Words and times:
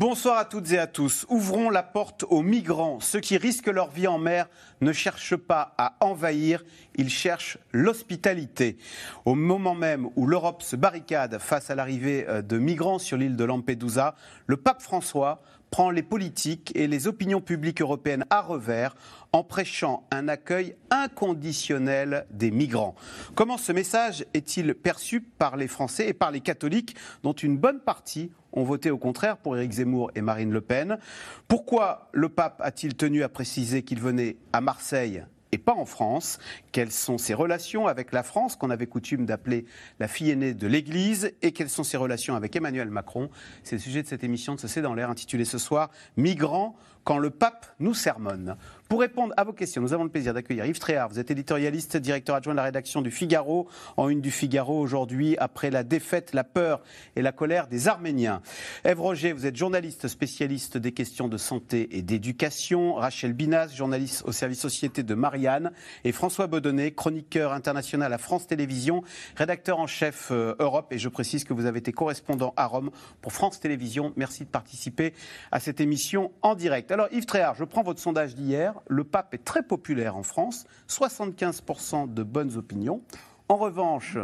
Bonsoir 0.00 0.38
à 0.38 0.46
toutes 0.46 0.72
et 0.72 0.78
à 0.78 0.86
tous. 0.86 1.26
Ouvrons 1.28 1.68
la 1.68 1.82
porte 1.82 2.24
aux 2.30 2.40
migrants. 2.40 3.00
Ceux 3.00 3.20
qui 3.20 3.36
risquent 3.36 3.66
leur 3.66 3.90
vie 3.90 4.06
en 4.06 4.16
mer 4.16 4.48
ne 4.80 4.94
cherchent 4.94 5.36
pas 5.36 5.74
à 5.76 5.94
envahir, 6.00 6.64
ils 6.94 7.10
cherchent 7.10 7.58
l'hospitalité. 7.70 8.78
Au 9.26 9.34
moment 9.34 9.74
même 9.74 10.08
où 10.16 10.26
l'Europe 10.26 10.62
se 10.62 10.74
barricade 10.74 11.36
face 11.38 11.68
à 11.68 11.74
l'arrivée 11.74 12.24
euh, 12.30 12.40
de 12.40 12.56
migrants 12.56 12.98
sur 12.98 13.18
l'île 13.18 13.36
de 13.36 13.44
Lampedusa, 13.44 14.14
le 14.46 14.56
pape 14.56 14.80
François 14.80 15.42
prend 15.70 15.90
les 15.90 16.02
politiques 16.02 16.72
et 16.74 16.86
les 16.86 17.06
opinions 17.06 17.40
publiques 17.40 17.80
européennes 17.80 18.24
à 18.30 18.40
revers 18.40 18.94
en 19.32 19.44
prêchant 19.44 20.06
un 20.10 20.28
accueil 20.28 20.74
inconditionnel 20.90 22.26
des 22.30 22.50
migrants. 22.50 22.94
Comment 23.34 23.58
ce 23.58 23.72
message 23.72 24.24
est-il 24.34 24.74
perçu 24.74 25.20
par 25.20 25.56
les 25.56 25.68
Français 25.68 26.08
et 26.08 26.12
par 26.12 26.30
les 26.30 26.40
catholiques, 26.40 26.96
dont 27.22 27.32
une 27.32 27.56
bonne 27.56 27.80
partie 27.80 28.30
ont 28.52 28.64
voté 28.64 28.90
au 28.90 28.98
contraire 28.98 29.36
pour 29.36 29.56
Éric 29.56 29.72
Zemmour 29.72 30.10
et 30.14 30.22
Marine 30.22 30.50
Le 30.50 30.60
Pen? 30.60 30.98
Pourquoi 31.46 32.08
le 32.12 32.28
pape 32.28 32.60
a-t-il 32.64 32.96
tenu 32.96 33.22
à 33.22 33.28
préciser 33.28 33.82
qu'il 33.82 34.00
venait 34.00 34.36
à 34.52 34.60
Marseille 34.60 35.24
et 35.52 35.58
pas 35.58 35.74
en 35.74 35.84
France. 35.84 36.38
Quelles 36.72 36.92
sont 36.92 37.18
ses 37.18 37.34
relations 37.34 37.86
avec 37.86 38.12
la 38.12 38.22
France, 38.22 38.56
qu'on 38.56 38.70
avait 38.70 38.86
coutume 38.86 39.26
d'appeler 39.26 39.64
la 39.98 40.08
fille 40.08 40.30
aînée 40.30 40.54
de 40.54 40.66
l'Église, 40.66 41.32
et 41.42 41.52
quelles 41.52 41.70
sont 41.70 41.84
ses 41.84 41.96
relations 41.96 42.34
avec 42.34 42.54
Emmanuel 42.56 42.90
Macron? 42.90 43.30
C'est 43.62 43.76
le 43.76 43.80
sujet 43.80 44.02
de 44.02 44.08
cette 44.08 44.24
émission 44.24 44.54
de 44.54 44.60
Ce 44.60 44.68
C'est 44.68 44.82
dans 44.82 44.94
l'air, 44.94 45.10
intitulée 45.10 45.44
ce 45.44 45.58
soir 45.58 45.90
Migrants 46.16 46.76
quand 47.04 47.18
le 47.18 47.30
pape 47.30 47.66
nous 47.78 47.94
sermonne. 47.94 48.56
Pour 48.90 49.00
répondre 49.00 49.32
à 49.36 49.44
vos 49.44 49.52
questions, 49.52 49.80
nous 49.80 49.92
avons 49.92 50.02
le 50.02 50.10
plaisir 50.10 50.34
d'accueillir 50.34 50.66
Yves 50.66 50.80
Tréhard. 50.80 51.08
Vous 51.08 51.20
êtes 51.20 51.30
éditorialiste, 51.30 51.96
directeur 51.96 52.34
adjoint 52.34 52.54
de 52.54 52.56
la 52.56 52.64
rédaction 52.64 53.02
du 53.02 53.12
Figaro, 53.12 53.68
en 53.96 54.08
une 54.08 54.20
du 54.20 54.32
Figaro 54.32 54.80
aujourd'hui, 54.80 55.36
après 55.38 55.70
la 55.70 55.84
défaite, 55.84 56.34
la 56.34 56.42
peur 56.42 56.82
et 57.14 57.22
la 57.22 57.30
colère 57.30 57.68
des 57.68 57.86
Arméniens. 57.86 58.42
Ève 58.82 59.00
Roger, 59.00 59.32
vous 59.32 59.46
êtes 59.46 59.54
journaliste 59.54 60.08
spécialiste 60.08 60.76
des 60.76 60.90
questions 60.90 61.28
de 61.28 61.36
santé 61.36 61.96
et 61.96 62.02
d'éducation. 62.02 62.94
Rachel 62.94 63.32
Binas, 63.32 63.68
journaliste 63.68 64.24
au 64.26 64.32
service 64.32 64.58
société 64.58 65.04
de 65.04 65.14
Marianne. 65.14 65.70
Et 66.02 66.10
François 66.10 66.48
Baudonnet, 66.48 66.90
chroniqueur 66.90 67.52
international 67.52 68.12
à 68.12 68.18
France 68.18 68.48
Télévisions, 68.48 69.04
rédacteur 69.36 69.78
en 69.78 69.86
chef 69.86 70.30
euh, 70.32 70.56
Europe. 70.58 70.92
Et 70.92 70.98
je 70.98 71.08
précise 71.08 71.44
que 71.44 71.54
vous 71.54 71.66
avez 71.66 71.78
été 71.78 71.92
correspondant 71.92 72.54
à 72.56 72.66
Rome 72.66 72.90
pour 73.20 73.32
France 73.32 73.60
Télévisions. 73.60 74.12
Merci 74.16 74.44
de 74.44 74.50
participer 74.50 75.14
à 75.52 75.60
cette 75.60 75.80
émission 75.80 76.32
en 76.42 76.56
direct. 76.56 76.89
Alors 76.90 77.06
Yves 77.12 77.26
Tréhard, 77.26 77.54
je 77.54 77.62
prends 77.62 77.82
votre 77.82 78.00
sondage 78.00 78.34
d'hier 78.34 78.74
le 78.88 79.04
pape 79.04 79.34
est 79.34 79.44
très 79.44 79.62
populaire 79.62 80.16
en 80.16 80.24
France, 80.24 80.64
75% 80.88 82.12
de 82.12 82.22
bonnes 82.24 82.56
opinions. 82.56 83.02
En 83.48 83.56
revanche, 83.56 84.18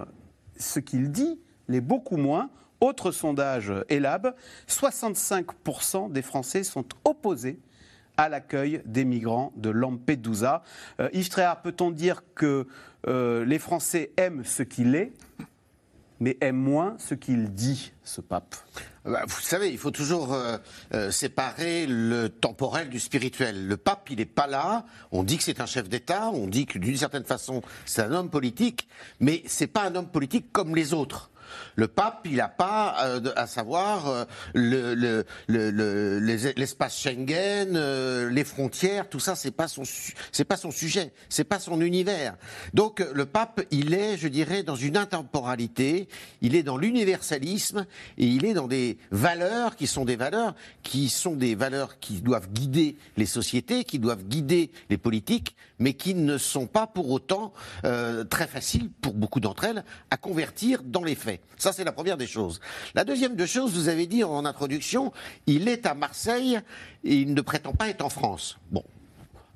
ce 0.59 0.81
qu'il 0.81 1.12
dit 1.12 1.41
l'est 1.69 1.81
beaucoup 1.81 2.17
moins. 2.17 2.50
Autre 2.81 3.11
sondage 3.11 3.72
ELAB, 3.89 4.34
65% 4.69 6.12
des 6.12 6.20
Français 6.20 6.62
sont 6.62 6.84
opposés 7.05 7.59
à 8.19 8.28
l'accueil 8.28 8.83
des 8.84 9.05
migrants 9.06 9.53
de 9.56 9.70
Lampedusa. 9.70 10.62
Euh, 11.00 11.09
Yves 11.12 11.31
Tréhard, 11.31 11.62
peut-on 11.62 11.91
dire 11.91 12.22
que 12.34 12.67
euh, 13.06 13.44
les 13.47 13.59
Français 13.59 14.11
aiment 14.19 14.44
ce 14.44 14.62
qu'il 14.62 14.94
est 14.94 15.12
mais 16.20 16.37
aime 16.41 16.56
moins 16.56 16.97
ce 16.98 17.14
qu'il 17.14 17.53
dit, 17.53 17.92
ce 18.03 18.20
pape? 18.20 18.56
Vous 19.06 19.40
savez, 19.40 19.70
il 19.70 19.78
faut 19.78 19.92
toujours 19.92 20.34
euh, 20.34 20.58
euh, 20.92 21.12
séparer 21.12 21.86
le 21.86 22.28
temporel 22.28 22.88
du 22.88 22.98
spirituel. 22.98 23.68
Le 23.68 23.76
pape, 23.76 24.08
il 24.10 24.16
n'est 24.16 24.24
pas 24.24 24.48
là. 24.48 24.84
On 25.12 25.22
dit 25.22 25.36
que 25.36 25.44
c'est 25.44 25.60
un 25.60 25.66
chef 25.66 25.88
d'État, 25.88 26.31
on 26.31 26.48
dit 26.48 26.66
que 26.66 26.81
d'une 26.81 26.97
certaine 26.97 27.25
façon, 27.25 27.62
c'est 27.84 28.03
un 28.03 28.10
homme 28.12 28.31
politique, 28.31 28.88
mais 29.20 29.44
c'est 29.47 29.69
pas 29.69 29.84
un 29.84 29.94
homme 29.94 30.08
politique 30.08 30.50
comme 30.50 30.75
les 30.75 30.92
autres. 30.92 31.31
Le 31.76 31.88
pape, 31.88 32.20
il 32.24 32.36
n'a 32.36 32.48
pas 32.48 32.96
euh, 33.00 33.32
à 33.36 33.46
savoir 33.46 34.08
euh, 34.08 34.24
le, 34.54 35.24
l'espace 36.56 36.98
Schengen, 36.98 37.76
euh, 37.76 38.30
les 38.30 38.44
frontières, 38.44 39.08
tout 39.08 39.20
ça, 39.20 39.34
c'est 39.34 39.50
pas 39.50 39.66
pas 40.48 40.56
son 40.56 40.70
sujet, 40.70 41.12
c'est 41.28 41.44
pas 41.44 41.58
son 41.58 41.80
univers. 41.80 42.36
Donc 42.72 43.00
le 43.00 43.26
pape, 43.26 43.62
il 43.70 43.94
est, 43.94 44.16
je 44.16 44.28
dirais, 44.28 44.62
dans 44.62 44.76
une 44.76 44.96
intemporalité, 44.96 46.08
il 46.40 46.54
est 46.54 46.62
dans 46.62 46.76
l'universalisme 46.76 47.86
et 48.16 48.26
il 48.26 48.44
est 48.44 48.54
dans 48.54 48.68
des 48.68 48.98
valeurs 49.10 49.76
qui 49.76 49.86
sont 49.86 50.04
des 50.04 50.16
valeurs 50.16 50.54
qui 50.82 51.08
sont 51.08 51.34
des 51.34 51.54
valeurs 51.54 51.98
qui 51.98 52.20
doivent 52.20 52.48
guider 52.52 52.96
les 53.16 53.26
sociétés, 53.26 53.84
qui 53.84 53.98
doivent 53.98 54.24
guider 54.24 54.70
les 54.88 54.98
politiques, 54.98 55.56
mais 55.78 55.94
qui 55.94 56.14
ne 56.14 56.38
sont 56.38 56.66
pas 56.66 56.86
pour 56.86 57.10
autant 57.10 57.52
très 58.30 58.46
faciles 58.46 58.90
pour 59.00 59.14
beaucoup 59.14 59.40
d'entre 59.40 59.64
elles 59.64 59.84
à 60.10 60.16
convertir 60.16 60.82
dans 60.82 61.04
les 61.04 61.14
faits. 61.14 61.35
Ça, 61.56 61.72
c'est 61.72 61.84
la 61.84 61.92
première 61.92 62.16
des 62.16 62.26
choses. 62.26 62.60
La 62.94 63.04
deuxième 63.04 63.36
des 63.36 63.47
choses, 63.47 63.72
vous 63.72 63.88
avez 63.88 64.06
dit 64.06 64.24
en 64.24 64.44
introduction, 64.44 65.12
il 65.47 65.69
est 65.69 65.86
à 65.86 65.94
Marseille 65.94 66.60
et 67.04 67.14
il 67.14 67.34
ne 67.34 67.41
prétend 67.41 67.72
pas 67.72 67.88
être 67.88 68.04
en 68.04 68.10
France. 68.10 68.58
Bon, 68.70 68.84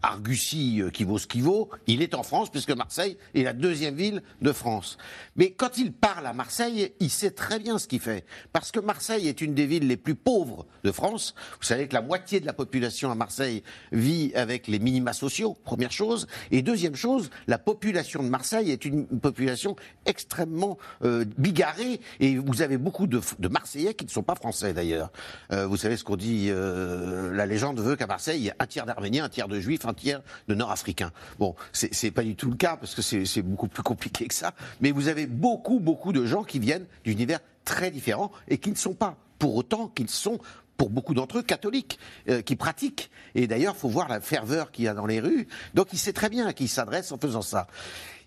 Argusy 0.02 0.80
euh, 0.80 0.90
qui 0.90 1.04
vaut 1.04 1.18
ce 1.18 1.26
qu'il 1.26 1.42
vaut, 1.42 1.70
il 1.86 2.02
est 2.02 2.14
en 2.14 2.22
France 2.22 2.50
puisque 2.50 2.70
Marseille 2.70 3.16
est 3.34 3.42
la 3.42 3.52
deuxième 3.52 3.94
ville 3.94 4.22
de 4.40 4.52
France. 4.52 4.98
Mais 5.36 5.50
quand 5.50 5.78
il 5.78 5.92
parle 5.92 6.26
à 6.26 6.32
Marseille, 6.32 6.92
il 7.00 7.10
sait 7.10 7.30
très 7.30 7.58
bien 7.58 7.78
ce 7.78 7.86
qu'il 7.86 8.00
fait. 8.00 8.24
Parce 8.52 8.70
que 8.70 8.80
Marseille 8.80 9.28
est 9.28 9.40
une 9.40 9.54
des 9.54 9.66
villes 9.66 9.86
les 9.86 9.96
plus 9.96 10.14
pauvres 10.14 10.66
de 10.84 10.92
France. 10.92 11.34
Vous 11.60 11.66
savez 11.66 11.88
que 11.88 11.94
la 11.94 12.02
moitié 12.02 12.40
de 12.40 12.46
la 12.46 12.52
population 12.52 13.10
à 13.10 13.14
Marseille 13.14 13.62
vit 13.92 14.32
avec 14.34 14.66
les 14.68 14.78
minima 14.78 15.12
sociaux, 15.12 15.56
première 15.64 15.92
chose. 15.92 16.26
Et 16.50 16.62
deuxième 16.62 16.96
chose, 16.96 17.30
la 17.46 17.58
population 17.58 18.22
de 18.22 18.28
Marseille 18.28 18.70
est 18.70 18.84
une 18.84 19.06
population 19.06 19.76
extrêmement 20.06 20.78
euh, 21.04 21.24
bigarrée. 21.38 22.00
Et 22.20 22.36
vous 22.38 22.62
avez 22.62 22.78
beaucoup 22.78 23.06
de, 23.06 23.20
Marseillais 23.48 23.94
qui 23.94 24.04
ne 24.04 24.10
sont 24.10 24.22
pas 24.22 24.34
français 24.34 24.72
d'ailleurs. 24.72 25.10
Euh, 25.52 25.66
vous 25.66 25.76
savez 25.76 25.96
ce 25.96 26.04
qu'on 26.04 26.16
dit, 26.16 26.50
la 26.50 27.46
légende 27.46 27.80
veut 27.80 27.96
qu'à 27.96 28.06
Marseille, 28.06 28.40
il 28.40 28.44
y 28.44 28.50
a 28.50 28.56
un 28.58 28.66
tiers 28.66 28.86
d'Arméniens, 28.86 29.24
un 29.24 29.28
tiers 29.28 29.48
de 29.48 29.60
Juifs, 29.60 29.84
de 29.92 30.54
Nord-Africains. 30.54 31.12
Bon, 31.38 31.54
c'est 31.72 32.10
pas 32.10 32.22
du 32.22 32.36
tout 32.36 32.50
le 32.50 32.56
cas 32.56 32.76
parce 32.76 32.94
que 32.94 33.02
c'est 33.02 33.42
beaucoup 33.42 33.68
plus 33.68 33.82
compliqué 33.82 34.26
que 34.26 34.34
ça. 34.34 34.54
Mais 34.80 34.90
vous 34.90 35.08
avez 35.08 35.26
beaucoup, 35.26 35.80
beaucoup 35.80 36.12
de 36.12 36.24
gens 36.24 36.44
qui 36.44 36.58
viennent 36.58 36.86
d'univers 37.04 37.40
très 37.64 37.90
différents 37.90 38.32
et 38.48 38.58
qui 38.58 38.70
ne 38.70 38.76
sont 38.76 38.94
pas 38.94 39.16
pour 39.38 39.56
autant 39.56 39.88
qu'ils 39.88 40.10
sont 40.10 40.38
pour 40.76 40.90
beaucoup 40.90 41.12
d'entre 41.12 41.38
eux 41.38 41.42
catholiques 41.42 41.98
euh, 42.28 42.40
qui 42.40 42.56
pratiquent. 42.56 43.10
Et 43.34 43.46
d'ailleurs, 43.46 43.74
il 43.76 43.80
faut 43.80 43.88
voir 43.88 44.08
la 44.08 44.20
ferveur 44.20 44.70
qu'il 44.70 44.84
y 44.84 44.88
a 44.88 44.94
dans 44.94 45.06
les 45.06 45.20
rues. 45.20 45.46
Donc 45.74 45.88
il 45.92 45.98
sait 45.98 46.14
très 46.14 46.30
bien 46.30 46.46
à 46.46 46.52
qui 46.54 46.64
il 46.64 46.68
s'adresse 46.68 47.12
en 47.12 47.18
faisant 47.18 47.42
ça. 47.42 47.66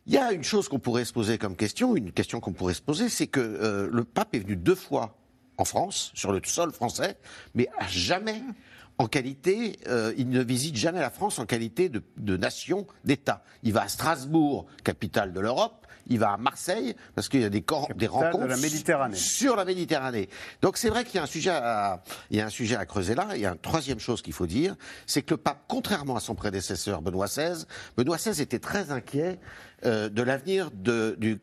Il 0.05 0.13
y 0.13 0.17
a 0.17 0.31
une 0.33 0.43
chose 0.43 0.67
qu'on 0.69 0.79
pourrait 0.79 1.05
se 1.05 1.13
poser 1.13 1.37
comme 1.37 1.55
question, 1.55 1.95
une 1.95 2.11
question 2.11 2.39
qu'on 2.41 2.53
pourrait 2.53 2.73
se 2.73 2.81
poser, 2.81 3.09
c'est 3.09 3.27
que 3.27 3.39
euh, 3.39 3.89
le 3.91 4.03
pape 4.03 4.35
est 4.35 4.39
venu 4.39 4.55
deux 4.55 4.75
fois 4.75 5.17
en 5.57 5.65
France, 5.65 6.11
sur 6.13 6.31
le 6.31 6.41
sol 6.43 6.71
français, 6.71 7.17
mais 7.55 7.69
à 7.79 7.87
jamais 7.87 8.41
en 9.03 9.07
qualité, 9.07 9.79
euh, 9.87 10.13
il 10.17 10.29
ne 10.29 10.41
visite 10.41 10.77
jamais 10.77 11.01
la 11.01 11.09
France 11.09 11.37
en 11.37 11.45
qualité 11.45 11.89
de, 11.89 12.37
nation, 12.37 12.87
d'État. 13.03 13.43
Il 13.61 13.73
va 13.73 13.81
à 13.81 13.87
Strasbourg, 13.89 14.65
capitale 14.83 15.33
de 15.33 15.41
l'Europe, 15.41 15.85
il 16.07 16.19
va 16.19 16.31
à 16.31 16.37
Marseille, 16.37 16.95
parce 17.13 17.27
qu'il 17.27 17.41
y 17.41 17.45
a 17.45 17.49
des, 17.49 17.65
des 17.95 18.07
rencontres 18.07 18.47
la 18.47 18.57
Méditerranée. 18.57 19.15
sur 19.15 19.57
la 19.57 19.65
Méditerranée. 19.65 20.29
Donc 20.61 20.77
c'est 20.77 20.89
vrai 20.89 21.03
qu'il 21.03 21.15
y 21.15 21.19
a 21.19 21.23
un 21.23 21.27
sujet 21.27 21.49
à, 21.49 22.01
il 22.29 22.37
y 22.37 22.41
a 22.41 22.45
un 22.45 22.49
sujet 22.49 22.75
à 22.77 22.85
creuser 22.85 23.13
là. 23.13 23.27
Il 23.35 23.41
y 23.41 23.45
a 23.45 23.51
une 23.51 23.57
troisième 23.57 23.99
chose 23.99 24.21
qu'il 24.21 24.33
faut 24.33 24.47
dire, 24.47 24.75
c'est 25.05 25.21
que 25.21 25.33
le 25.33 25.37
pape, 25.37 25.63
contrairement 25.67 26.15
à 26.15 26.21
son 26.21 26.35
prédécesseur 26.35 27.01
Benoît 27.01 27.27
XVI, 27.27 27.65
Benoît 27.97 28.17
XVI 28.17 28.41
était 28.41 28.59
très 28.59 28.91
inquiet 28.91 29.39
euh, 29.85 30.09
de 30.09 30.21
l'avenir 30.21 30.71
du, 30.71 31.39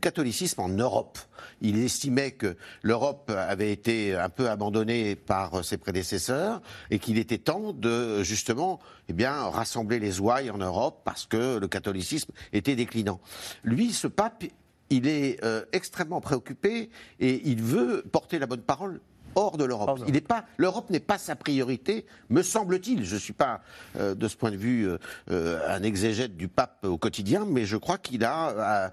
catholicisme 0.00 0.60
en 0.60 0.68
Europe. 0.68 1.18
Il 1.60 1.78
estimait 1.78 2.32
que 2.32 2.56
l'Europe 2.82 3.30
avait 3.34 3.72
été 3.72 4.14
un 4.14 4.28
peu 4.28 4.48
abandonnée 4.50 5.16
par 5.16 5.64
ses 5.64 5.78
prédécesseurs 5.78 6.62
et 6.90 6.98
qu'il 6.98 7.18
était 7.18 7.38
temps 7.38 7.72
de 7.72 8.22
justement 8.22 8.80
eh 9.08 9.12
bien, 9.12 9.32
rassembler 9.32 9.98
les 9.98 10.20
ouailles 10.20 10.50
en 10.50 10.58
Europe 10.58 11.00
parce 11.04 11.26
que 11.26 11.58
le 11.58 11.68
catholicisme 11.68 12.32
était 12.52 12.76
déclinant. 12.76 13.20
Lui, 13.64 13.92
ce 13.92 14.06
pape, 14.06 14.44
il 14.90 15.06
est 15.06 15.42
euh, 15.44 15.64
extrêmement 15.72 16.20
préoccupé 16.20 16.90
et 17.18 17.42
il 17.48 17.62
veut 17.62 18.04
porter 18.10 18.38
la 18.38 18.46
bonne 18.46 18.62
parole 18.62 19.00
hors 19.34 19.56
de 19.56 19.64
l'Europe. 19.64 20.00
Il 20.06 20.12
n'est 20.12 20.20
pas, 20.20 20.44
l'Europe 20.56 20.90
n'est 20.90 21.00
pas 21.00 21.18
sa 21.18 21.36
priorité, 21.36 22.06
me 22.28 22.42
semble-t-il. 22.42 23.04
Je 23.04 23.14
ne 23.14 23.20
suis 23.20 23.32
pas 23.32 23.62
euh, 23.96 24.14
de 24.14 24.28
ce 24.28 24.36
point 24.36 24.50
de 24.50 24.56
vue 24.56 24.88
euh, 24.88 24.98
euh, 25.30 25.60
un 25.68 25.82
exégète 25.82 26.36
du 26.36 26.48
pape 26.48 26.84
au 26.84 26.98
quotidien, 26.98 27.44
mais 27.46 27.64
je 27.64 27.76
crois 27.76 27.98
qu'il 27.98 28.24
a, 28.24 28.92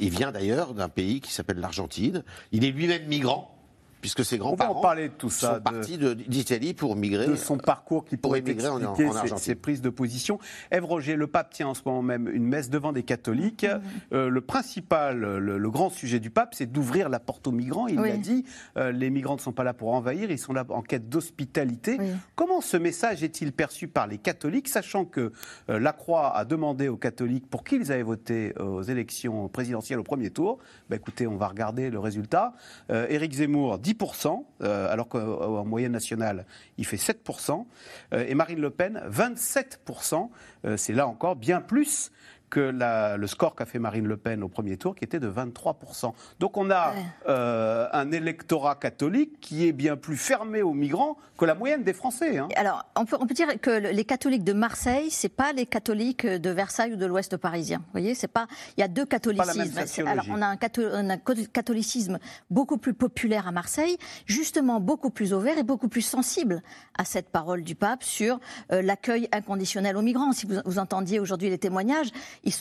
il 0.00 0.10
vient 0.10 0.32
d'ailleurs 0.32 0.74
d'un 0.74 0.88
pays 0.88 1.20
qui 1.20 1.32
s'appelle 1.32 1.58
l'Argentine. 1.58 2.22
Il 2.52 2.64
est 2.64 2.70
lui-même 2.70 3.06
migrant. 3.06 3.57
Puisque 4.00 4.24
ses 4.24 4.36
On 4.36 4.38
va 4.38 4.44
grands-parents 4.56 4.78
en 4.78 4.80
parler 4.82 5.08
de 5.08 5.14
tout 5.14 5.30
ça. 5.30 5.48
sont 5.52 5.54
de- 5.56 5.62
partis 5.62 5.98
d'Italie 6.28 6.74
pour 6.74 6.96
migrer. 6.96 7.26
de 7.26 7.36
son 7.36 7.56
parcours 7.58 8.04
qui 8.04 8.16
pour 8.16 8.30
pourrait 8.30 8.40
émigrer 8.40 8.68
en- 8.68 8.78
expliquer 8.78 9.08
en 9.08 9.12
ses- 9.12 9.18
Argentine. 9.18 9.38
ses, 9.44 9.54
prises 9.54 9.82
de 9.82 9.90
position. 9.90 10.38
Ève 10.70 10.84
Roger, 10.84 11.16
le 11.16 11.26
pape 11.26 11.52
tient 11.52 11.68
en 11.68 11.74
ce 11.74 11.82
moment 11.84 12.02
même 12.02 12.28
une 12.28 12.44
messe 12.46 12.70
devant 12.70 12.92
des 12.92 13.02
catholiques. 13.02 13.66
Euh, 14.12 14.28
le 14.28 14.40
principal, 14.40 15.18
le, 15.18 15.58
le 15.58 15.70
grand 15.70 15.90
sujet 15.90 16.20
du 16.20 16.30
pape, 16.30 16.54
c'est 16.54 16.70
d'ouvrir 16.70 17.08
la 17.08 17.18
porte 17.20 17.46
aux 17.46 17.52
migrants. 17.52 17.86
Il 17.88 17.98
Oui. 18.00 18.08
l'a 18.10 18.16
dit, 18.16 18.44
euh, 18.76 18.92
les 18.92 19.10
migrants 19.10 19.34
ne 19.36 19.40
sont 19.40 19.52
pas 19.52 19.64
là 19.64 19.74
pour 19.74 19.92
envahir, 19.94 20.30
ils 20.30 20.38
sont 20.38 20.52
là 20.52 20.64
en 20.68 20.82
quête 20.82 21.08
d'hospitalité. 21.08 21.96
Oui. 21.98 22.06
Comment 22.34 22.60
ce 22.60 22.76
message 22.76 23.22
est-il 23.22 23.52
perçu 23.52 23.88
par 23.88 24.06
les 24.06 24.18
catholiques, 24.18 24.68
sachant 24.68 25.04
que 25.04 25.32
euh, 25.70 25.78
la 25.78 25.92
Croix 25.92 26.36
a 26.36 26.44
demandé 26.44 26.88
aux 26.88 26.96
catholiques 26.96 27.46
pour 27.48 27.64
qui 27.64 27.76
ils 27.76 27.92
avaient 27.92 28.02
voté 28.02 28.54
aux 28.60 28.82
élections 28.82 29.48
présidentielles 29.48 29.98
au 29.98 30.04
premier 30.04 30.30
tour? 30.30 30.58
Bah, 30.88 30.96
Écoutez, 30.96 31.26
on 31.26 31.36
va 31.36 31.48
regarder 31.48 31.90
le 31.90 31.98
résultat. 31.98 32.52
Euh, 32.90 33.06
Éric 33.08 33.32
Zemmour, 33.34 33.78
10%, 33.94 34.44
euh, 34.62 34.92
alors 34.92 35.08
qu'en 35.08 35.64
moyenne 35.64 35.92
nationale, 35.92 36.46
il 36.76 36.86
fait 36.86 36.96
7%. 36.96 37.66
Euh, 38.12 38.24
et 38.26 38.34
Marine 38.34 38.60
Le 38.60 38.70
Pen, 38.70 39.02
27%. 39.08 40.30
Euh, 40.64 40.76
C'est 40.76 40.92
là 40.92 41.06
encore 41.06 41.36
bien 41.36 41.60
plus 41.60 42.10
que 42.50 42.60
la- 42.60 43.16
le 43.16 43.26
score 43.26 43.54
qu'a 43.54 43.66
fait 43.66 43.78
Marine 43.78 44.06
Le 44.06 44.16
Pen 44.16 44.42
au 44.42 44.48
premier 44.48 44.76
tour, 44.76 44.94
qui 44.94 45.04
était 45.04 45.20
de 45.20 45.28
23%. 45.28 46.14
Donc 46.40 46.56
on 46.56 46.70
a 46.70 46.92
Ouais. 46.92 47.02
euh, 47.28 47.86
un 47.92 48.10
électorat 48.12 48.74
catholique 48.76 49.40
qui 49.40 49.66
est 49.66 49.72
bien 49.72 49.96
plus 49.96 50.16
fermé 50.16 50.62
aux 50.62 50.72
migrants 50.74 51.16
que 51.38 51.44
la 51.44 51.54
moyenne 51.54 51.84
des 51.84 51.92
Français. 51.92 52.38
hein. 52.38 52.48
Alors, 52.56 52.84
on 52.96 53.04
peut, 53.04 53.16
on 53.20 53.26
peut 53.26 53.34
dire 53.34 53.60
que 53.60 53.70
le- 53.70 53.90
les 53.90 54.04
catholiques 54.04 54.44
de 54.44 54.52
Marseille, 54.52 55.10
c'est 55.10 55.28
pas 55.28 55.52
les 55.52 55.66
catholiques 55.66 56.26
de 56.26 56.50
Versailles 56.50 56.94
ou 56.94 56.96
de 56.96 57.06
l'Ouest 57.06 57.36
parisien. 57.36 57.78
Vous 57.78 57.92
voyez, 57.92 58.14
c'est 58.14 58.26
pas. 58.28 58.46
Il 58.76 58.80
y 58.80 58.84
a 58.84 58.88
deux 58.88 59.04
catholicismes. 59.06 60.06
Alors, 60.06 60.24
on 60.30 60.40
a 60.42 60.46
un, 60.46 60.56
catholicisme 61.52 62.18
beaucoup 62.50 62.78
plus 62.78 62.94
populaire 62.94 63.46
à 63.46 63.52
Marseille, 63.52 63.96
justement 64.26 64.80
beaucoup 64.80 65.10
plus 65.10 65.32
ouvert 65.34 65.58
et 65.58 65.62
beaucoup 65.62 65.88
plus 65.88 66.02
sensible 66.02 66.62
à 66.96 67.04
cette 67.04 67.28
parole 67.30 67.62
du 67.62 67.74
pape 67.74 68.02
sur 68.02 68.40
euh, 68.72 68.82
l'accueil 68.82 69.28
inconditionnel 69.32 69.96
aux 69.96 70.02
migrants. 70.02 70.32
Si 70.32 70.46
vous, 70.46 70.56
vous 70.64 70.78
entendiez 70.78 71.20
aujourd'hui 71.20 71.50
les 71.50 71.58
témoignages, 71.58 72.08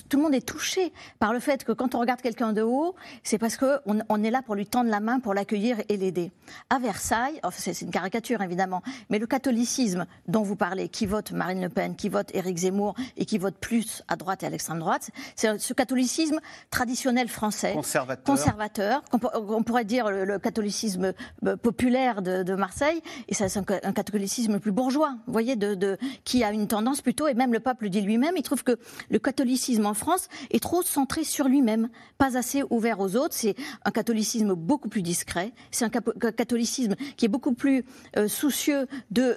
tout 0.10 0.18
le 0.18 0.24
monde 0.24 0.36
est 0.36 0.46
touché 0.46 0.92
par 1.20 1.34
le 1.34 1.40
fait 1.40 1.64
que 1.64 1.72
quand 1.72 1.96
on 1.96 2.00
regarde 2.00 2.22
quelqu'un 2.22 2.54
de 2.54 2.62
haut, 2.62 2.96
c'est 3.24 3.38
parce 3.38 3.58
qu'on 3.58 4.00
on 4.10 4.24
est 4.24 4.32
là 4.32 4.42
pour 4.42 4.56
lui 4.56 4.66
tendre 4.68 4.90
la 4.90 5.00
main, 5.00 5.20
pour 5.20 5.34
l'accueillir 5.34 5.78
et 5.90 5.98
l'aider. 5.98 6.32
À 6.70 6.80
Versailles, 6.80 7.40
enfin, 7.44 7.58
c'est 7.74 7.82
une 7.82 7.92
caricature 7.92 8.42
évidemment, 8.42 8.82
mais 9.10 9.20
le 9.20 9.28
catholicisme 9.28 10.06
dont 10.28 10.44
vous 10.44 10.56
parlez, 10.56 10.90
qui 10.90 11.06
vote 11.06 11.32
Marine 11.32 11.62
Le 11.62 11.70
Pen, 11.70 11.96
qui 11.96 12.10
vote 12.10 12.30
Éric 12.34 12.58
Zemmour 12.58 12.96
et 13.18 13.26
qui 13.26 13.38
vote 13.38 13.56
plus 13.60 14.04
à 14.08 14.16
droite 14.16 14.44
et 14.44 14.46
à 14.46 14.50
l'extrême 14.50 14.80
droite, 14.80 15.10
c'est 15.36 15.58
ce 15.60 15.74
catholicisme 15.74 16.40
traditionnel 16.72 17.28
français, 17.28 17.74
Conservateur. 17.74 18.24
conservateur, 18.24 19.04
on 19.14 19.64
pourrait 19.64 19.86
dire 19.86 20.10
le, 20.10 20.26
le 20.26 20.40
catholicisme 20.40 21.14
euh, 21.46 21.56
populaire 21.58 22.22
de, 22.22 22.44
de 22.44 22.56
Marseille, 22.56 23.02
et 23.28 23.34
c'est 23.34 23.46
un, 23.58 23.64
ca- 23.68 23.80
un 23.84 23.94
catholicisme 23.94 24.60
plus 24.60 24.72
bourgeois, 24.72 25.16
vous 25.28 25.34
voyez, 25.34 25.56
de, 25.56 25.76
de- 25.76 25.98
qui 26.24 26.44
a 26.44 26.52
une 26.52 26.68
tendance 26.68 27.02
plutôt, 27.02 27.28
et 27.28 27.34
même 27.34 27.54
le 27.54 27.60
pape 27.60 27.82
le 27.82 27.90
dit 27.90 28.02
lui-même, 28.02 28.34
il 28.38 28.44
trouve 28.44 28.64
que 28.64 28.78
le 29.10 29.20
catholicisme 29.20 29.67
en 29.76 29.94
France 29.94 30.28
est 30.52 30.62
trop 30.62 30.82
centré 30.82 31.24
sur 31.24 31.48
lui-même, 31.48 31.90
pas 32.18 32.38
assez 32.38 32.64
ouvert 32.70 33.00
aux 33.00 33.16
autres, 33.16 33.34
c'est 33.34 33.56
un 33.86 33.92
catholicisme 33.92 34.54
beaucoup 34.56 34.90
plus 34.90 35.02
discret, 35.02 35.52
c'est 35.72 35.86
un 35.86 35.90
catholicisme 35.90 36.96
qui 37.18 37.26
est 37.26 37.30
beaucoup 37.30 37.54
plus 37.54 37.84
euh, 38.18 38.28
soucieux 38.28 38.88
de, 39.12 39.36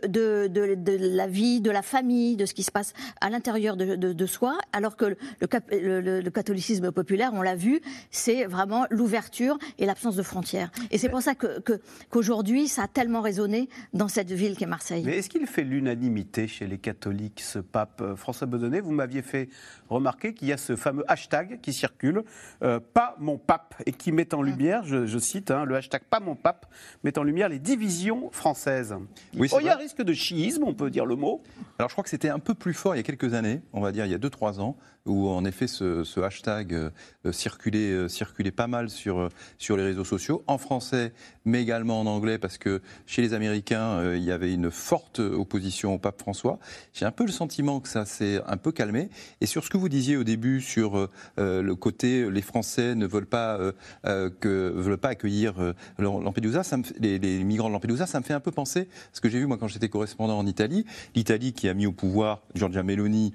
la 1.15 1.27
vie, 1.27 1.61
de 1.61 1.71
la 1.71 1.83
famille, 1.83 2.37
de 2.37 2.47
ce 2.47 2.55
qui 2.55 2.63
se 2.63 2.71
passe 2.71 2.93
à 3.21 3.31
l'intérieur 3.31 3.77
de, 3.77 4.27
soi, 4.27 4.57
alors 4.73 4.97
que 4.97 5.17
le, 5.41 6.31
catholicisme 6.31 6.93
populaire, 6.93 7.31
on 7.35 7.43
l'a 7.43 7.57
vu, 7.57 7.81
c'est 8.11 8.45
vraiment 8.45 8.87
l'ouverture 8.91 9.59
et 9.79 9.87
l'absence 9.87 10.17
de 10.17 10.23
frontières. 10.23 10.71
Et 10.91 10.99
c'est 10.99 11.09
pour 11.09 11.23
ça 11.23 11.35
que- 11.35 11.61
que- 11.61 11.81
qu'aujourd'hui, 12.11 12.69
ça 12.69 12.85
a 12.85 12.89
tellement 12.89 13.21
résonné 13.21 13.69
dans 13.93 14.09
cette 14.09 14.31
ville 14.31 14.57
qu'est 14.57 14.67
Marseille. 14.67 15.03
Mais 15.05 15.19
est-ce 15.19 15.29
qu'il 15.29 15.47
fait 15.47 15.65
l'unanimité 15.65 16.47
chez 16.47 16.67
les 16.67 16.79
catholiques, 16.79 17.41
ce 17.41 17.59
pape 17.59 18.01
Euh, 18.01 18.15
François 18.17 18.47
Bedonnet 18.47 18.81
Vous 18.81 18.93
m'aviez 18.93 19.23
fait 19.23 19.49
remarquer 19.89 20.20
qu'il 20.29 20.49
y 20.49 20.53
a 20.53 20.57
ce 20.57 20.77
fameux 20.77 21.05
hashtag 21.09 21.61
qui 21.61 21.73
circule, 21.73 22.23
euh, 22.63 22.81
pas 22.81 23.17
mon 23.19 23.39
pape, 23.39 23.75
et 23.87 23.93
qui 23.93 24.13
met 24.13 24.35
en 24.35 24.43
lumière, 24.43 24.85
je, 24.85 25.07
je 25.07 25.19
cite, 25.19 25.51
hein, 25.51 25.65
le 25.65 25.77
hashtag 25.77 26.03
pas 26.09 26.21
mon 26.21 26.35
pape, 26.35 26.67
met 27.05 27.19
en 27.19 27.23
lumière 27.23 27.49
les 27.49 27.59
divisions 27.59 28.31
françaises. 28.31 28.95
Oui, 29.37 29.49
oh, 29.53 29.59
il 29.61 29.67
y 29.67 29.69
a 29.69 29.75
un 29.75 29.79
risque 29.79 30.03
de 30.03 30.13
chiisme, 30.13 30.65
on 30.65 30.75
peut 30.75 30.91
dire 30.91 31.07
le 31.07 31.17
mot. 31.17 31.43
Alors 31.79 31.89
je 31.89 31.95
crois 31.95 32.05
que 32.05 32.11
c'était 32.11 32.29
un 32.29 32.39
peu 32.39 32.55
plus 32.55 32.75
fort 32.75 32.95
il 32.95 32.99
y 32.99 33.01
a 33.01 33.05
quelques 33.05 33.35
années, 33.35 33.63
on 33.73 33.81
va 33.81 33.93
dire 33.93 34.07
il 34.07 34.13
y 34.13 34.15
a 34.15 34.19
2-3 34.19 34.61
ans, 34.61 34.77
où 35.07 35.29
en 35.29 35.45
effet 35.45 35.67
ce, 35.67 36.21
hashtag 36.21 36.75
euh, 36.75 36.91
circulait, 37.33 37.93
euh, 37.93 38.09
circulait 38.09 38.51
pas 38.51 38.67
mal 38.67 38.91
sur, 38.91 39.19
euh, 39.19 39.29
sur 39.59 39.77
les 39.77 39.85
réseaux 39.85 40.05
sociaux, 40.05 40.45
en 40.47 40.59
français 40.59 41.13
mais 41.47 41.63
également 41.63 42.01
en 42.01 42.07
anglais, 42.07 42.39
parce 42.39 42.59
que 42.59 42.83
chez 43.07 43.23
les 43.23 43.33
Américains 43.33 44.15
il 44.15 44.23
y 44.23 44.31
avait 44.31 44.53
une 44.53 44.71
forte 44.71 45.21
opposition 45.21 45.95
au 45.95 45.99
pape 45.99 46.21
François. 46.21 46.59
J'ai 46.93 47.07
un 47.07 47.11
peu 47.11 47.25
le 47.25 47.33
sentiment 47.33 47.81
que 47.81 47.89
ça 47.89 48.05
s'est 48.05 48.43
un 48.47 48.59
peu 48.59 48.73
calmé. 48.73 49.09
Et 49.41 49.47
sur 49.47 49.65
ce 49.65 49.71
que 49.71 49.79
vous 49.79 49.89
disiez 49.89 50.19
au 50.19 50.23
début 50.23 50.61
sur 50.61 51.09
le 51.39 51.75
côté 51.75 52.31
les 52.31 52.43
Français 52.43 52.95
ne 52.95 53.07
veulent 53.07 53.27
pas, 53.27 53.59
que, 54.05 54.73
veulent 54.77 54.99
pas 54.99 55.09
accueillir 55.09 55.75
Lampedusa, 55.99 56.63
les, 56.99 57.19
les 57.19 57.43
migrants 57.43 57.69
de 57.69 57.73
Lampedusa, 57.73 58.07
ça 58.07 58.21
me 58.21 58.25
fait 58.25 58.35
un 58.35 58.41
peu 58.41 58.53
penser 58.53 58.89
ce 59.13 59.23
que 59.23 59.31
j'ai 59.31 59.39
vu 59.39 59.47
moi 59.47 59.57
quand 59.57 59.69
j'étais 59.69 59.89
correspondant 59.89 60.39
en 60.39 60.47
Italie. 60.47 60.85
L'Italie 61.15 61.55
qui 61.55 61.69
a 61.69 61.75
mis 61.75 61.87
au 61.87 61.93
pouvoir 61.93 62.43
Giorgia 62.55 62.83
Meloni 62.83 63.33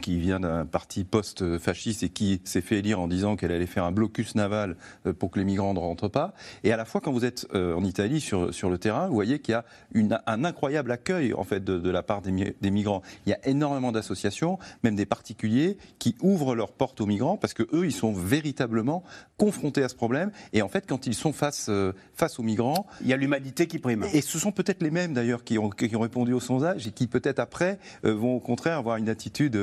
qui 0.00 0.18
vient 0.18 0.40
d'un 0.40 0.66
parti 0.66 1.04
post-fasciste 1.04 2.02
et 2.02 2.08
qui 2.08 2.40
s'est 2.44 2.60
fait 2.60 2.78
élire 2.78 3.00
en 3.00 3.06
disant 3.08 3.36
qu'elle 3.36 3.52
allait 3.52 3.66
faire 3.66 3.84
un 3.84 3.92
blocus 3.92 4.34
naval 4.34 4.76
euh, 5.06 5.12
pour 5.12 5.30
que 5.30 5.38
les 5.38 5.44
migrants 5.44 5.74
ne 5.74 5.78
rentrent 5.78 6.08
pas. 6.08 6.34
Et 6.64 6.72
à 6.72 6.76
la 6.76 6.84
fois, 6.84 7.00
quand 7.00 7.12
vous 7.12 7.24
êtes 7.24 7.46
euh, 7.54 7.74
en 7.74 7.84
Italie 7.84 8.20
sur, 8.20 8.52
sur 8.52 8.68
le 8.68 8.78
terrain, 8.78 9.06
vous 9.06 9.14
voyez 9.14 9.38
qu'il 9.38 9.52
y 9.52 9.54
a 9.54 9.64
une- 9.92 10.20
un 10.26 10.44
incroyable 10.44 10.90
accueil 10.90 11.34
en 11.34 11.44
fait 11.44 11.62
de, 11.62 11.78
de 11.78 11.90
la 11.90 12.02
part 12.02 12.20
des, 12.22 12.56
des 12.60 12.70
migrants. 12.70 13.02
Il 13.26 13.30
y 13.30 13.32
a 13.32 13.38
énormément 13.46 13.92
d'associations, 13.92 14.58
même 14.82 14.96
des 14.96 15.06
particuliers, 15.06 15.78
qui 15.98 16.16
ouvrent 16.20 16.54
leurs 16.54 16.72
portes 16.72 17.00
aux 17.00 17.06
migrants 17.06 17.36
parce 17.36 17.54
que 17.54 17.62
eux, 17.72 17.86
ils 17.86 17.92
sont 17.92 18.12
véritablement 18.12 19.04
confrontés 19.36 19.82
à 19.84 19.88
ce 19.88 19.94
problème. 19.94 20.30
Et 20.52 20.62
en 20.62 20.68
fait, 20.68 20.84
quand 20.88 21.06
ils 21.06 21.14
sont 21.14 21.32
face, 21.32 21.66
euh, 21.68 21.92
face 22.14 22.38
aux 22.38 22.42
migrants, 22.42 22.86
Il 23.02 23.06
y 23.08 23.12
a 23.12 23.16
l'humanité 23.16 23.66
qui 23.66 23.78
prime. 23.78 24.04
et 24.12 24.20
ce 24.20 24.38
sont 24.38 24.52
peut-être 24.52 24.82
les 24.82 24.90
mêmes 24.90 25.14
d'ailleurs 25.14 25.44
qui 25.44 25.58
ont, 25.58 25.70
qui 25.70 25.94
ont 25.94 26.00
répondu 26.00 26.32
au 26.32 26.40
sondage 26.40 26.86
et 26.86 26.90
qui 26.90 27.06
peut-être 27.06 27.38
après 27.38 27.78
vont 28.02 28.34
au 28.36 28.40
contraire 28.40 28.78
avoir 28.78 28.96
une 28.96 29.08
attitude 29.08 29.56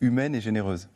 humaine 0.00 0.34
et 0.34 0.40
généreuse. 0.40 0.88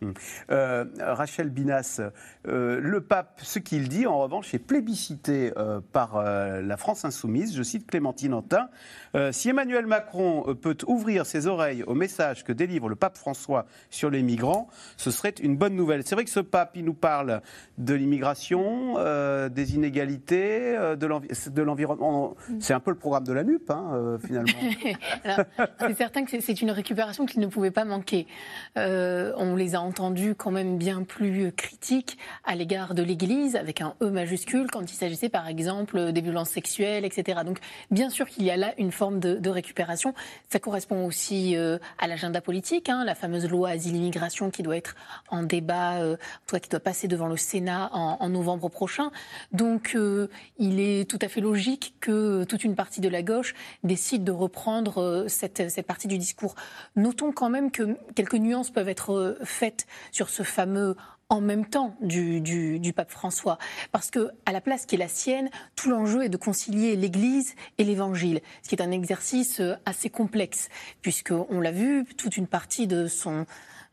Euh, 0.50 0.84
Rachel 1.00 1.50
Binas, 1.50 2.00
euh, 2.46 2.81
le 2.81 3.00
pape, 3.00 3.40
ce 3.43 3.58
qu'il 3.58 3.88
dit, 3.88 4.06
en 4.06 4.19
revanche, 4.19 4.52
est 4.55 4.58
plébiscité 4.58 5.52
euh, 5.56 5.81
par 5.93 6.17
euh, 6.17 6.61
la 6.62 6.76
France 6.76 7.05
insoumise. 7.05 7.56
Je 7.56 7.62
cite 7.62 7.87
Clémentine 7.87 8.34
Antin. 8.34 8.69
Euh, 9.14 9.32
si 9.32 9.49
Emmanuel 9.49 9.87
Macron 9.87 10.44
euh, 10.49 10.55
peut 10.55 10.76
ouvrir 10.87 11.26
ses 11.26 11.46
oreilles 11.46 11.82
au 11.84 11.94
message 11.94 12.44
que 12.44 12.52
délivre 12.52 12.88
le 12.88 12.96
pape 12.96 13.17
François 13.17 13.67
sur 13.90 14.11
les 14.11 14.22
migrants, 14.22 14.69
ce 14.96 15.11
serait 15.11 15.34
une 15.43 15.56
bonne 15.56 15.75
nouvelle. 15.75 16.02
C'est 16.05 16.14
vrai 16.14 16.25
que 16.25 16.31
ce 16.31 16.40
pape, 16.40 16.73
il 16.76 16.84
nous 16.84 16.94
parle 16.94 17.40
de 17.78 17.94
l'immigration, 17.94 18.94
euh, 18.99 19.49
des 19.49 19.75
inégalités, 19.75 20.76
euh, 20.76 20.96
de 20.96 21.06
l'envi- 21.06 21.28
de 21.50 21.62
l'environnement. 21.62 22.34
C'est 22.61 22.75
un 22.75 22.81
peu 22.81 22.90
le 22.90 22.96
programme 22.99 23.25
de 23.25 23.32
la 23.32 23.43
NUP, 23.44 23.71
hein, 23.71 23.90
euh, 23.95 24.18
finalement. 24.18 24.50
C'est 25.80 25.95
certain 25.97 26.25
que 26.25 26.30
c'est- 26.30 26.40
c'est 26.40 26.61
une 26.62 26.71
récupération 26.71 27.26
qui 27.26 27.38
ne 27.38 27.47
pouvait 27.47 27.71
pas 27.71 27.85
manquer. 27.85 28.26
Euh, 28.77 29.33
on 29.37 29.57
les 29.57 29.75
a 29.75 29.81
entendus 29.81 30.35
quand 30.35 30.50
même 30.50 30.79
bien 30.79 31.03
plus 31.03 31.53
critiques 31.53 32.19
à 32.45 32.55
l'égard 32.55 32.95
de 32.95 33.03
l'Église, 33.03 33.57
avec 33.57 33.81
un 33.81 33.95
E 34.00 34.11
majuscule, 34.11 34.69
quand 34.71 34.93
il 34.93 34.95
s'agissait 34.95 35.29
par 35.29 35.49
exemple 35.49 36.12
des 36.12 36.21
violences 36.21 36.50
sexuelles, 36.50 37.05
etc. 37.05 37.41
Donc 37.45 37.59
bien 37.91 38.11
sûr 38.11 38.29
qu'il 38.29 38.45
y 38.45 38.50
a 38.50 38.57
là 38.57 38.73
une 38.79 38.93
forme 38.93 39.21
de, 39.21 39.50
récupération. 39.50 40.15
Ça 40.49 40.61
correspond 40.61 41.07
aussi 41.07 41.57
euh, 41.57 41.79
à 41.99 42.07
l'agenda 42.07 42.41
politique, 42.41 42.89
hein, 42.89 43.05
la 43.05 43.17
fameuse 43.17 43.49
loi 43.49 43.71
asile-immigration 43.71 44.50
qui 44.50 44.62
doit 44.62 44.77
être 44.77 44.95
en 45.29 45.43
débat, 45.43 45.99
euh, 46.03 46.17
qui 46.62 46.69
doit 46.69 46.79
passer 46.79 47.09
devant 47.09 47.27
le 47.27 47.37
Sénat 47.37 47.91
en, 47.93 48.29
novembre 48.29 48.69
prochain. 48.69 49.11
Donc 49.50 49.97
il 50.59 50.79
est 50.79 51.11
tout 51.11 51.19
à 51.21 51.29
fait 51.29 51.41
logique 51.41 51.95
que 52.00 52.45
toute 52.45 52.62
une 52.62 52.77
partie 52.77 53.00
de 53.00 53.09
la 53.09 53.23
gauche 53.23 53.55
décide 53.83 54.23
de 54.23 54.31
reprendre 54.31 55.25
cette, 55.27 55.69
cette 55.69 55.87
partie 55.87 56.07
du 56.07 56.17
discours. 56.17 56.55
Notons 56.95 57.33
quand 57.33 57.50
même 57.50 57.73
que 57.73 57.97
quelques 58.15 58.35
nuances 58.35 58.60
peuvent 58.69 58.90
être 58.90 59.14
euh, 59.14 59.38
faites 59.45 59.87
sur 60.12 60.29
ce 60.29 60.43
fameux 60.43 60.97
en 61.31 61.40
même 61.40 61.64
temps 61.64 61.97
du, 62.02 62.40
du, 62.40 62.93
pape 62.93 63.11
François. 63.11 63.57
Parce 63.93 64.11
que, 64.11 64.31
à 64.45 64.52
la 64.52 64.61
place 64.61 64.85
qui 64.85 64.97
est 64.97 64.99
la 64.99 65.09
sienne, 65.09 65.49
tout 65.76 65.88
l'enjeu 65.88 66.25
est 66.25 66.29
de 66.29 66.37
concilier 66.37 66.97
l'Église 66.97 67.55
et 67.79 67.85
l'Évangile, 67.85 68.40
ce 68.62 68.69
qui 68.69 68.75
est 68.75 68.83
un 68.83 68.90
exercice 68.90 69.61
euh, 69.61 69.76
assez 69.87 70.11
complexe, 70.11 70.69
puisqu'on 71.00 71.61
l'a 71.61 71.71
vu, 71.71 72.05
toute 72.19 72.37
une 72.37 72.49
partie 72.49 72.87
de 72.88 73.07
son 73.07 73.47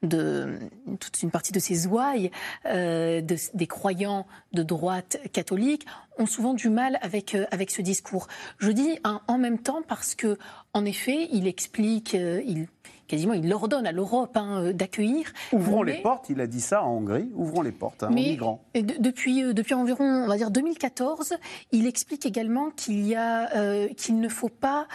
de 0.04 0.60
toute 1.00 1.22
une 1.24 1.32
partie 1.32 1.52
de 1.52 1.60
ces 1.60 1.88
ouailles, 1.88 2.32
euh, 2.66 3.22
de, 3.22 3.36
des 3.54 3.68
croyants 3.68 4.28
de 4.54 4.64
droite 4.64 5.20
catholique, 5.34 5.86
ont 6.18 6.26
souvent 6.26 6.54
du 6.54 6.70
mal 6.70 7.00
avec, 7.02 7.36
euh, 7.36 7.46
avec 7.52 7.72
ce 7.72 7.82
discours. 7.82 8.28
Je 8.60 8.72
dis 8.72 9.00
en 9.04 9.38
même 9.38 9.60
temps 9.60 9.82
parce 9.88 10.16
que, 10.16 10.38
en 10.74 10.86
effet, 10.86 11.28
il 11.32 11.48
explique, 11.48 12.14
euh, 12.16 12.42
il, 12.46 12.68
quasiment, 13.08 13.34
il 13.34 13.52
ordonne 13.52 13.88
à 13.88 13.92
l'Europe 13.92 14.38
hein, 14.38 14.72
d'accueillir. 14.72 15.32
Ouvrons 15.52 15.84
les 15.84 16.02
portes, 16.02 16.30
il 16.30 16.42
a 16.42 16.48
dit 16.48 16.62
ça 16.62 16.84
en 16.84 16.98
Hongrie, 16.98 17.30
ouvrons 17.34 17.62
les 17.62 17.72
portes 17.72 18.04
hein, 18.04 18.10
aux 18.12 18.14
migrants. 18.14 18.64
depuis, 18.76 19.54
depuis 19.54 19.74
environ, 19.74 20.06
on 20.06 20.28
va 20.28 20.38
dire 20.38 20.52
2014, 20.52 21.36
il 21.72 21.88
explique 21.88 22.26
également 22.26 22.70
qu'il 22.70 23.06
y 23.06 23.16
a, 23.16 23.88
qu'il 23.96 24.20
ne 24.20 24.30
faut 24.30 24.50
pas 24.50 24.88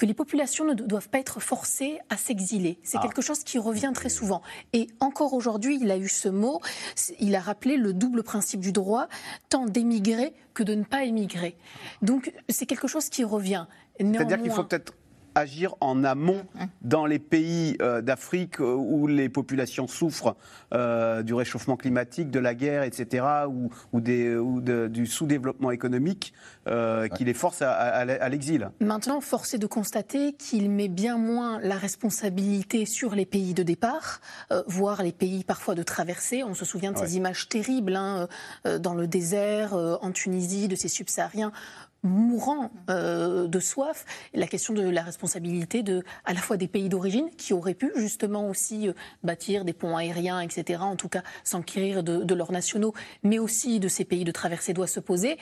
que 0.00 0.06
les 0.06 0.14
populations 0.14 0.64
ne 0.64 0.72
doivent 0.72 1.10
pas 1.10 1.18
être 1.18 1.40
forcées 1.40 1.98
à 2.08 2.16
s'exiler. 2.16 2.78
C'est 2.82 2.96
ah. 2.96 3.02
quelque 3.02 3.20
chose 3.20 3.44
qui 3.44 3.58
revient 3.58 3.92
très 3.94 4.08
souvent. 4.08 4.40
Et 4.72 4.86
encore 4.98 5.34
aujourd'hui, 5.34 5.78
il 5.78 5.90
a 5.90 5.98
eu 5.98 6.08
ce 6.08 6.30
mot, 6.30 6.62
il 7.18 7.34
a 7.34 7.40
rappelé 7.40 7.76
le 7.76 7.92
double 7.92 8.22
principe 8.22 8.60
du 8.60 8.72
droit, 8.72 9.08
tant 9.50 9.66
d'émigrer 9.66 10.32
que 10.54 10.62
de 10.62 10.74
ne 10.74 10.84
pas 10.84 11.04
émigrer. 11.04 11.54
Donc 12.00 12.32
c'est 12.48 12.64
quelque 12.64 12.88
chose 12.88 13.10
qui 13.10 13.24
revient. 13.24 13.66
C'est-à-dire 13.98 14.40
qu'il 14.40 14.50
faut 14.50 14.64
peut-être 14.64 14.94
agir 15.34 15.74
en 15.80 16.04
amont 16.04 16.44
dans 16.82 17.06
les 17.06 17.18
pays 17.18 17.76
euh, 17.80 18.00
d'Afrique 18.02 18.60
euh, 18.60 18.74
où 18.74 19.06
les 19.06 19.28
populations 19.28 19.86
souffrent 19.86 20.36
euh, 20.72 21.22
du 21.22 21.34
réchauffement 21.34 21.76
climatique, 21.76 22.30
de 22.30 22.38
la 22.38 22.54
guerre, 22.54 22.82
etc., 22.82 23.24
ou, 23.48 23.70
ou, 23.92 24.00
des, 24.00 24.36
ou 24.36 24.60
du 24.60 25.06
sous-développement 25.06 25.70
économique 25.70 26.32
qui 27.16 27.24
les 27.24 27.34
force 27.34 27.62
à, 27.62 28.28
l'exil. 28.28 28.70
Maintenant, 28.80 29.20
force 29.20 29.54
est 29.54 29.58
de 29.58 29.66
constater 29.66 30.34
qu'il 30.34 30.70
met 30.70 30.88
bien 30.88 31.18
moins 31.18 31.58
la 31.60 31.76
responsabilité 31.76 32.86
sur 32.86 33.14
les 33.14 33.26
pays 33.26 33.54
de 33.54 33.64
départ, 33.64 34.20
voire 34.68 35.02
les 35.02 35.12
pays 35.12 35.42
parfois 35.42 35.74
de 35.74 35.82
traversée. 35.82 36.44
On 36.44 36.54
se 36.54 36.64
souvient 36.64 36.92
de 36.92 36.98
ces 36.98 37.16
images 37.16 37.48
terribles 37.48 37.96
hein, 37.96 38.28
dans 38.78 38.94
le 38.94 39.08
désert, 39.08 39.74
en 39.74 40.12
Tunisie, 40.12 40.68
de 40.68 40.76
ces 40.76 40.88
subsahariens 40.88 41.50
mourant 42.02 42.70
euh, 42.88 43.46
de 43.46 43.60
soif, 43.60 44.04
la 44.34 44.46
question 44.46 44.74
de 44.74 44.82
la 44.82 45.02
responsabilité 45.02 45.82
de, 45.82 46.02
à 46.24 46.32
la 46.32 46.40
fois 46.40 46.56
des 46.56 46.68
pays 46.68 46.88
d'origine 46.88 47.28
qui 47.36 47.52
auraient 47.52 47.74
pu 47.74 47.92
justement 47.96 48.48
aussi 48.48 48.88
euh, 48.88 48.92
bâtir 49.22 49.64
des 49.64 49.72
ponts 49.72 49.96
aériens, 49.96 50.40
etc., 50.40 50.80
en 50.82 50.96
tout 50.96 51.08
cas 51.08 51.22
s'enquérir 51.44 52.02
de, 52.02 52.24
de 52.24 52.34
leurs 52.34 52.52
nationaux, 52.52 52.94
mais 53.22 53.38
aussi 53.38 53.80
de 53.80 53.88
ces 53.88 54.04
pays 54.04 54.24
de 54.24 54.32
traversée 54.32 54.72
doit 54.72 54.86
se 54.86 55.00
poser 55.00 55.38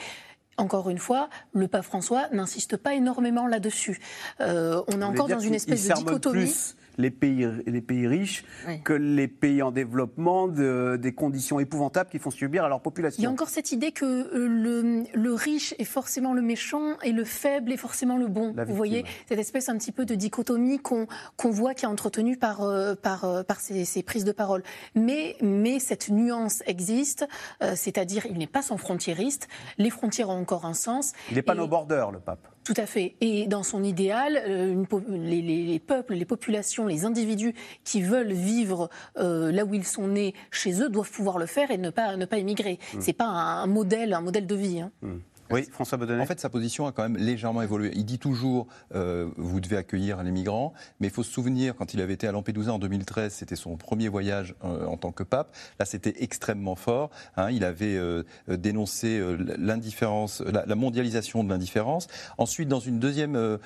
encore 0.59 0.91
une 0.91 0.99
fois, 0.99 1.31
le 1.53 1.69
pape 1.69 1.85
François 1.85 2.29
n'insiste 2.33 2.77
pas 2.77 2.95
énormément 2.95 3.47
là-dessus. 3.47 4.01
Euh, 4.41 4.83
on 4.89 5.01
est 5.01 5.05
encore 5.05 5.29
dans 5.29 5.39
une 5.39 5.55
espèce 5.55 5.87
de 5.87 5.95
dichotomie 5.95 6.53
les 6.99 7.11
pays, 7.11 7.49
les 7.67 7.81
pays 7.81 8.07
riches 8.07 8.45
que 8.85 8.93
les 8.93 9.29
pays 9.29 9.63
en 9.63 9.71
développement, 9.71 10.49
des 10.49 11.15
conditions 11.15 11.61
épouvantables 11.61 12.11
qui 12.11 12.19
font 12.19 12.31
subir 12.31 12.65
à 12.65 12.69
leur 12.69 12.81
population. 12.81 13.21
Il 13.21 13.25
y 13.25 13.27
a 13.27 13.31
encore 13.31 13.49
cette 13.49 13.73
idée 13.73 13.93
que 13.93 14.05
euh, 14.05 14.47
le, 14.49 15.05
le 15.15 15.35
riche 15.35 15.75
est 15.79 15.85
forcément 15.85 16.35
le 16.35 16.43
méchant 16.43 16.99
et 17.03 17.13
le 17.13 17.25
faible 17.25 17.73
est 17.73 17.77
forcément 17.77 18.17
le 18.17 18.27
bon. 18.27 18.55
Vous 18.67 18.75
voyez 18.75 19.05
cette 19.29 19.39
espèce 19.39 19.69
un 19.69 19.79
petit 19.79 19.93
peu 19.93 20.05
de 20.05 20.15
dichotomie 20.15 20.79
qu'on 20.79 21.07
voit 21.51 21.75
qui 21.75 21.85
est 21.85 21.89
entretenue 21.89 22.37
par, 22.37 22.63
euh, 22.63 22.95
par, 22.95 23.25
euh, 23.25 23.43
par 23.43 23.61
ces, 23.61 23.85
ces, 23.85 24.03
prises 24.03 24.25
de 24.25 24.33
parole. 24.33 24.63
Mais, 24.95 25.37
mais 25.41 25.79
cette 25.79 26.09
nuance 26.09 26.63
existe, 26.67 27.27
c'est-à-dire 27.75 28.27
il 28.27 28.39
n'est 28.39 28.47
pas 28.47 28.63
sans 28.63 28.77
frontiériste, 28.77 29.49
les 29.77 29.91
frontières 29.91 30.31
ont 30.31 30.41
encore 30.41 30.65
un 30.65 30.75
sens. 30.75 31.13
Il 31.31 31.37
n'est 31.37 31.43
pas 31.43 31.55
nos 31.55 31.69
borders, 31.69 32.11
le 32.11 32.21
pape. 32.21 32.49
Tout 32.69 32.75
à 32.77 32.85
fait. 32.85 33.15
Et 33.23 33.47
dans 33.47 33.63
son 33.63 33.83
idéal, 33.83 34.43
euh, 34.47 34.85
les, 35.09 35.79
peuples, 35.79 36.13
les 36.13 36.27
populations, 36.27 36.87
les 36.87 37.07
individus 37.07 37.55
qui 37.83 38.03
veulent 38.03 38.35
vivre 38.35 38.91
euh, 39.17 39.51
là 39.51 39.65
où 39.65 39.73
ils 39.73 39.87
sont 39.87 40.07
nés, 40.07 40.35
chez 40.51 40.83
eux, 40.83 40.91
doivent 40.91 41.11
pouvoir 41.11 41.39
le 41.39 41.47
faire 41.47 41.71
et 41.71 41.79
ne 41.79 41.89
pas, 41.89 42.19
ne 42.19 42.27
pas 42.27 42.37
émigrer. 42.37 42.79
Ce 42.93 42.99
mmh. 42.99 43.01
C'est 43.01 43.13
pas 43.15 43.25
un, 43.25 43.67
modèle, 43.67 44.13
un 44.13 44.21
modèle 44.21 44.47
de 44.47 44.55
vie. 44.55 44.81
Hein. 44.83 44.91
Mmh. 45.01 45.17
Oui, 45.51 45.67
François 45.71 45.97
Baudonnet. 45.97 46.23
En 46.23 46.27
fait, 46.27 46.41
sa 46.41 46.51
position 46.51 46.87
a 46.87 46.93
quand 46.93 47.03
même 47.03 47.17
légèrement 47.17 47.63
évolué. 47.63 47.91
Il 47.95 48.05
dit 48.05 48.19
toujours 48.19 48.67
euh, 48.95 49.29
vous 49.37 49.61
devez 49.61 49.77
accueillir 49.77 50.23
les 50.23 50.31
migrants, 50.31 50.75
mais 51.01 51.07
il 51.07 51.13
faut 51.13 51.23
se 51.23 51.33
souvenir 51.33 51.75
quand 51.75 51.95
il 51.95 52.01
avait 52.01 52.15
été 52.15 52.27
à 52.27 52.33
Lampedusa 52.33 52.73
en 52.73 52.79
2013, 52.79 53.33
c'était 53.33 53.57
son 53.57 53.77
premier 53.77 54.09
voyage 54.09 54.55
euh, 54.65 54.85
en 54.85 54.97
tant 54.97 55.11
que 55.11 55.23
pape. 55.23 55.55
Là, 55.79 55.87
c'était 55.87 56.15
extrêmement 56.23 56.75
fort. 56.75 57.11
Hein. 57.37 57.51
il 57.51 57.65
avait 57.65 57.97
euh, 57.97 58.25
dénoncé 58.47 59.23
l'indifférence, 59.59 60.43
la, 60.43 60.75
mondialisation 60.75 61.45
de 61.45 61.49
l'indifférence. 61.49 62.09
Ensuite, 62.37 62.69
dans 62.69 62.81
une 62.81 62.99
deuxième 62.99 63.59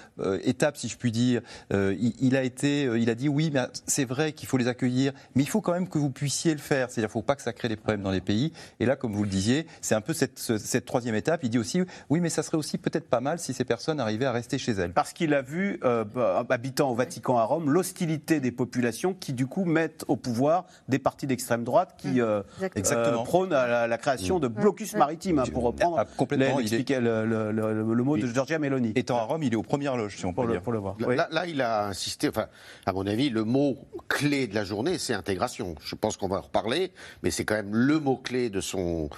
étape, 0.45 0.77
si 0.77 0.89
je 0.89 0.97
puis 0.97 1.13
dire, 1.13 1.43
il, 1.71 2.37
a 2.37 2.43
été, 2.43 2.85
il 2.85 3.11
a 3.11 3.15
dit 3.15 3.29
oui, 3.29 3.51
mais 3.53 3.61
c'est 3.87 4.05
vrai 4.05 4.33
qu'il 4.33 4.49
faut 4.49 4.57
les 4.57 4.69
accueillir, 4.69 5.13
mais 5.35 5.43
il 5.43 5.49
faut 5.49 5.61
quand 5.61 5.73
même 5.73 5.89
que 5.89 5.99
vous 5.99 6.11
puissiez 6.11 6.53
le 6.53 6.61
faire. 6.61 6.89
C'est-à-dire, 6.89 7.09
il 7.09 7.11
ne 7.11 7.13
faut 7.13 7.23
pas 7.23 7.37
que 7.37 7.43
ça 7.43 7.53
crée 7.53 7.69
des 7.69 7.77
problèmes 7.77 8.03
dans 8.03 8.11
les 8.11 8.21
pays. 8.21 8.53
Et 8.81 8.87
là, 8.87 8.97
comme 8.97 9.13
vous 9.13 9.25
le 9.25 9.31
disiez, 9.31 9.67
c'est 9.81 9.95
un 9.95 10.01
peu 10.01 10.13
cette, 10.13 10.39
cette 10.39 10.85
troisième 10.85 11.15
étape. 11.15 11.41
Il 11.43 11.51
dit 11.51 11.59
aussi 11.59 11.72
oui, 12.11 12.21
mais 12.21 12.29
ça 12.29 12.43
serait 12.43 12.57
aussi 12.57 12.79
peut-être 12.79 13.09
pas 13.09 13.21
mal 13.21 13.39
si 13.39 13.53
ces 13.53 13.65
personnes 13.65 14.01
arrivaient 14.01 14.27
à 14.27 14.33
rester 14.33 14.59
chez 14.59 14.73
elles. 14.73 14.93
Parce 14.93 15.13
qu'il 15.13 15.35
a 15.35 15.43
vu, 15.43 15.81
euh, 15.85 16.05
bah, 16.05 16.45
habitant 16.49 16.91
au 16.91 16.95
Vatican 16.95 17.39
à 17.39 17.45
Rome, 17.45 17.71
l'hostilité 17.71 18.41
des 18.41 18.53
populations 18.53 19.15
qui, 19.15 19.33
du 19.33 19.47
coup, 19.47 19.65
mettent 19.65 20.05
au 20.09 20.17
pouvoir 20.17 20.67
des 20.89 20.99
partis 20.99 21.27
d'extrême 21.27 21.65
droite 21.65 21.95
qui 21.99 22.21
euh, 22.21 22.43
euh, 22.63 23.23
prônent 23.25 23.53
à 23.53 23.87
la, 23.87 23.99
création 23.99 24.39
de 24.39 24.49
blocus 24.49 24.95
maritimes, 24.95 25.39
hein, 25.39 25.45
pour 25.53 25.63
reprendre 25.63 25.97
ah, 25.99 26.05
complètement, 26.17 26.59
le, 26.59 28.03
mot 28.03 28.17
de 28.17 28.27
Giorgia 28.27 28.59
Meloni. 28.59 28.93
Étant 28.97 29.19
à 29.19 29.23
Rome, 29.23 29.43
il 29.43 29.53
est 29.53 29.57
aux 29.57 29.63
premières 29.63 29.97
loges, 29.97 30.17
si 30.17 30.27
on 30.27 30.33
peut 30.33 30.61
pour 30.61 30.73
le, 30.73 30.79
voir. 30.79 30.97
Là, 31.31 31.47
il 31.47 31.61
a 31.63 31.87
insisté, 31.87 32.29
enfin, 32.29 32.47
à 32.87 32.93
mon 32.93 33.07
avis, 33.07 33.31
le 33.31 33.45
mot 33.45 33.79
clé 34.09 34.47
de 34.47 34.55
la 34.55 34.65
journée, 34.65 34.99
c'est 34.99 35.15
intégration. 35.15 35.75
Je 35.85 35.95
pense 35.95 36.17
qu'on 36.17 36.29
va 36.29 36.39
en 36.39 36.43
reparler, 36.43 36.93
mais 37.23 37.31
c'est 37.31 37.45
quand 37.45 37.55
même 37.55 37.75
le 37.75 37.99
mot 38.01 38.17
clé 38.17 38.51
de 38.51 38.61
son 38.61 39.09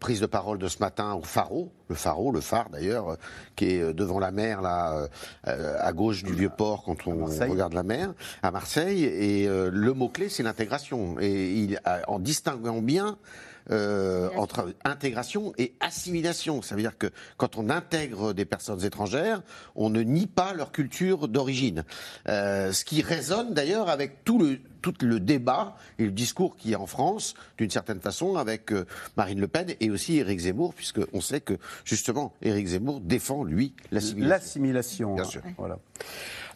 prise 0.00 0.20
de 0.20 0.26
parole 0.26 0.58
de 0.58 0.68
ce 0.68 0.78
matin 0.78 1.14
au 1.14 1.22
Faro, 1.22 1.72
le 1.88 1.94
Faro, 2.02 2.32
le 2.32 2.40
phare 2.40 2.68
d'ailleurs, 2.70 3.10
euh, 3.10 3.16
qui 3.54 3.66
est 3.66 3.80
euh, 3.80 3.92
devant 3.92 4.18
la 4.18 4.32
mer, 4.32 4.60
là, 4.60 5.08
euh, 5.46 5.76
à 5.80 5.92
gauche 5.92 6.24
du 6.24 6.32
vieux 6.32 6.50
port 6.50 6.82
quand 6.84 7.06
on 7.06 7.26
regarde 7.26 7.74
la 7.74 7.84
mer, 7.84 8.12
à 8.42 8.50
Marseille. 8.50 9.04
Et 9.04 9.46
le 9.46 9.92
mot-clé, 9.92 10.28
c'est 10.28 10.42
l'intégration. 10.42 11.16
Et 11.20 11.52
il, 11.54 11.80
en 12.08 12.18
distinguant 12.18 12.82
bien 12.82 13.16
euh, 13.70 14.28
entre 14.36 14.74
intégration 14.84 15.52
et 15.56 15.74
assimilation. 15.78 16.62
Ça 16.62 16.74
veut 16.74 16.80
dire 16.80 16.98
que 16.98 17.06
quand 17.36 17.56
on 17.56 17.70
intègre 17.70 18.32
des 18.32 18.44
personnes 18.44 18.84
étrangères, 18.84 19.40
on 19.76 19.88
ne 19.88 20.02
nie 20.02 20.26
pas 20.26 20.52
leur 20.52 20.72
culture 20.72 21.28
d'origine. 21.28 21.84
Euh, 22.28 22.72
ce 22.72 22.84
qui 22.84 23.02
résonne 23.02 23.54
d'ailleurs 23.54 23.88
avec 23.88 24.24
tout 24.24 24.40
le, 24.40 24.58
tout 24.82 24.94
le 25.00 25.20
débat 25.20 25.76
et 25.98 26.04
le 26.04 26.10
discours 26.10 26.56
qui 26.56 26.72
est 26.72 26.76
en 26.76 26.86
France, 26.86 27.34
d'une 27.56 27.70
certaine 27.70 28.00
façon, 28.00 28.36
avec 28.36 28.72
euh, 28.72 28.86
Marine 29.16 29.40
Le 29.40 29.48
Pen 29.48 29.68
et 29.80 29.90
aussi 29.90 30.18
Éric 30.18 30.40
Zemmour, 30.40 30.74
puisqu'on 30.74 31.20
sait 31.20 31.40
que 31.40 31.54
justement 31.84 32.34
Éric 32.42 32.66
Zemmour 32.66 33.00
défend, 33.00 33.44
lui, 33.44 33.74
l'assimilation. 33.90 34.28
L'assimilation, 34.28 35.14
bien 35.14 35.24
sûr. 35.24 35.42
Voilà. 35.56 35.78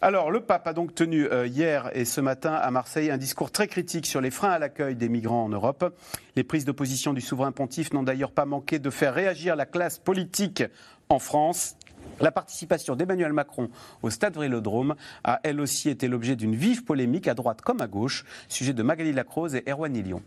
Alors, 0.01 0.29
le 0.29 0.41
pape 0.41 0.67
a 0.67 0.73
donc 0.73 0.93
tenu 0.93 1.25
euh, 1.25 1.47
hier 1.47 1.89
et 1.93 2.05
ce 2.05 2.21
matin 2.21 2.53
à 2.53 2.69
Marseille 2.69 3.09
un 3.09 3.17
discours 3.17 3.49
très 3.49 3.67
critique 3.67 4.05
sur 4.05 4.21
les 4.21 4.29
freins 4.29 4.51
à 4.51 4.59
l'accueil 4.59 4.95
des 4.95 5.09
migrants 5.09 5.45
en 5.45 5.49
Europe. 5.49 5.97
Les 6.35 6.43
prises 6.43 6.65
d'opposition 6.65 7.13
du 7.13 7.21
souverain 7.21 7.51
pontife 7.51 7.93
n'ont 7.93 8.03
d'ailleurs 8.03 8.31
pas 8.31 8.45
manqué 8.45 8.77
de 8.77 8.89
faire 8.91 9.15
réagir 9.15 9.55
la 9.55 9.65
classe 9.65 9.97
politique 9.97 10.63
en 11.09 11.17
France. 11.17 11.76
La 12.19 12.31
participation 12.31 12.95
d'Emmanuel 12.95 13.33
Macron 13.33 13.69
au 14.01 14.09
stade 14.09 14.37
Vélodrome 14.37 14.95
a 15.23 15.39
elle 15.43 15.61
aussi 15.61 15.89
été 15.89 16.07
l'objet 16.07 16.35
d'une 16.35 16.55
vive 16.55 16.83
polémique 16.83 17.27
à 17.27 17.33
droite 17.33 17.61
comme 17.61 17.81
à 17.81 17.87
gauche, 17.87 18.25
sujet 18.47 18.73
de 18.73 18.83
Magali 18.83 19.13
Lacrose 19.13 19.55
et 19.55 19.63
Erwan 19.69 19.95
Ilion. 19.95 20.21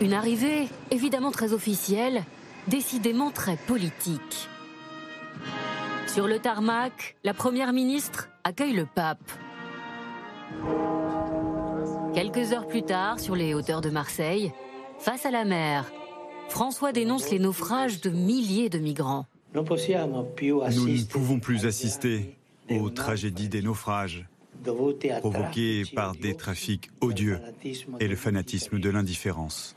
Une 0.00 0.12
arrivée 0.12 0.68
évidemment 0.90 1.32
très 1.32 1.52
officielle, 1.52 2.22
décidément 2.68 3.30
très 3.30 3.56
politique. 3.56 4.48
Sur 6.06 6.26
le 6.26 6.38
tarmac, 6.38 7.16
la 7.24 7.34
Première 7.34 7.72
ministre 7.72 8.28
accueille 8.44 8.74
le 8.74 8.86
pape. 8.86 9.30
Quelques 12.14 12.52
heures 12.52 12.66
plus 12.66 12.82
tard, 12.82 13.20
sur 13.20 13.36
les 13.36 13.54
hauteurs 13.54 13.80
de 13.80 13.90
Marseille, 13.90 14.52
face 14.98 15.26
à 15.26 15.30
la 15.30 15.44
mer, 15.44 15.84
François 16.48 16.92
dénonce 16.92 17.30
les 17.30 17.38
naufrages 17.38 18.00
de 18.00 18.10
milliers 18.10 18.68
de 18.68 18.78
migrants. 18.78 19.26
Nous 19.54 19.62
ne 19.62 21.04
pouvons 21.04 21.40
plus 21.40 21.66
assister 21.66 22.36
aux 22.70 22.90
tragédies 22.90 23.48
des 23.48 23.62
naufrages 23.62 24.26
provoquées 25.20 25.84
par 25.94 26.14
des 26.14 26.34
trafics 26.34 26.90
odieux 27.00 27.40
et 28.00 28.08
le 28.08 28.16
fanatisme 28.16 28.78
de 28.78 28.90
l'indifférence. 28.90 29.76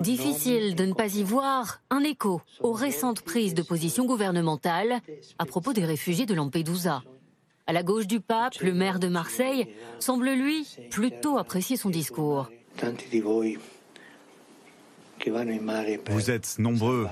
Difficile 0.00 0.74
de 0.74 0.86
ne 0.86 0.94
pas 0.94 1.14
y 1.14 1.22
voir 1.22 1.80
un 1.90 2.02
écho 2.02 2.40
aux 2.60 2.72
récentes 2.72 3.20
prises 3.20 3.54
de 3.54 3.62
position 3.62 4.06
gouvernementales 4.06 5.00
à 5.38 5.44
propos 5.44 5.72
des 5.72 5.84
réfugiés 5.84 6.26
de 6.26 6.34
Lampedusa. 6.34 7.02
À 7.66 7.72
la 7.72 7.82
gauche 7.82 8.06
du 8.06 8.20
pape, 8.20 8.60
le 8.60 8.72
maire 8.72 8.98
de 8.98 9.08
Marseille 9.08 9.66
semble, 9.98 10.30
lui, 10.30 10.66
plutôt 10.90 11.36
apprécier 11.36 11.76
son 11.76 11.90
discours. 11.90 12.48
Vous 16.10 16.30
êtes 16.30 16.58
nombreux 16.58 17.08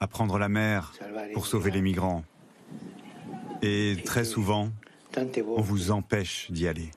à 0.00 0.06
prendre 0.06 0.38
la 0.38 0.48
mer 0.48 0.92
pour 1.32 1.46
sauver 1.46 1.70
les 1.70 1.80
migrants. 1.80 2.24
Et 3.62 3.96
très 4.04 4.24
souvent, 4.24 4.70
on 5.16 5.62
vous 5.62 5.90
empêche 5.90 6.50
d'y 6.50 6.68
aller. 6.68 6.90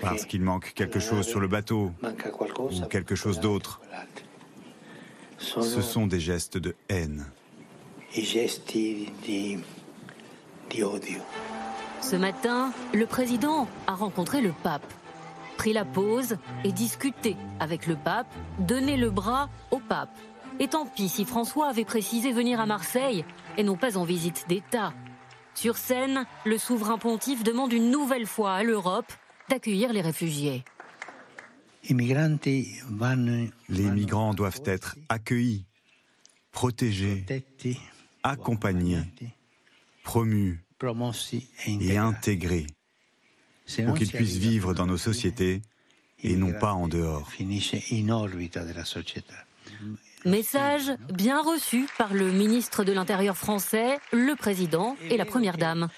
Parce 0.00 0.26
qu'il 0.26 0.42
manque 0.42 0.72
quelque 0.74 1.00
chose 1.00 1.26
sur 1.26 1.40
le 1.40 1.48
bateau 1.48 1.92
ou 2.58 2.86
quelque 2.86 3.14
chose 3.14 3.40
d'autre. 3.40 3.80
Ce 5.38 5.82
sont 5.82 6.06
des 6.06 6.20
gestes 6.20 6.58
de 6.58 6.74
haine. 6.88 7.26
Ce 12.00 12.16
matin, 12.16 12.72
le 12.94 13.06
président 13.06 13.68
a 13.86 13.94
rencontré 13.94 14.40
le 14.40 14.52
pape, 14.62 14.92
pris 15.58 15.74
la 15.74 15.84
pause 15.84 16.38
et 16.64 16.72
discuté 16.72 17.36
avec 17.60 17.86
le 17.86 17.96
pape, 17.96 18.32
donné 18.60 18.96
le 18.96 19.10
bras 19.10 19.50
au 19.70 19.80
pape. 19.80 20.16
Et 20.60 20.68
tant 20.68 20.86
pis 20.86 21.10
si 21.10 21.26
François 21.26 21.68
avait 21.68 21.84
précisé 21.84 22.32
venir 22.32 22.60
à 22.60 22.66
Marseille 22.66 23.26
et 23.58 23.64
non 23.64 23.76
pas 23.76 23.98
en 23.98 24.04
visite 24.04 24.46
d'État. 24.48 24.94
Sur 25.54 25.76
scène, 25.76 26.24
le 26.46 26.56
souverain 26.56 26.96
pontife 26.96 27.42
demande 27.42 27.72
une 27.72 27.90
nouvelle 27.90 28.26
fois 28.26 28.54
à 28.54 28.62
l'Europe 28.62 29.12
d'accueillir 29.50 29.92
les 29.92 30.00
réfugiés. 30.00 30.64
Les 31.82 33.90
migrants 33.90 34.34
doivent 34.34 34.62
être 34.64 34.96
accueillis, 35.08 35.66
protégés, 36.52 37.24
accompagnés, 38.22 39.02
promus 40.04 40.64
et 41.66 41.96
intégrés 41.96 42.66
pour 43.84 43.94
qu'ils 43.94 44.10
puissent 44.10 44.36
vivre 44.36 44.74
dans 44.74 44.86
nos 44.86 44.96
sociétés 44.96 45.62
et 46.22 46.36
non 46.36 46.52
pas 46.52 46.72
en 46.72 46.88
dehors. 46.88 47.30
Message 50.24 50.92
bien 51.12 51.40
reçu 51.40 51.86
par 51.96 52.12
le 52.12 52.32
ministre 52.32 52.82
de 52.82 52.92
l'Intérieur 52.92 53.36
français, 53.36 53.98
le 54.12 54.34
président 54.34 54.96
et 55.10 55.16
la 55.16 55.24
première 55.24 55.56
dame. 55.56 55.88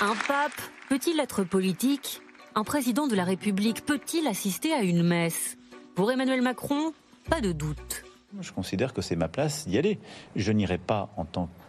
Un 0.00 0.14
pape 0.28 0.60
peut-il 0.88 1.18
être 1.18 1.42
politique? 1.42 2.22
Un 2.54 2.64
président 2.64 3.06
de 3.08 3.16
la 3.16 3.24
République 3.24 3.84
peut-il 3.84 4.26
assister 4.28 4.72
à 4.72 4.82
une 4.82 5.02
messe? 5.02 5.56
Pour 5.96 6.12
Emmanuel 6.12 6.42
Macron, 6.42 6.92
pas 7.28 7.40
de 7.40 7.50
doute. 7.50 8.04
Je 8.40 8.52
considère 8.52 8.92
que 8.92 9.02
c'est 9.02 9.16
ma 9.16 9.28
place 9.28 9.66
d'y 9.66 9.78
aller. 9.78 9.98
Je 10.36 10.52
n'irai 10.52 10.78
pas 10.78 11.12
en 11.16 11.24
tant 11.24 11.46
que 11.46 11.67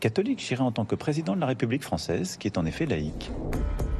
catholique, 0.00 0.40
j'irai 0.40 0.62
en 0.62 0.72
tant 0.72 0.84
que 0.84 0.94
président 0.94 1.34
de 1.34 1.40
la 1.40 1.46
République 1.46 1.82
française, 1.82 2.36
qui 2.36 2.48
est 2.48 2.58
en 2.58 2.66
effet 2.66 2.86
laïque. 2.86 3.30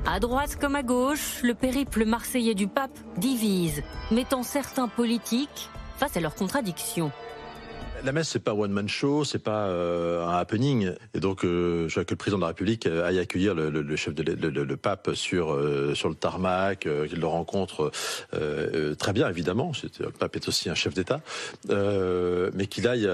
À 0.06 0.20
droite 0.20 0.56
comme 0.56 0.76
à 0.76 0.82
gauche, 0.82 1.42
le 1.42 1.54
périple 1.54 2.04
marseillais 2.04 2.54
du 2.54 2.68
pape 2.68 2.96
divise, 3.16 3.82
mettant 4.10 4.42
certains 4.42 4.88
politiques 4.88 5.68
face 5.96 6.16
à 6.16 6.20
leurs 6.20 6.34
contradictions. 6.34 7.10
La 8.04 8.12
messe, 8.12 8.28
c'est 8.28 8.42
pas 8.42 8.54
one 8.54 8.70
man 8.70 8.88
show, 8.88 9.24
c'est 9.24 9.42
pas 9.42 9.66
euh, 9.66 10.24
un 10.24 10.36
happening. 10.36 10.92
Et 11.14 11.20
donc, 11.20 11.44
euh, 11.44 11.88
je 11.88 11.98
veux 11.98 12.04
que 12.04 12.12
le 12.12 12.16
président 12.16 12.38
de 12.38 12.42
la 12.42 12.48
République 12.48 12.86
aille 12.86 13.18
accueillir 13.18 13.54
le, 13.54 13.96
chef 13.96 14.14
de 14.14 14.22
le, 14.22 14.76
pape 14.76 15.14
sur 15.14 15.52
euh, 15.52 15.94
sur 15.94 16.08
le 16.08 16.14
tarmac, 16.14 16.80
qu'il 16.80 17.18
le 17.18 17.26
rencontre 17.26 17.90
très 18.98 19.12
bien, 19.12 19.28
évidemment. 19.28 19.72
Le 20.00 20.10
pape 20.10 20.36
est 20.36 20.48
aussi 20.48 20.68
un 20.68 20.74
chef 20.74 20.94
d'État, 20.94 21.20
mais 21.68 22.66
qu'il 22.66 22.86
aille 22.86 23.08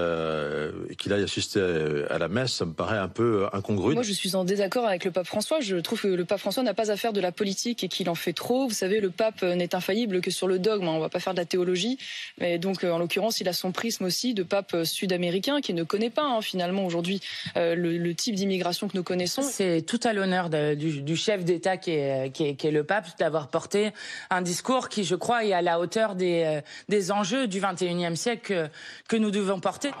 qu'il 0.97 1.13
aille 1.13 1.23
assister 1.23 1.61
à, 2.09 2.17
la 2.17 2.27
messe, 2.27 2.53
ça 2.53 2.65
me 2.65 2.73
paraît 2.73 2.97
un 2.97 3.07
peu 3.07 3.47
incongru. 3.53 3.93
Moi, 3.93 4.03
je 4.03 4.13
suis 4.13 4.35
en 4.35 4.43
désaccord 4.43 4.85
avec 4.85 5.05
le 5.05 5.11
pape 5.11 5.27
François. 5.27 5.59
Je 5.61 5.77
trouve 5.77 6.01
que 6.01 6.07
le 6.07 6.25
pape 6.25 6.39
François 6.39 6.63
n'a 6.63 6.73
pas 6.73 6.91
à 6.91 6.97
faire 6.97 7.13
de 7.13 7.21
la 7.21 7.31
politique 7.31 7.83
et 7.83 7.87
qu'il 7.87 8.09
en 8.09 8.15
fait 8.15 8.33
trop. 8.33 8.67
Vous 8.67 8.73
savez, 8.73 8.99
le 8.99 9.09
pape 9.09 9.43
n'est 9.43 9.75
infaillible 9.75 10.21
que 10.21 10.31
sur 10.31 10.47
le 10.47 10.59
dogme. 10.59 10.87
On 10.87 10.99
va 10.99 11.09
pas 11.09 11.19
faire 11.19 11.33
de 11.33 11.39
la 11.39 11.45
théologie, 11.45 11.97
mais 12.37 12.59
donc, 12.59 12.83
en 12.83 12.97
l'occurrence, 12.97 13.39
il 13.39 13.47
a 13.47 13.53
son 13.53 13.71
prisme 13.71 14.05
aussi 14.05 14.33
de 14.33 14.43
pape 14.43 14.72
sud-américain 14.83 15.61
qui 15.61 15.73
ne 15.73 15.83
connaît 15.83 16.09
pas 16.09 16.25
hein, 16.25 16.41
finalement 16.41 16.85
aujourd'hui 16.85 17.21
euh, 17.57 17.75
le, 17.75 18.13
type 18.15 18.35
d'immigration 18.35 18.87
que 18.87 18.95
nous 18.95 19.03
connaissons. 19.03 19.41
C'est 19.41 19.81
tout 19.81 19.99
à 20.03 20.13
l'honneur 20.13 20.49
du, 20.49 21.15
chef 21.15 21.43
d'État 21.43 21.77
qui 21.77 21.91
est, 21.91 22.31
qui, 22.31 22.43
est, 22.45 22.71
le 22.71 22.83
pape 22.83 23.07
d'avoir 23.17 23.47
porté 23.47 23.91
un 24.29 24.41
discours 24.41 24.89
qui, 24.89 25.03
je 25.03 25.15
crois, 25.15 25.45
est 25.45 25.53
à 25.53 25.61
la 25.61 25.79
hauteur 25.79 26.15
des, 26.15 26.43
euh, 26.45 26.61
des 26.89 27.11
enjeux 27.11 27.47
du 27.47 27.59
21e 27.59 28.15
siècle 28.15 28.43
que, 28.43 28.69
que 29.07 29.15
nous 29.15 29.31
devons 29.31 29.59
porter. 29.59 29.91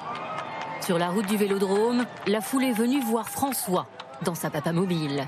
Sur 0.81 0.97
la 0.97 1.09
route 1.09 1.27
du 1.27 1.37
Vélodrome, 1.37 2.05
la 2.27 2.41
foule 2.41 2.65
est 2.65 2.73
venue 2.73 3.01
voir 3.01 3.29
François 3.29 3.87
dans 4.23 4.35
sa 4.35 4.49
papa 4.49 4.71
mobile. 4.71 5.25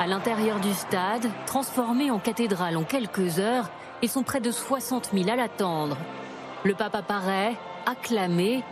À 0.00 0.06
l'intérieur 0.06 0.60
du 0.60 0.72
stade, 0.72 1.28
transformé 1.44 2.10
en 2.10 2.20
cathédrale 2.20 2.76
en 2.76 2.84
quelques 2.84 3.40
heures, 3.40 3.68
ils 4.00 4.08
sont 4.08 4.22
près 4.22 4.40
de 4.40 4.52
60 4.52 5.10
000 5.12 5.28
à 5.28 5.34
l'attendre. 5.34 5.96
Le 6.64 6.74
pape 6.74 6.96
apparaît, 6.96 7.54
acclamé, 7.86 8.64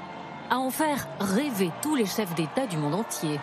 à 0.50 0.59
en 0.59 0.71
faire 0.71 1.07
rêver 1.21 1.71
tous 1.83 1.95
les 1.95 2.07
chefs 2.07 2.35
d'État 2.35 2.66
du 2.66 2.76
monde 2.76 2.95
entier. 2.95 3.38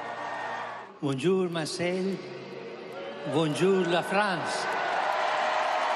Bonjour 1.01 1.49
Marseille, 1.49 2.17
bonjour 3.33 3.85
la 3.89 4.03
France. 4.03 4.65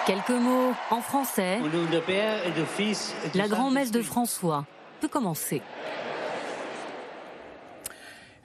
Quelques 0.05 0.29
mots 0.29 0.73
en 0.89 1.01
français. 1.01 1.59
La 3.35 3.49
grand-messe 3.49 3.91
de 3.91 4.01
François 4.01 4.63
peut 5.01 5.09
commencer. 5.09 5.61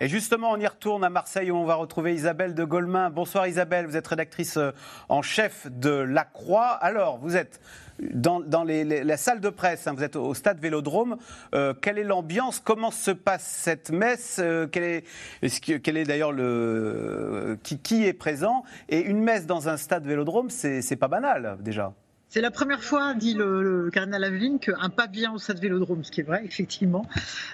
Et 0.03 0.09
justement, 0.09 0.51
on 0.51 0.59
y 0.59 0.67
retourne 0.67 1.05
à 1.05 1.11
Marseille 1.11 1.53
où 1.53 1.55
on 1.55 1.65
va 1.65 1.77
retrouver 1.77 2.13
Isabelle 2.13 2.57
de 2.57 2.65
Golemin. 2.65 3.09
Bonsoir 3.09 3.47
Isabelle, 3.47 3.87
vous 3.87 3.97
êtes 3.97 4.09
rédactrice 4.09 4.57
euh, 4.57 4.73
en 5.09 5.23
chef 5.23 5.69
de 5.71 5.91
La 5.91 6.25
Croix. 6.25 6.71
Alors, 6.71 7.19
vous 7.19 7.37
êtes 7.37 7.61
dans, 8.01 8.65
la 8.65 9.17
salle 9.17 9.39
de 9.39 9.49
presse, 9.49 9.87
hein, 9.87 9.95
vous 9.97 10.03
êtes 10.03 10.17
au 10.17 10.35
stade 10.35 10.59
Vélodrome. 10.59 11.19
Euh, 11.55 11.73
quelle 11.73 11.99
est 11.99 12.03
l'ambiance? 12.03 12.59
Comment 12.59 12.91
se 12.91 13.13
passe 13.13 13.45
cette 13.45 13.93
messe? 13.93 14.41
Euh, 14.43 14.67
Quel 14.67 15.05
est, 15.43 16.05
d'ailleurs 16.05 16.33
le 16.33 17.57
qui, 17.63 17.79
qui, 17.79 18.05
est 18.05 18.13
présent? 18.13 18.65
Et 18.89 19.03
une 19.03 19.23
messe 19.23 19.47
dans 19.47 19.69
un 19.69 19.77
stade 19.77 20.05
Vélodrome, 20.05 20.51
c'est 20.51 20.97
pas 20.97 21.07
banal 21.07 21.59
déjà. 21.61 21.93
C'est 22.33 22.41
la 22.41 22.51
première 22.51 22.83
fois, 22.83 23.13
dit 23.13 23.35
le, 23.35 23.91
cardinal 23.93 24.25
Aveline, 24.25 24.59
qu'un 24.59 24.91
vient 25.13 25.35
au 25.35 25.39
stade 25.39 25.61
Vélodrome, 25.61 26.03
ce 26.03 26.11
qui 26.11 26.21
est 26.21 26.25
vrai, 26.25 26.41
effectivement. 26.47 27.05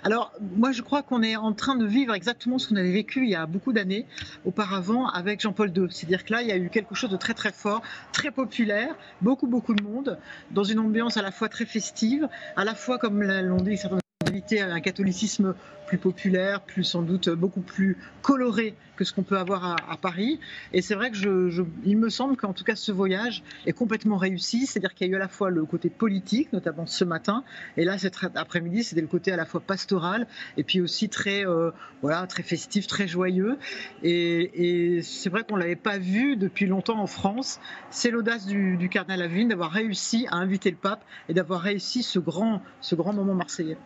Alors, 0.05 0.33
moi, 0.57 0.71
je 0.71 0.83
crois 0.83 1.03
qu'on 1.03 1.21
est 1.21 1.35
en 1.35 1.53
train 1.53 1.75
de 1.75 1.85
vivre 1.85 2.15
exactement 2.15 2.61
ce 2.61 2.69
qu'on 2.69 2.77
avait 2.77 2.93
vécu 2.93 3.25
il 3.25 3.31
y 3.31 3.35
a 3.35 3.47
beaucoup 3.47 3.73
d'années 3.73 4.07
auparavant 4.45 5.09
avec 5.09 5.41
Jean-Paul 5.41 5.77
II. 5.77 5.89
C'est-à-dire 5.91 6.25
que 6.25 6.33
là, 6.33 6.43
il 6.43 6.49
y 6.49 6.53
a 6.53 6.57
eu 6.57 6.69
quelque 6.69 6.95
chose 6.95 7.11
de 7.11 7.17
très, 7.17 7.35
très 7.35 7.51
fort, 7.51 7.83
très 8.13 8.31
populaire, 8.31 8.95
beaucoup, 9.21 9.49
beaucoup 9.49 9.75
de 9.75 9.83
monde, 9.83 10.17
dans 10.53 10.63
une 10.63 10.79
ambiance 10.79 11.17
à 11.17 11.23
la 11.23 11.33
fois 11.33 11.49
très 11.49 11.67
festive, 11.67 12.29
à 12.55 12.65
la 12.65 12.77
fois, 12.77 12.99
comme 12.99 13.21
l'ont 13.21 13.57
dit 13.57 13.77
certains 13.77 13.99
invités, 14.29 14.61
un 14.61 14.81
catholicisme 14.81 15.57
plus 15.89 15.99
populaire, 15.99 16.61
plus 16.61 16.85
sans 16.85 17.01
doute 17.01 17.31
beaucoup 17.31 17.63
plus 17.63 17.97
coloré 18.21 18.75
que 18.97 19.05
ce 19.05 19.13
qu'on 19.15 19.23
peut 19.23 19.39
avoir 19.39 19.65
à, 19.65 19.97
Paris. 19.97 20.39
Et 20.75 20.83
c'est 20.83 20.95
vrai 20.95 21.11
que 21.11 21.17
je, 21.17 21.63
il 21.85 21.97
me 21.97 22.11
semble 22.11 22.37
qu'en 22.37 22.53
tout 22.53 22.65
cas 22.65 22.77
ce 22.77 22.93
voyage 22.93 23.43
est 23.65 23.73
complètement 23.73 24.19
réussi, 24.19 24.67
c'est-à-dire 24.67 24.93
qu'il 24.95 25.07
y 25.07 25.11
a 25.11 25.13
eu 25.15 25.17
à 25.17 25.21
la 25.21 25.29
fois 25.29 25.49
le 25.49 25.65
côté 25.65 25.89
politique, 25.89 26.53
notamment 26.53 26.85
ce 26.85 27.05
matin, 27.05 27.43
et 27.79 27.85
là 27.85 27.97
cet 27.97 28.19
après-midi 28.35 28.85
c'était 28.85 29.01
le 29.01 29.07
côté 29.07 29.33
à 29.33 29.37
la 29.37 29.47
fois 29.47 29.61
pastoral 29.61 30.27
et 30.59 30.63
puis 30.63 30.83
aussi 30.83 31.09
très 31.09 31.47
euh, 31.47 31.71
voilà 32.03 32.27
très 32.27 32.43
festif, 32.43 32.87
très 32.87 33.09
joyeux. 33.09 33.57
Et, 34.03 34.97
et 34.97 35.03
c'est 35.03 35.31
vrai 35.31 35.43
qu'on 35.45 35.57
l'avait 35.57 35.77
pas 35.77 35.97
vu 35.97 36.37
depuis 36.37 36.67
longtemps 36.67 37.01
en 37.01 37.07
France. 37.07 37.61
C'est 37.91 38.11
l'audace 38.11 38.45
du, 38.45 38.77
du 38.77 38.91
cardinal 38.91 39.23
Avine 39.23 39.49
d'avoir 39.49 39.71
réussi 39.71 40.27
à 40.31 40.37
inviter 40.37 40.71
le 40.71 40.77
pape 40.77 41.05
et 41.31 41.35
d'avoir 41.35 41.63
réussi 41.63 42.03
ce 42.03 42.19
grand 42.19 42.61
ce 42.83 42.95
grand 42.95 43.15
moment 43.15 43.35
marseillais. 43.35 43.79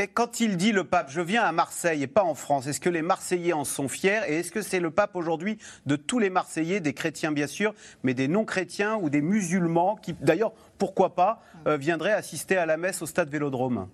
Et 0.00 0.06
quand 0.06 0.38
il 0.38 0.56
dit 0.56 0.70
le 0.70 0.84
pape, 0.84 1.10
je 1.10 1.20
viens 1.20 1.42
à 1.42 1.50
Marseille 1.50 2.04
et 2.04 2.06
pas 2.06 2.22
en 2.22 2.36
France, 2.36 2.68
est-ce 2.68 2.78
que 2.78 2.88
les 2.88 3.02
Marseillais 3.02 3.52
en 3.52 3.64
sont 3.64 3.88
fiers 3.88 4.20
Et 4.28 4.38
est-ce 4.38 4.52
que 4.52 4.62
c'est 4.62 4.78
le 4.78 4.92
pape 4.92 5.16
aujourd'hui 5.16 5.58
de 5.86 5.96
tous 5.96 6.20
les 6.20 6.30
Marseillais, 6.30 6.78
des 6.78 6.94
chrétiens 6.94 7.32
bien 7.32 7.48
sûr, 7.48 7.74
mais 8.04 8.14
des 8.14 8.28
non-chrétiens 8.28 8.94
ou 8.94 9.10
des 9.10 9.20
musulmans 9.20 9.96
qui, 9.96 10.12
d'ailleurs, 10.12 10.52
pourquoi 10.78 11.16
pas, 11.16 11.42
euh, 11.66 11.76
viendraient 11.76 12.12
assister 12.12 12.56
à 12.56 12.64
la 12.64 12.76
messe 12.76 13.02
au 13.02 13.06
stade 13.06 13.28
Vélodrome? 13.28 13.88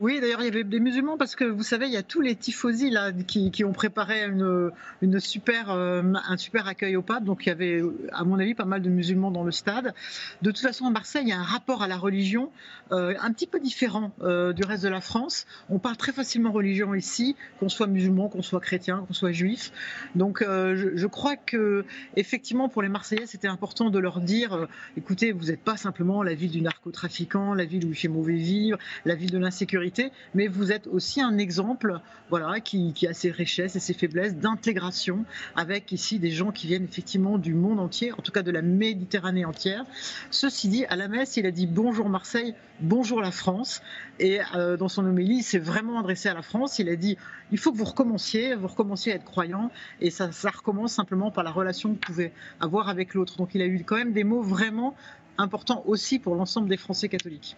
Oui, 0.00 0.18
d'ailleurs, 0.18 0.40
il 0.40 0.46
y 0.46 0.48
avait 0.48 0.64
des 0.64 0.80
musulmans 0.80 1.18
parce 1.18 1.36
que 1.36 1.44
vous 1.44 1.62
savez, 1.62 1.84
il 1.84 1.92
y 1.92 1.98
a 1.98 2.02
tous 2.02 2.22
les 2.22 2.34
tifosi 2.34 2.88
là 2.88 3.12
qui, 3.12 3.64
ont 3.64 3.74
préparé 3.74 4.24
euh, 4.24 4.70
un 5.02 5.20
super 5.20 6.66
accueil 6.66 6.96
au 6.96 7.02
pape. 7.02 7.24
Donc, 7.24 7.44
il 7.44 7.50
y 7.50 7.52
avait, 7.52 7.82
à 8.12 8.24
mon 8.24 8.38
avis, 8.38 8.54
pas 8.54 8.64
mal 8.64 8.80
de 8.80 8.88
musulmans 8.88 9.30
dans 9.30 9.44
le 9.44 9.52
stade. 9.52 9.92
De 10.40 10.50
toute 10.50 10.62
façon, 10.62 10.86
à 10.86 10.90
Marseille, 10.90 11.24
il 11.26 11.28
y 11.28 11.32
a 11.32 11.38
un 11.38 11.42
rapport 11.42 11.82
à 11.82 11.86
la 11.86 11.98
religion 11.98 12.50
euh, 12.92 13.14
un 13.20 13.30
petit 13.30 13.46
peu 13.46 13.60
différent 13.60 14.10
euh, 14.22 14.54
du 14.54 14.64
reste 14.64 14.84
de 14.84 14.88
la 14.88 15.02
France. 15.02 15.46
On 15.68 15.78
parle 15.78 15.98
très 15.98 16.12
facilement 16.12 16.50
religion 16.50 16.94
ici, 16.94 17.36
qu'on 17.58 17.68
soit 17.68 17.86
musulman, 17.86 18.30
qu'on 18.30 18.40
soit 18.40 18.60
chrétien, 18.60 19.04
qu'on 19.06 19.12
soit 19.12 19.32
juif. 19.32 19.70
Donc, 20.14 20.42
je, 20.42 20.92
je, 20.94 21.06
crois 21.06 21.36
que 21.36 21.84
effectivement, 22.16 22.70
pour 22.70 22.80
les 22.80 22.88
Marseillais, 22.88 23.26
c'était 23.26 23.48
important 23.48 23.90
de 23.90 23.98
leur 23.98 24.20
dire, 24.20 24.66
écoutez, 24.96 25.32
vous 25.32 25.46
n'êtes 25.46 25.62
pas 25.62 25.76
simplement 25.76 26.22
la 26.22 26.32
ville 26.32 26.52
du 26.52 26.62
narcotrafiquant, 26.62 27.52
la 27.52 27.66
ville 27.66 27.84
où 27.84 27.90
il 27.90 27.94
fait 27.94 28.08
mauvais 28.08 28.36
vivre, 28.36 28.78
la 29.04 29.14
ville 29.14 29.30
de 29.30 29.38
l'insécurité 29.38 29.89
mais 30.34 30.46
vous 30.46 30.72
êtes 30.72 30.86
aussi 30.86 31.20
un 31.20 31.38
exemple 31.38 32.00
voilà, 32.28 32.60
qui, 32.60 32.94
a 33.08 33.12
ses 33.12 33.30
richesses 33.30 33.76
et 33.76 33.80
ses 33.80 33.94
faiblesses 33.94 34.36
d'intégration 34.36 35.24
avec 35.56 35.90
ici 35.92 36.18
des 36.18 36.30
gens 36.30 36.52
qui 36.52 36.66
viennent 36.66 36.84
effectivement 36.84 37.38
du 37.38 37.54
monde 37.54 37.80
entier, 37.80 38.12
en 38.12 38.22
tout 38.22 38.32
cas 38.32 38.42
de 38.42 38.50
la 38.50 38.62
Méditerranée 38.62 39.44
entière. 39.44 39.84
Ceci 40.30 40.68
dit, 40.68 40.84
à 40.86 40.96
la 40.96 41.08
messe, 41.08 41.36
il 41.36 41.46
a 41.46 41.50
dit 41.50 41.66
bonjour 41.66 42.08
Marseille, 42.08 42.54
bonjour 42.80 43.20
la 43.20 43.32
France. 43.32 43.82
Et 44.18 44.38
euh, 44.54 44.76
dans 44.76 44.88
son 44.88 45.04
homélie, 45.04 45.38
il 45.38 45.42
s'est 45.42 45.58
vraiment 45.58 45.98
adressé 45.98 46.28
à 46.28 46.34
la 46.34 46.42
France. 46.42 46.78
Il 46.78 46.88
a 46.88 46.96
dit 46.96 47.16
il 47.52 47.58
faut 47.58 47.72
que 47.72 47.78
vous 47.78 47.84
recommenciez, 47.84 48.54
vous 48.54 48.68
recommenciez 48.68 49.12
à 49.12 49.16
être 49.16 49.24
croyant. 49.24 49.70
Et 50.00 50.10
ça 50.10 50.30
recommence 50.50 50.92
simplement 50.92 51.30
par 51.30 51.44
la 51.44 51.50
relation 51.50 51.90
que 51.90 51.94
vous 51.94 52.00
pouvez 52.00 52.32
avoir 52.60 52.88
avec 52.88 53.14
l'autre. 53.14 53.36
Donc 53.36 53.54
il 53.54 53.62
a 53.62 53.66
eu 53.66 53.82
quand 53.84 53.96
même 53.96 54.12
des 54.12 54.24
mots 54.24 54.42
vraiment 54.42 54.94
importants 55.38 55.82
aussi 55.86 56.18
pour 56.18 56.34
l'ensemble 56.34 56.68
des 56.68 56.76
Français 56.76 57.08
catholiques. 57.08 57.56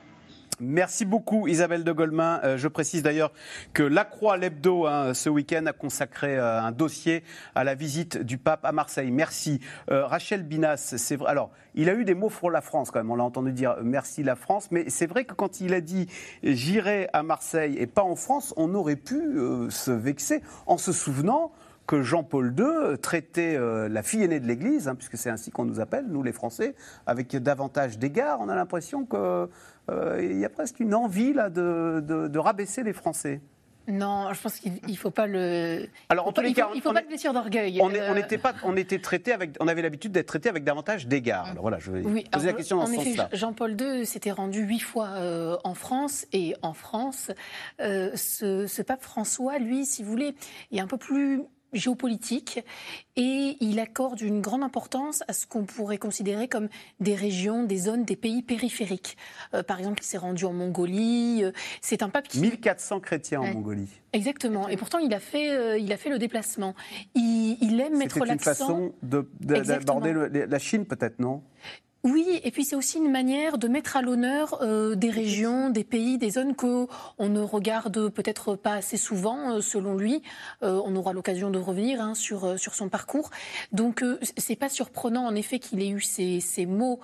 Merci 0.65 1.05
beaucoup 1.05 1.49
Isabelle 1.49 1.83
de 1.83 1.91
Goldman. 1.91 2.39
Euh, 2.45 2.57
je 2.57 2.69
précise 2.69 3.03
d'ailleurs 3.03 3.33
que 3.73 3.83
La 3.83 4.05
Croix, 4.05 4.37
l'hebdo, 4.37 4.87
hein, 4.87 5.13
ce 5.13 5.29
week-end 5.29 5.67
a 5.67 5.73
consacré 5.73 6.39
euh, 6.39 6.63
un 6.63 6.71
dossier 6.71 7.25
à 7.57 7.65
la 7.65 7.75
visite 7.75 8.19
du 8.19 8.39
pape 8.39 8.65
à 8.65 8.71
Marseille. 8.71 9.11
Merci. 9.11 9.59
Euh, 9.91 10.07
Rachel 10.07 10.45
Binas, 10.45 10.95
c'est 10.97 11.17
vrai. 11.17 11.31
Alors, 11.33 11.51
il 11.75 11.89
a 11.89 11.95
eu 11.95 12.05
des 12.05 12.15
mots 12.15 12.29
pour 12.29 12.53
la 12.53 12.61
France 12.61 12.93
quand 12.93 13.01
même. 13.01 13.11
On 13.11 13.17
l'a 13.17 13.25
entendu 13.25 13.51
dire 13.51 13.75
merci 13.83 14.23
la 14.23 14.37
France, 14.37 14.69
mais 14.71 14.89
c'est 14.89 15.09
vrai 15.09 15.25
que 15.25 15.35
quand 15.35 15.61
il 15.61 15.75
a 15.75 15.81
dit 15.81 16.07
j'irai 16.45 17.09
à 17.13 17.25
Marseille 17.25 17.77
et 17.77 17.89
pas 17.89 18.05
en 18.05 18.15
France, 18.15 18.55
on 18.57 18.73
aurait 18.77 18.95
pu 18.95 19.21
se 19.69 19.91
vexer 19.91 20.43
en 20.67 20.79
se 20.79 20.93
souvenant 20.93 21.51
que 21.89 22.03
Jean-Paul 22.03 22.55
II 22.57 22.99
traitait 22.99 23.59
la 23.59 24.03
fille 24.03 24.23
aînée 24.23 24.39
de 24.39 24.47
l'Église, 24.47 24.89
hein, 24.89 24.95
puisque 24.95 25.17
c'est 25.17 25.31
ainsi 25.31 25.51
qu'on 25.51 25.65
nous 25.65 25.81
appelle, 25.81 26.07
nous 26.09 26.23
les 26.23 26.33
Français, 26.33 26.75
avec 27.07 27.37
davantage 27.37 27.99
d'égards. 27.99 28.41
On 28.41 28.49
a 28.49 28.55
l'impression 28.55 29.05
que 29.05 29.17
euh, 29.17 29.47
il 29.89 30.39
y 30.39 30.45
a 30.45 30.49
presque 30.49 30.81
une 30.81 30.95
envie 30.95 31.33
là, 31.33 31.51
de, 31.51 32.39
rabaisser 32.39 32.83
les 32.83 32.93
Français. 32.93 33.41
Non, 33.89 34.33
je 34.33 34.41
pense 34.41 34.61
qu'il 34.61 34.79
ne 34.87 34.95
faut 34.95 35.11
pas 35.11 35.27
le. 35.27 35.89
Alors, 36.09 36.29
en 36.29 36.33
tous 36.33 36.41
les 36.41 36.53
cas, 36.53 36.69
il 36.73 36.77
ne 36.77 36.83
faut 36.83 36.93
pas 36.93 37.03
de 37.03 37.09
blessure 37.09 37.33
d'orgueil. 37.33 37.81
On, 37.83 37.93
euh. 37.93 38.15
était 38.15 38.39
pas, 38.39 38.55
on 38.63 38.77
était 38.77 39.01
traité 39.01 39.33
avec, 39.33 39.57
on 39.59 39.67
avait 39.67 39.83
l'habitude 39.83 40.13
d'être 40.13 40.29
traité 40.29 40.49
avec 40.49 40.63
davantage 40.63 41.09
d'égards. 41.09 41.47
Alors 41.47 41.63
voilà, 41.63 41.81
je 41.81 41.91
vais 41.91 42.03
poser 42.03 42.47
la 42.47 42.53
question 42.53 42.77
dans 42.77 42.87
ce 42.87 42.95
sens-là. 42.95 43.29
Jean-Paul 43.33 43.77
II 43.81 44.07
s'était 44.07 44.31
rendu 44.31 44.61
huit 44.61 44.79
fois 44.79 45.09
euh, 45.17 45.57
en 45.65 45.75
France 45.75 46.27
et 46.33 46.55
en 46.63 46.75
France, 46.75 47.33
ce, 47.81 48.67
ce, 48.69 48.83
pape 48.83 49.03
François, 49.03 49.59
lui, 49.59 49.85
si 49.85 50.05
vous 50.05 50.11
voulez, 50.11 50.37
est 50.71 50.81
un 50.81 50.87
peu 50.87 50.97
plus 50.97 51.43
géopolitique 51.73 52.65
et 53.17 53.57
il 53.61 53.79
accorde 53.79 54.21
une 54.21 54.41
grande 54.41 54.63
importance 54.63 55.23
à 55.29 55.33
ce 55.33 55.47
qu'on 55.47 55.65
pourrait 55.65 55.99
considérer 55.99 56.49
comme 56.49 56.69
des 57.01 57.15
régions, 57.15 57.65
des 57.65 57.77
zones, 57.77 58.05
des 58.05 58.17
pays 58.17 58.43
périphériques. 58.43 59.17
Euh, 59.55 59.63
par 59.63 59.79
exemple, 59.79 60.03
il 60.03 60.07
s'est 60.07 60.19
rendu 60.19 60.45
en 60.45 60.53
Mongolie. 60.53 61.45
Euh, 61.45 61.53
c'est 61.81 62.03
un 62.03 62.09
pape 62.09 62.29
qui... 62.29 62.41
1400 62.41 63.01
chrétiens 63.01 63.41
en 63.41 63.53
Mongolie. 63.53 63.89
Exactement. 64.13 64.69
Et 64.69 64.77
pourtant, 64.77 64.99
il 64.99 65.13
a 65.15 65.21
fait, 65.21 65.51
euh, 65.51 65.79
il 65.79 65.93
a 65.93 65.97
fait 65.97 66.11
le 66.11 66.19
déplacement. 66.19 66.75
Il, 67.15 67.59
il 67.61 67.81
aime 67.81 67.99
mettre 67.99 68.19
l'accent... 68.25 68.53
C'est 68.55 68.63
une 68.63 68.93
façon 68.95 68.95
d'aborder 69.41 70.47
la 70.47 70.59
Chine, 70.59 70.87
peut-être, 70.87 71.19
non? 71.19 71.43
Oui, 72.05 72.41
et 72.43 72.51
puis 72.51 72.65
c'est 72.65 72.75
aussi 72.75 72.99
une 72.99 73.13
manière 73.13 73.59
de 73.59 73.69
mettre 73.69 73.97
à 73.97 74.03
l'honneur 74.03 74.59
euh, 74.61 74.97
des 74.97 75.09
régions, 75.09 75.71
des 75.71 75.85
pays, 75.85 76.19
des 76.19 76.31
zones 76.31 76.57
que 76.57 76.89
on 77.19 77.29
ne 77.29 77.41
regarde 77.41 78.09
peut-être 78.09 78.57
pas 78.57 78.73
assez 78.73 78.97
souvent, 78.97 79.53
euh, 79.53 79.61
selon 79.61 79.95
lui. 79.95 80.21
Euh, 80.65 80.83
on 80.85 80.97
aura 80.97 81.13
l'occasion 81.13 81.51
de 81.51 81.61
revenir 81.61 82.01
hein, 82.01 82.17
sur 82.17 82.59
sur 82.59 82.75
son 82.75 82.89
parcours. 82.89 83.31
Donc 83.71 84.05
c'est 84.37 84.57
pas 84.57 84.69
surprenant 84.69 85.25
en 85.25 85.37
effet 85.37 85.61
qu'il 85.61 85.81
ait 85.81 85.91
eu 85.91 86.01
ces, 86.01 86.41
ces 86.41 86.67
mots 86.67 86.99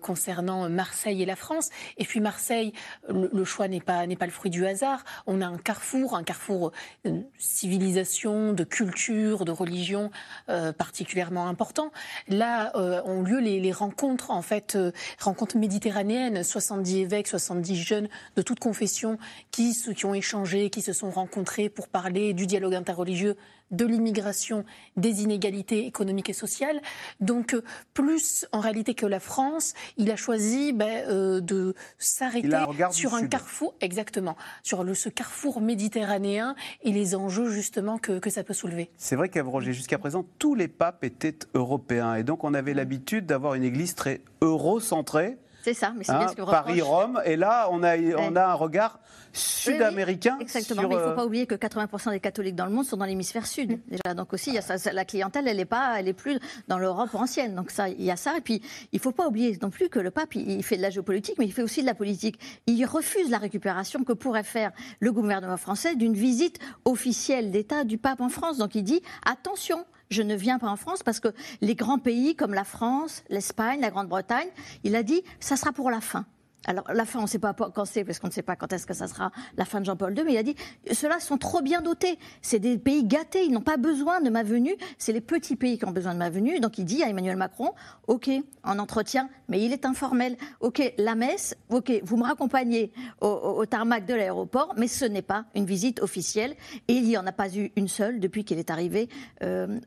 concernant 0.00 0.68
Marseille 0.68 1.22
et 1.22 1.26
la 1.26 1.36
France. 1.36 1.70
Et 1.98 2.04
puis 2.04 2.20
Marseille, 2.20 2.72
le, 3.08 3.28
le 3.32 3.44
choix 3.44 3.66
n'est 3.66 3.80
pas 3.80 4.06
n'est 4.06 4.16
pas 4.16 4.26
le 4.26 4.32
fruit 4.32 4.50
du 4.50 4.64
hasard. 4.64 5.04
On 5.26 5.40
a 5.40 5.46
un 5.46 5.58
carrefour, 5.58 6.14
un 6.14 6.22
carrefour 6.22 6.70
de 7.04 7.22
civilisation, 7.38 8.52
de 8.52 8.64
culture, 8.64 9.44
de 9.44 9.52
religion 9.52 10.10
particulièrement 10.46 11.48
important. 11.48 11.90
Là 12.28 12.72
ont 13.06 13.22
lieu 13.22 13.40
les, 13.40 13.58
les 13.60 13.72
rencontres 13.72 14.03
en 14.04 14.42
fait, 14.42 14.76
euh, 14.76 14.92
rencontre 15.20 15.56
méditerranéenne, 15.56 16.42
70 16.42 16.98
évêques, 16.98 17.28
70 17.28 17.76
jeunes 17.76 18.08
de 18.36 18.42
toute 18.42 18.60
confession 18.60 19.18
qui, 19.50 19.74
qui 19.94 20.06
ont 20.06 20.14
échangé, 20.14 20.70
qui 20.70 20.82
se 20.82 20.92
sont 20.92 21.10
rencontrés 21.10 21.68
pour 21.68 21.88
parler 21.88 22.32
du 22.34 22.46
dialogue 22.46 22.74
interreligieux 22.74 23.36
de 23.74 23.86
l'immigration, 23.86 24.64
des 24.96 25.22
inégalités 25.22 25.86
économiques 25.86 26.30
et 26.30 26.34
sociales. 26.34 26.80
Donc, 27.20 27.54
euh, 27.54 27.62
plus 27.92 28.46
en 28.52 28.60
réalité 28.60 28.94
que 28.94 29.06
la 29.06 29.20
France, 29.20 29.74
il 29.96 30.10
a 30.10 30.16
choisi 30.16 30.72
ben, 30.72 31.04
euh, 31.08 31.40
de 31.40 31.74
s'arrêter 31.98 32.56
sur 32.90 33.14
un 33.14 33.26
carrefour, 33.26 33.74
exactement, 33.80 34.36
sur 34.62 34.84
le, 34.84 34.94
ce 34.94 35.08
carrefour 35.08 35.60
méditerranéen 35.60 36.54
et 36.82 36.92
les 36.92 37.14
enjeux 37.14 37.50
justement 37.50 37.98
que, 37.98 38.18
que 38.18 38.30
ça 38.30 38.44
peut 38.44 38.54
soulever. 38.54 38.90
C'est 38.96 39.16
vrai 39.16 39.28
qu'Avrogé, 39.28 39.72
jusqu'à 39.72 39.98
présent, 39.98 40.24
tous 40.38 40.54
les 40.54 40.68
papes 40.68 41.04
étaient 41.04 41.38
européens 41.54 42.14
et 42.14 42.22
donc 42.22 42.44
on 42.44 42.54
avait 42.54 42.74
l'habitude 42.74 43.26
d'avoir 43.26 43.54
une 43.54 43.64
église 43.64 43.94
très 43.94 44.20
eurocentrée 44.40 45.36
c'est 45.64 45.72
ça, 45.72 45.94
mais 45.96 46.04
c'est 46.04 46.12
bien 46.12 46.28
ce 46.28 46.36
que 46.36 46.42
Paris-Rome, 46.42 47.22
et 47.24 47.36
là, 47.36 47.68
on 47.70 47.82
a, 47.82 47.96
on 47.96 48.36
a 48.36 48.44
un 48.44 48.52
regard 48.52 49.00
sud-américain. 49.32 50.36
exactement, 50.38 50.82
mais 50.82 50.88
il 50.88 50.98
ne 50.98 51.02
faut 51.02 51.08
euh, 51.08 51.14
pas 51.14 51.24
oublier 51.24 51.46
que 51.46 51.54
80% 51.54 52.10
des 52.10 52.20
catholiques 52.20 52.54
dans 52.54 52.66
le 52.66 52.72
monde 52.72 52.84
sont 52.84 52.98
dans 52.98 53.06
l'hémisphère 53.06 53.46
sud. 53.46 53.72
Mm. 53.72 53.78
Déjà. 53.88 54.14
Donc 54.14 54.34
aussi, 54.34 54.50
il 54.50 54.56
y 54.56 54.58
a 54.58 54.60
ça, 54.60 54.92
la 54.92 55.06
clientèle, 55.06 55.48
elle 55.48 55.56
n'est 55.56 55.64
pas, 55.64 55.98
elle 55.98 56.06
est 56.06 56.12
plus 56.12 56.38
dans 56.68 56.76
l'Europe 56.76 57.14
ancienne. 57.14 57.54
Donc 57.54 57.70
ça, 57.70 57.88
il 57.88 58.02
y 58.02 58.10
a 58.10 58.16
ça. 58.16 58.36
Et 58.36 58.42
puis, 58.42 58.60
il 58.92 58.96
ne 58.96 59.00
faut 59.00 59.12
pas 59.12 59.26
oublier 59.26 59.58
non 59.62 59.70
plus 59.70 59.88
que 59.88 59.98
le 59.98 60.10
pape, 60.10 60.34
il, 60.34 60.62
fait 60.62 60.76
de 60.76 60.82
la 60.82 60.90
géopolitique, 60.90 61.36
mais 61.38 61.46
il 61.46 61.52
fait 61.52 61.62
aussi 61.62 61.80
de 61.80 61.86
la 61.86 61.94
politique. 61.94 62.38
Il 62.66 62.84
refuse 62.84 63.30
la 63.30 63.38
récupération 63.38 64.04
que 64.04 64.12
pourrait 64.12 64.42
faire 64.42 64.70
le 65.00 65.12
gouvernement 65.12 65.56
français 65.56 65.96
d'une 65.96 66.14
visite 66.14 66.58
officielle 66.84 67.50
d'État 67.50 67.84
du 67.84 67.96
pape 67.96 68.20
en 68.20 68.28
France. 68.28 68.58
Donc 68.58 68.74
il 68.74 68.82
dit, 68.82 69.00
attention, 69.24 69.86
je 70.10 70.22
ne 70.22 70.34
viens 70.34 70.58
pas 70.58 70.68
en 70.68 70.76
France 70.76 71.02
parce 71.02 71.20
que 71.20 71.28
les 71.60 71.74
grands 71.74 71.98
pays 71.98 72.36
comme 72.36 72.54
la 72.54 72.64
France, 72.64 73.24
l'Espagne, 73.28 73.80
la 73.80 73.90
Grande-Bretagne, 73.90 74.48
il 74.84 74.96
a 74.96 75.02
dit, 75.02 75.22
ça 75.40 75.56
sera 75.56 75.72
pour 75.72 75.90
la 75.90 76.00
fin. 76.00 76.26
Alors, 76.66 76.84
la 76.92 77.04
fin, 77.04 77.18
on 77.18 77.22
ne 77.22 77.26
sait 77.26 77.38
pas 77.38 77.52
quand 77.52 77.84
c'est, 77.84 78.04
parce 78.04 78.18
qu'on 78.18 78.28
ne 78.28 78.32
sait 78.32 78.42
pas 78.42 78.56
quand 78.56 78.72
est-ce 78.72 78.86
que 78.86 78.94
ça 78.94 79.06
sera 79.06 79.30
la 79.56 79.64
fin 79.64 79.80
de 79.80 79.84
Jean-Paul 79.84 80.16
II, 80.16 80.24
mais 80.24 80.32
il 80.32 80.38
a 80.38 80.42
dit 80.42 80.56
ceux-là 80.90 81.20
sont 81.20 81.38
trop 81.38 81.60
bien 81.60 81.82
dotés. 81.82 82.18
C'est 82.42 82.58
des 82.58 82.78
pays 82.78 83.04
gâtés, 83.04 83.44
ils 83.44 83.52
n'ont 83.52 83.60
pas 83.60 83.76
besoin 83.76 84.20
de 84.20 84.30
ma 84.30 84.42
venue. 84.42 84.74
C'est 84.98 85.12
les 85.12 85.20
petits 85.20 85.56
pays 85.56 85.78
qui 85.78 85.84
ont 85.84 85.90
besoin 85.92 86.14
de 86.14 86.18
ma 86.18 86.30
venue. 86.30 86.60
Donc, 86.60 86.78
il 86.78 86.84
dit 86.84 87.02
à 87.02 87.08
Emmanuel 87.08 87.36
Macron 87.36 87.72
OK, 88.06 88.30
en 88.62 88.78
entretien, 88.78 89.28
mais 89.48 89.62
il 89.62 89.72
est 89.72 89.84
informel. 89.84 90.36
OK, 90.60 90.94
la 90.98 91.14
messe, 91.14 91.54
OK, 91.68 91.92
vous 92.02 92.16
me 92.16 92.24
raccompagnez 92.24 92.92
au, 93.20 93.64
tarmac 93.66 94.06
de 94.06 94.14
l'aéroport, 94.14 94.74
mais 94.76 94.88
ce 94.88 95.04
n'est 95.04 95.22
pas 95.22 95.44
une 95.54 95.66
visite 95.66 96.00
officielle. 96.00 96.54
Et 96.88 96.94
il 96.94 97.04
n'y 97.04 97.16
en 97.16 97.26
a 97.26 97.32
pas 97.32 97.54
eu 97.54 97.72
une 97.76 97.88
seule 97.88 98.20
depuis 98.20 98.44
qu'il 98.44 98.58
est 98.58 98.70
arrivé 98.70 99.08
euh, 99.42 99.78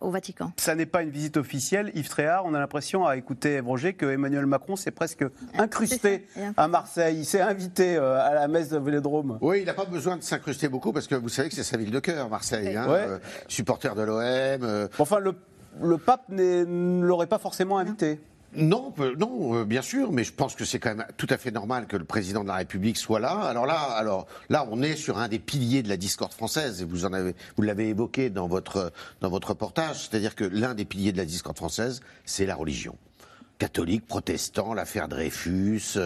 au, 0.00 0.10
Vatican. 0.10 0.52
Ça 0.56 0.74
n'est 0.74 0.86
pas 0.86 1.02
une 1.02 1.10
visite 1.10 1.36
officielle. 1.36 1.90
Yves 1.94 2.08
Tréhard, 2.08 2.44
on 2.44 2.54
a 2.54 2.58
l'impression, 2.58 3.06
à 3.06 3.16
écouter 3.16 3.60
Roger, 3.60 3.94
que 3.94 4.06
Emmanuel 4.06 4.46
Macron 4.46 4.76
s'est 4.76 4.90
presque 4.90 5.24
incrusté 5.58 5.85
à 6.56 6.68
Marseille. 6.68 7.18
Il 7.18 7.24
s'est 7.24 7.40
invité 7.40 7.96
euh, 7.96 8.20
à 8.20 8.34
la 8.34 8.48
messe 8.48 8.68
de 8.68 8.78
Vélodrome. 8.78 9.38
Oui, 9.40 9.60
il 9.60 9.66
n'a 9.66 9.74
pas 9.74 9.84
besoin 9.84 10.16
de 10.16 10.22
s'incruster 10.22 10.68
beaucoup 10.68 10.92
parce 10.92 11.06
que 11.06 11.14
vous 11.14 11.28
savez 11.28 11.48
que 11.48 11.54
c'est 11.54 11.62
sa 11.62 11.76
ville 11.76 11.90
de 11.90 12.00
cœur, 12.00 12.28
Marseille. 12.28 12.76
Hein, 12.76 12.86
euh, 12.88 13.18
supporter 13.48 13.94
de 13.94 14.02
l'OM. 14.02 14.18
Euh. 14.20 14.88
Enfin, 14.98 15.18
le, 15.18 15.34
le 15.82 15.98
pape 15.98 16.28
ne 16.28 17.02
l'aurait 17.02 17.26
pas 17.26 17.38
forcément 17.38 17.78
invité. 17.78 18.20
Non, 18.54 18.94
non, 19.18 19.64
bien 19.64 19.82
sûr, 19.82 20.12
mais 20.12 20.24
je 20.24 20.32
pense 20.32 20.54
que 20.54 20.64
c'est 20.64 20.78
quand 20.78 20.94
même 20.94 21.06
tout 21.18 21.26
à 21.28 21.36
fait 21.36 21.50
normal 21.50 21.86
que 21.86 21.96
le 21.96 22.04
président 22.04 22.42
de 22.42 22.48
la 22.48 22.54
République 22.54 22.96
soit 22.96 23.20
là. 23.20 23.32
Alors 23.32 23.66
là, 23.66 23.74
alors 23.74 24.26
là, 24.48 24.66
on 24.70 24.80
est 24.82 24.96
sur 24.96 25.18
un 25.18 25.28
des 25.28 25.38
piliers 25.38 25.82
de 25.82 25.90
la 25.90 25.98
discorde 25.98 26.32
française, 26.32 26.80
et 26.80 26.86
vous 26.86 27.04
en 27.04 27.12
avez, 27.12 27.34
vous 27.56 27.62
l'avez 27.62 27.88
évoqué 27.88 28.30
dans 28.30 28.48
votre 28.48 28.92
dans 29.20 29.28
votre 29.28 29.48
reportage, 29.48 30.08
c'est-à-dire 30.08 30.34
que 30.34 30.44
l'un 30.44 30.74
des 30.74 30.86
piliers 30.86 31.12
de 31.12 31.18
la 31.18 31.26
discorde 31.26 31.56
française, 31.56 32.00
c'est 32.24 32.46
la 32.46 32.54
religion 32.54 32.96
catholiques, 33.58 34.06
protestants, 34.06 34.74
l'affaire 34.74 35.08
Dreyfus, 35.08 35.98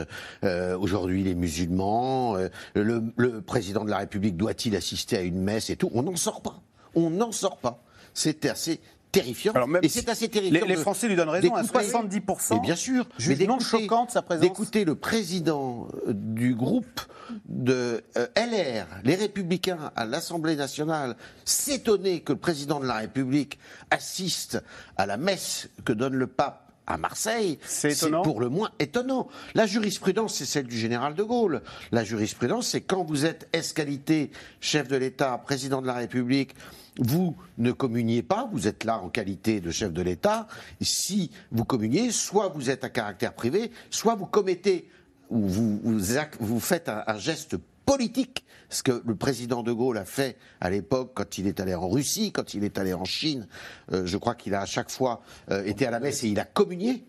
euh, 0.45 0.79
aujourd'hui 0.79 1.25
les 1.25 1.35
musulmans, 1.35 2.37
euh, 2.37 2.49
le, 2.75 3.41
président 3.41 3.85
de 3.85 3.91
la 3.91 3.99
République 3.99 4.37
doit-il 4.37 4.77
assister 4.77 5.17
à 5.17 5.23
une 5.23 5.41
messe 5.43 5.71
et 5.71 5.77
tout? 5.77 5.91
On 5.95 6.03
n'en 6.03 6.17
sort 6.17 6.43
pas. 6.43 6.61
On 6.95 7.11
n'en 7.11 7.33
sort 7.33 7.59
pas. 7.59 7.83
C'est 8.15 8.47
assez 8.47 8.81
terrifiant. 9.13 9.53
et 9.83 9.89
c'est 9.89 10.09
assez 10.09 10.29
terrifiant. 10.29 10.67
Les, 10.67 10.77
Français 10.77 11.09
lui 11.09 11.17
donnent 11.17 11.29
raison 11.29 11.55
à 11.55 11.63
70%. 11.63 12.55
Mais 12.55 12.61
bien 12.61 12.77
sûr. 12.77 13.07
Mais 13.27 13.47
choquante 13.61 14.11
sa 14.11 14.23
présence. 14.23 14.43
D'écouter 14.43 14.85
le 14.85 14.95
président 14.95 15.89
euh, 16.07 16.13
du 16.15 16.55
groupe 16.55 17.01
de 17.49 18.03
LR, 18.37 18.87
les 19.05 19.15
Républicains 19.15 19.93
à 19.95 20.05
l'Assemblée 20.05 20.57
nationale, 20.57 21.17
s'étonner 21.45 22.21
que 22.21 22.33
le 22.33 22.39
président 22.39 22.81
de 22.81 22.87
la 22.87 22.95
République 22.95 23.59
assiste 23.91 24.63
à 24.97 25.07
la 25.07 25.17
messe 25.17 25.69
que 25.85 25.93
donne 25.93 26.15
le 26.15 26.27
pape 26.27 26.69
à 26.90 26.96
Marseille, 26.98 27.59
c'est 27.64 27.94
pour 28.22 28.40
le 28.40 28.48
moins 28.48 28.70
étonnant. 28.79 29.29
La 29.55 29.66
jurisprudence, 29.66 30.35
c'est 30.35 30.44
celle 30.46 30.66
du 30.66 30.76
général 30.79 31.14
de 31.14 31.22
Gaulle. 31.22 31.62
La 31.92 32.05
jurisprudence, 32.05 32.68
c'est 32.68 32.81
quand 32.81 33.05
vous 33.05 33.24
êtes 33.24 33.48
escalité 33.53 34.31
chef 34.61 34.88
de 34.88 34.96
l'État, 34.96 35.38
président 35.38 35.81
de 35.81 35.87
la 35.87 35.94
République, 35.94 36.55
vous 36.98 37.37
ne 37.57 37.72
communiez 37.72 38.22
pas, 38.22 38.48
vous 38.53 38.66
êtes 38.66 38.85
là 38.85 38.98
en 38.98 39.09
qualité 39.09 39.61
de 39.61 39.70
chef 39.70 39.92
de 39.92 40.03
l'État. 40.03 40.48
Si 40.81 41.31
vous 41.53 41.64
communiez, 41.64 42.11
soit 42.11 42.48
vous 42.48 42.68
êtes 42.68 42.85
à 42.85 42.88
caractère 42.90 43.33
privé, 43.33 43.70
soit 43.90 44.16
vous 44.16 44.26
commettez 44.26 44.88
où 45.31 45.46
vous, 45.46 45.81
vous, 45.83 46.14
ac- 46.14 46.35
vous 46.40 46.59
faites 46.61 46.88
un, 46.88 47.05
un 47.07 47.18
geste 47.18 47.57
politique, 47.87 48.44
ce 48.70 48.83
que 48.83 49.02
le 49.04 49.14
président 49.14 49.62
de 49.62 49.72
Gaulle 49.72 49.98
a 49.98 50.04
fait 50.04 50.37
à 50.61 50.70
l'époque 50.70 51.12
quand 51.14 51.38
il 51.38 51.46
est 51.46 51.61
allé 51.61 51.74
en 51.74 51.88
Russie, 51.88 52.33
quand 52.33 52.54
il 52.54 52.64
est 52.64 52.78
allé 52.78 52.94
en 52.94 53.04
Chine. 53.04 53.46
Euh, 53.92 54.06
je 54.06 54.16
crois 54.16 54.35
qu'il 54.35 54.54
a 54.54 54.62
à 54.62 54.66
chaque 54.66 54.90
fois 54.90 55.20
euh, 55.50 55.64
été 55.64 55.87
à 55.87 55.90
la 55.90 56.00
messe 56.00 56.24
et 56.24 56.28
il 56.28 56.40
a 56.40 56.44
communié. 56.44 57.04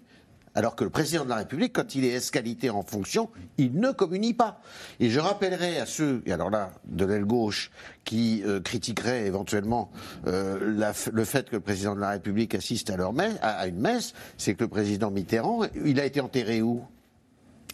Alors 0.53 0.75
que 0.75 0.83
le 0.83 0.89
président 0.89 1.23
de 1.23 1.29
la 1.29 1.37
République, 1.37 1.71
quand 1.71 1.95
il 1.95 2.03
est 2.03 2.09
escalité 2.09 2.69
en 2.69 2.83
fonction, 2.83 3.29
il 3.57 3.79
ne 3.79 3.91
communie 3.91 4.33
pas. 4.33 4.59
Et 4.99 5.09
je 5.09 5.17
rappellerai 5.17 5.79
à 5.79 5.85
ceux, 5.85 6.21
et 6.25 6.33
alors 6.33 6.49
là, 6.49 6.71
de 6.83 7.05
l'aile 7.05 7.23
gauche, 7.23 7.71
qui 8.03 8.43
euh, 8.45 8.59
critiqueraient 8.59 9.25
éventuellement 9.27 9.91
le 10.25 11.23
fait 11.23 11.49
que 11.49 11.55
le 11.55 11.61
président 11.61 11.95
de 11.95 12.01
la 12.01 12.09
République 12.09 12.53
assiste 12.53 12.89
à, 12.89 12.97
à 13.41 13.67
une 13.67 13.79
messe, 13.79 14.13
c'est 14.37 14.55
que 14.55 14.65
le 14.65 14.69
président 14.69 15.09
Mitterrand, 15.09 15.61
il 15.85 16.01
a 16.01 16.05
été 16.05 16.19
enterré 16.19 16.61
où? 16.61 16.83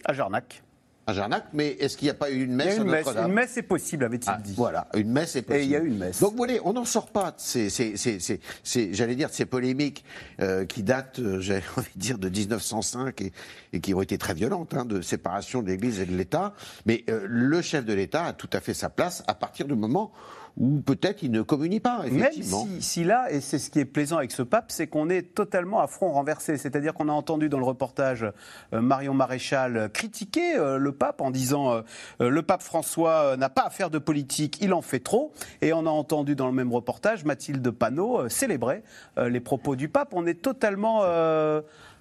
À 0.04 0.12
Jarnac. 0.12 0.62
À 1.08 1.14
Jarnac, 1.14 1.46
mais 1.54 1.68
est-ce 1.80 1.96
qu'il 1.96 2.04
n'y 2.04 2.10
a 2.10 2.14
pas 2.14 2.30
eu 2.30 2.44
une 2.44 2.50
Il 2.50 2.52
y 2.52 2.56
messe 2.56 2.78
à 2.78 2.82
une 2.82 2.90
messe, 2.90 3.06
une 3.08 3.32
messe 3.32 3.56
est 3.56 3.62
possible, 3.62 4.04
avait-il 4.04 4.28
Ah, 4.30 4.38
dit. 4.44 4.52
Voilà, 4.54 4.88
une 4.94 5.10
messe 5.10 5.36
est 5.36 5.40
possible. 5.42 5.62
Et 5.62 5.64
il 5.64 5.70
y 5.70 5.76
a 5.76 5.80
eu 5.80 5.86
une 5.86 5.96
messe. 5.96 6.20
Donc, 6.20 6.32
vous 6.32 6.36
voyez, 6.36 6.60
on 6.64 6.74
n'en 6.74 6.84
sort 6.84 7.06
pas 7.10 7.30
de 7.30 7.36
ces, 7.38 7.70
ces- 7.70 7.96
ces- 7.96 8.92
j'allais 8.92 9.14
dire, 9.14 9.30
de 9.30 9.34
ces 9.34 9.46
polémiques 9.46 10.04
euh, 10.42 10.66
qui 10.66 10.82
datent, 10.82 11.18
euh, 11.20 11.40
j'avais 11.40 11.62
envie 11.78 11.88
de 11.96 11.98
dire, 12.00 12.18
de 12.18 12.28
1905 12.28 13.22
et, 13.22 13.32
et 13.72 13.80
qui 13.80 13.94
ont 13.94 14.02
été 14.02 14.18
très 14.18 14.34
violentes, 14.34 14.74
hein, 14.74 14.84
de 14.84 15.00
séparation 15.00 15.62
de 15.62 15.68
l'Église 15.68 15.98
et 15.98 16.04
de 16.04 16.14
l'État. 16.14 16.52
Mais 16.84 17.04
euh, 17.08 17.24
le 17.26 17.62
chef 17.62 17.86
de 17.86 17.94
l'État 17.94 18.26
a 18.26 18.32
tout 18.34 18.50
à 18.52 18.60
fait 18.60 18.74
sa 18.74 18.90
place 18.90 19.22
à 19.26 19.34
partir 19.34 19.66
du 19.66 19.74
moment 19.74 20.12
où 20.58 20.80
peut-être 20.80 21.22
il 21.22 21.30
ne 21.30 21.42
communie 21.42 21.80
pas, 21.80 22.02
Même 22.02 22.16
effectivement. 22.18 22.66
si, 22.66 22.82
si 22.82 23.04
là, 23.04 23.30
et 23.30 23.40
c'est 23.40 23.58
ce 23.58 23.70
qui 23.70 23.78
est 23.78 23.84
plaisant 23.84 24.16
avec 24.18 24.32
ce 24.32 24.42
pape, 24.42 24.72
c'est 24.72 24.86
qu'on 24.88 25.08
est 25.08 25.34
totalement 25.34 25.80
à 25.80 25.86
front 25.86 26.10
renversé. 26.10 26.56
C'est-à-dire 26.56 26.94
qu'on 26.94 27.08
a 27.08 27.12
entendu 27.12 27.48
dans 27.48 27.58
le 27.58 27.64
reportage 27.64 28.26
euh, 28.72 28.80
Marion 28.80 29.14
Maréchal 29.14 29.90
critiquer 29.92 30.56
euh, 30.56 30.78
le 30.78 30.92
pape 30.92 31.20
en 31.20 31.30
disant 31.30 31.72
euh, 31.72 31.80
euh, 32.20 32.28
le 32.28 32.42
pape 32.42 32.62
François 32.62 33.12
euh, 33.32 33.36
n'a 33.36 33.48
pas 33.50 33.62
à 33.62 33.70
faire 33.70 33.90
de 33.90 33.98
politique, 33.98 34.58
il 34.60 34.72
en 34.72 34.82
fait 34.82 34.98
trop. 35.00 35.32
Et 35.62 35.72
on 35.72 35.86
a 35.86 35.90
entendu 35.90 36.34
dans 36.34 36.46
le 36.46 36.52
même 36.52 36.72
reportage 36.72 37.24
Mathilde 37.24 37.70
Panot 37.70 38.22
euh, 38.22 38.28
célébrer 38.28 38.82
euh, 39.16 39.28
les 39.28 39.40
propos 39.40 39.76
du 39.76 39.88
pape. 39.88 40.08
On 40.12 40.26
est 40.26 40.42
totalement 40.42 41.00
euh, 41.04 41.60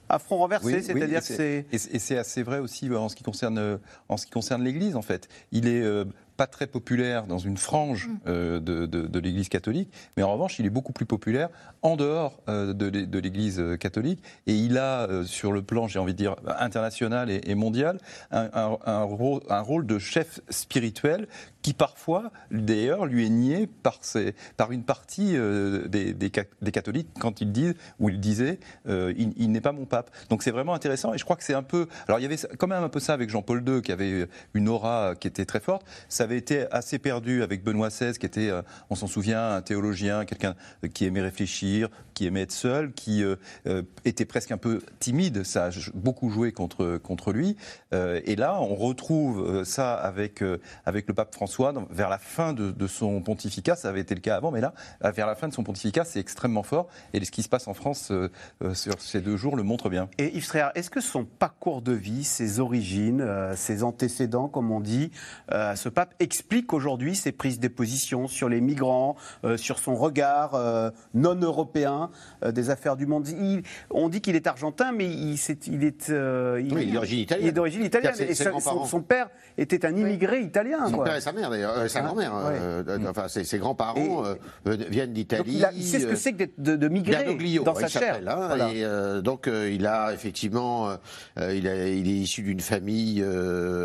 à 0.09 0.19
front 0.19 0.37
renversé. 0.37 0.77
Oui, 0.77 0.83
C'est-à-dire 0.83 1.21
c'est-. 1.21 1.65
Et 1.71 1.99
c'est 1.99 2.17
assez 2.17 2.41
vrai 2.41 2.59
aussi 2.59 2.89
euh, 2.89 2.97
en 2.97 3.09
ce 3.09 3.15
qui 3.15 3.23
concerne, 3.23 3.57
euh, 3.57 3.77
en 4.09 4.17
ce 4.17 4.25
qui 4.25 4.31
concerne 4.31 4.63
l'Église, 4.63 4.95
en 4.95 5.01
fait. 5.01 5.27
Il 5.51 5.67
est 5.67 5.81
euh, 5.81 6.05
pas 6.37 6.47
très 6.47 6.67
populaire 6.67 7.25
dans 7.27 7.39
une 7.39 7.57
frange 7.57 8.09
euh, 8.27 8.59
de, 8.59 8.85
de- 8.85 9.07
de 9.07 9.19
l'Église 9.19 9.49
catholique, 9.49 9.91
mais 10.15 10.23
en 10.23 10.31
revanche, 10.31 10.59
il 10.59 10.65
est 10.65 10.69
beaucoup 10.69 10.93
plus 10.93 11.05
populaire 11.05 11.49
en 11.81 11.95
dehors 11.95 12.39
euh, 12.47 12.73
de 12.73 12.89
de 12.89 13.19
l'Église 13.19 13.59
euh, 13.59 13.75
catholique. 13.75 14.23
Et 14.45 14.53
il 14.55 14.77
a, 14.77 15.07
euh, 15.09 15.23
sur 15.23 15.51
le 15.51 15.61
plan, 15.61 15.87
j'ai 15.87 15.99
envie 15.99 16.13
de 16.13 16.17
dire, 16.17 16.35
international 16.59 17.29
et, 17.29 17.41
et 17.45 17.55
mondial, 17.55 17.99
un, 18.31 18.49
un- 18.53 18.77
un 18.85 19.01
rôle, 19.03 19.41
un 19.49 19.61
rôle 19.61 19.85
de 19.85 19.99
chef 19.99 20.39
spirituel 20.49 21.27
qui 21.61 21.73
parfois, 21.73 22.31
d'ailleurs, 22.51 23.05
lui 23.05 23.25
est 23.25 23.29
nié 23.29 23.67
par, 23.67 23.97
ses- 24.01 24.33
par 24.55 24.71
une 24.71 24.83
partie 24.83 25.35
euh, 25.35 25.87
des, 25.87 26.13
des 26.13 26.31
ca- 26.33 26.45
des 26.61 26.71
catholiques 26.71 27.09
quand 27.19 27.41
ils 27.41 27.51
disent, 27.51 27.73
ou 27.99 28.09
ils 28.09 28.19
disaient, 28.19 28.59
euh, 28.87 29.13
il, 29.17 29.33
il 29.37 29.51
n'est 29.51 29.59
pas 29.61 29.71
mon 29.73 29.85
pape. 29.85 30.11
Donc 30.29 30.43
c'est 30.43 30.51
vraiment 30.51 30.73
intéressant 30.73 31.13
et 31.13 31.17
je 31.17 31.23
crois 31.25 31.35
que 31.35 31.43
c'est 31.43 31.53
un 31.53 31.63
peu. 31.63 31.87
Alors 32.07 32.19
il 32.19 32.23
y 32.23 32.25
avait 32.25 32.37
quand 32.57 32.67
même 32.67 32.83
un 32.83 32.89
peu 32.89 32.99
ça 32.99 33.13
avec 33.13 33.29
Jean-Paul 33.29 33.63
II 33.67 33.81
qui 33.81 33.91
avait 33.91 34.27
une 34.53 34.69
aura 34.69 35.15
qui 35.19 35.27
était 35.27 35.45
très 35.45 35.59
forte. 35.59 35.85
Ça 36.09 36.23
avait 36.27 36.37
été 36.37 36.65
assez 36.71 36.99
perdu 36.99 37.41
avec 37.41 37.63
Benoît 37.63 37.87
XVI 37.87 38.17
qui 38.17 38.25
était, 38.25 38.49
euh, 38.49 38.61
on 38.89 38.95
s'en 38.95 39.07
souvient, 39.07 39.51
un 39.51 39.61
théologien, 39.61 40.25
quelqu'un 40.25 40.55
qui 40.93 41.05
aimait 41.05 41.21
réfléchir, 41.21 41.89
qui 42.13 42.25
aimait 42.25 42.41
être 42.41 42.51
seul, 42.51 42.91
qui 42.93 43.23
euh, 43.23 43.35
euh, 43.67 43.83
était 44.03 44.25
presque 44.25 44.51
un 44.51 44.57
peu 44.57 44.81
timide. 44.99 45.43
Ça 45.45 45.67
a 45.67 45.69
beaucoup 45.93 46.29
joué 46.29 46.51
contre, 46.51 46.97
contre 46.97 47.31
lui. 47.31 47.55
Euh, 47.93 48.19
et 48.25 48.35
là, 48.35 48.59
on 48.59 48.75
retrouve 48.75 49.39
euh, 49.39 49.63
ça 49.63 49.93
avec, 49.93 50.41
euh, 50.41 50.59
avec 50.85 51.07
le 51.07 51.13
pape 51.13 51.33
François 51.33 51.73
vers 51.91 52.09
la 52.09 52.17
fin 52.17 52.53
de, 52.53 52.71
de 52.71 52.87
son 52.87 53.21
pontificat. 53.21 53.75
Ça 53.75 53.89
avait 53.89 54.01
été 54.01 54.15
le 54.15 54.21
cas 54.21 54.35
avant, 54.35 54.51
mais 54.51 54.61
là, 54.61 54.73
euh, 55.05 55.11
vers 55.11 55.27
la 55.27 55.35
fin 55.35 55.47
de 55.47 55.53
son 55.53 55.63
pontificat, 55.63 56.03
c'est 56.05 56.19
extrêmement 56.19 56.63
fort. 56.63 56.87
Et 57.13 57.23
ce 57.23 57.31
qui 57.31 57.43
se 57.43 57.49
passe 57.49 57.67
en 57.67 57.73
France 57.73 58.09
euh, 58.11 58.31
euh, 58.63 58.73
sur 58.73 58.99
ces 58.99 59.21
deux 59.21 59.37
jours 59.37 59.55
le 59.55 59.63
montre 59.63 59.89
bien. 59.89 60.09
Et 60.17 60.35
Yves 60.35 60.47
Tréhard, 60.47 60.71
est-ce 60.73 60.89
que 60.89 61.01
son 61.01 61.23
parcours 61.23 61.83
de 61.83 61.93
vie, 61.93 62.23
ses 62.23 62.59
origines, 62.59 63.21
euh, 63.21 63.55
ses 63.55 63.83
antécédents, 63.83 64.47
comme 64.47 64.71
on 64.71 64.79
dit, 64.79 65.11
euh, 65.51 65.75
ce 65.75 65.89
pape 65.89 66.15
explique 66.19 66.73
aujourd'hui 66.73 67.15
ses 67.15 67.31
prises 67.31 67.59
de 67.59 67.67
position 67.67 68.27
sur 68.27 68.49
les 68.49 68.61
migrants, 68.61 69.15
euh, 69.43 69.57
sur 69.57 69.79
son 69.79 69.95
regard 69.95 70.55
euh, 70.55 70.89
non 71.13 71.35
européen 71.35 72.09
euh, 72.43 72.51
des 72.51 72.69
affaires 72.69 72.95
du 72.95 73.05
monde 73.05 73.27
Il- 73.27 73.63
On 73.89 74.09
dit 74.09 74.21
qu'il 74.21 74.35
est 74.35 74.47
argentin, 74.47 74.91
mais 74.91 75.05
il, 75.07 75.37
c'est- 75.37 75.67
il 75.67 75.83
est, 75.83 76.09
Oui, 76.09 76.67
il 76.71 76.89
est 76.89 76.91
d'origine 76.93 77.19
italienne. 77.19 77.45
Il 77.45 77.49
est 77.49 77.51
d'origine 77.51 77.83
italienne. 77.83 78.13
Et 78.19 78.33
sa- 78.35 78.51
son, 78.59 78.85
son 78.85 79.01
père 79.01 79.29
était 79.57 79.85
un 79.85 79.95
immigré 79.95 80.41
italien. 80.41 80.87
Son 80.89 80.95
quoi. 80.97 81.05
père 81.05 81.15
et 81.15 81.21
sa 81.21 81.31
mère 81.31 81.49
d'ailleurs, 81.49 81.89
sa 81.89 81.99
Hein 81.99 82.03
grand-mère. 82.05 82.33
Ouais. 82.35 83.07
enfin, 83.07 83.27
ses, 83.27 83.43
ses 83.43 83.57
grands-parents 83.59 84.23
viennent 84.65 85.13
d'Italie. 85.13 85.61
il, 85.75 85.83
sait 85.83 85.99
ce 85.99 86.07
que 86.07 86.15
c'est 86.15 86.31
que 86.33 86.37
d'être- 86.37 86.59
de, 86.59 86.75
de 86.75 86.87
migrer 86.87 87.37
dans 87.63 87.75
sa 87.75 87.87
chair. 87.87 88.19
hein, 88.27 88.47
Voilà. 88.47 88.69
et, 88.73 89.21
donc 89.21 89.47
il 89.47 89.85
a 89.85 90.13
effectivement, 90.13 90.89
il, 91.37 91.67
a- 91.67 91.87
il 91.89 92.07
est 92.07 92.13
issu 92.21 92.41
d'une 92.43 92.59
famille 92.59 93.23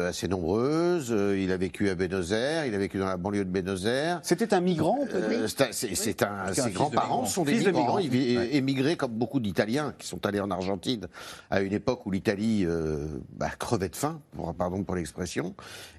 assez 0.09 0.29
nombreuse. 0.29 1.15
il 1.37 1.51
a 1.53 1.57
vécu 1.57 1.89
à 1.91 1.95
Buenos 1.95 2.22
Aires, 2.31 2.65
il 2.67 2.75
a 2.75 2.79
vécu 2.79 2.99
dans 2.99 3.07
la 3.07 3.17
banlieue 3.17 3.45
de 3.45 3.51
Buenos 3.51 3.85
Aires. 3.85 4.21
C'était 4.23 4.55
un 4.55 4.61
migrant, 4.61 4.99
on 5.03 5.07
peut 5.07 5.19
dire 5.29 5.41
Euh, 5.43 5.47
c'est 5.73 6.23
un- 6.23 6.53
ses 6.53 6.71
grands-parents 6.71 7.27
sont 7.27 7.43
des 7.45 7.55
Fils 7.55 7.65
de 7.65 7.71
migrants. 7.73 7.97
Ouais. 7.97 8.55
émigrés 8.55 8.97
comme 8.97 9.13
beaucoup 9.13 9.41
d'Italiens 9.41 9.95
qui 9.99 10.07
sont 10.07 10.25
allés 10.25 10.39
en 10.41 10.51
Argentine 10.51 11.09
à 11.51 11.61
une 11.61 11.73
époque 11.73 12.07
où 12.07 12.11
l'Italie 12.13 12.65
euh, 12.67 13.07
bah, 13.35 13.51
crevait 13.59 13.89
de 13.89 13.97
faim, 13.97 14.21
pour, 14.37 14.55
pardon 14.55 14.85
pour 14.85 14.95
l'expression. 14.95 15.55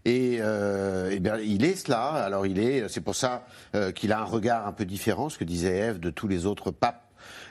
Et, 0.06 0.38
euh, 0.40 1.10
eh 1.12 1.20
bien, 1.20 1.38
il 1.38 1.66
est 1.66 1.76
cela. 1.76 2.04
Alors 2.12 2.46
il 2.46 2.60
est, 2.60 2.88
c'est 2.88 3.02
pour 3.02 3.16
ça 3.16 3.46
euh, 3.76 3.92
qu'il 3.92 4.12
a 4.14 4.20
un 4.22 4.26
regard 4.26 4.68
un 4.68 4.72
peu 4.72 4.86
différent, 4.86 5.28
ce 5.30 5.38
que 5.38 5.44
disait 5.44 5.76
Ève, 5.76 6.00
de 6.00 6.10
tous 6.10 6.28
les 6.28 6.46
autres 6.46 6.72
papes. 6.72 7.02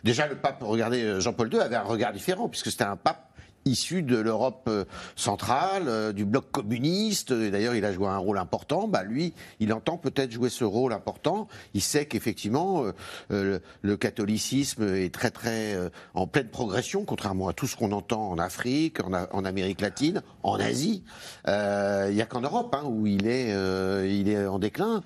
Déjà, 0.04 0.26
le 0.26 0.34
pape, 0.36 0.62
regardez, 0.62 1.20
Jean-Paul 1.20 1.52
II 1.52 1.60
avait 1.60 1.76
un 1.76 1.82
regard 1.82 2.12
différent, 2.12 2.48
puisque 2.48 2.70
c'était 2.70 2.84
un 2.84 2.96
pape 2.96 3.31
issu 3.64 4.02
de 4.02 4.16
l'Europe 4.16 4.64
euh, 4.68 4.84
centrale, 5.16 5.84
euh, 5.86 6.12
du 6.12 6.24
bloc 6.24 6.50
communiste, 6.50 7.30
et 7.30 7.50
d'ailleurs 7.50 7.74
il 7.74 7.84
a 7.84 7.92
joué 7.92 8.08
un 8.08 8.18
rôle 8.18 8.38
important, 8.38 8.88
bah 8.88 9.02
lui, 9.02 9.34
il 9.60 9.72
entend 9.72 9.96
peut-être 9.96 10.32
jouer 10.32 10.48
ce 10.48 10.64
rôle 10.64 10.92
important, 10.92 11.48
il 11.74 11.80
sait 11.80 12.06
qu'effectivement 12.06 12.84
euh, 13.30 13.58
le, 13.82 13.96
catholicisme 13.96 14.82
est 14.94 15.14
très 15.14 15.30
très 15.30 15.76
en 16.14 16.26
pleine 16.26 16.48
progression, 16.48 17.04
contrairement 17.04 17.48
à 17.48 17.52
tout 17.52 17.66
ce 17.66 17.76
qu'on 17.76 17.92
entend 17.92 18.30
en 18.30 18.38
Afrique, 18.38 18.98
en, 19.04 19.44
Amérique 19.44 19.80
latine, 19.80 20.22
en 20.42 20.58
Asie, 20.58 21.04
il 21.46 22.14
n'y 22.14 22.22
a 22.22 22.26
qu'en 22.26 22.40
Europe 22.40 22.74
hein, 22.74 22.84
où 22.86 23.06
il 23.06 23.26
est, 23.26 23.50
il 24.08 24.28
est 24.28 24.46
en 24.46 24.58
déclin, 24.58 25.02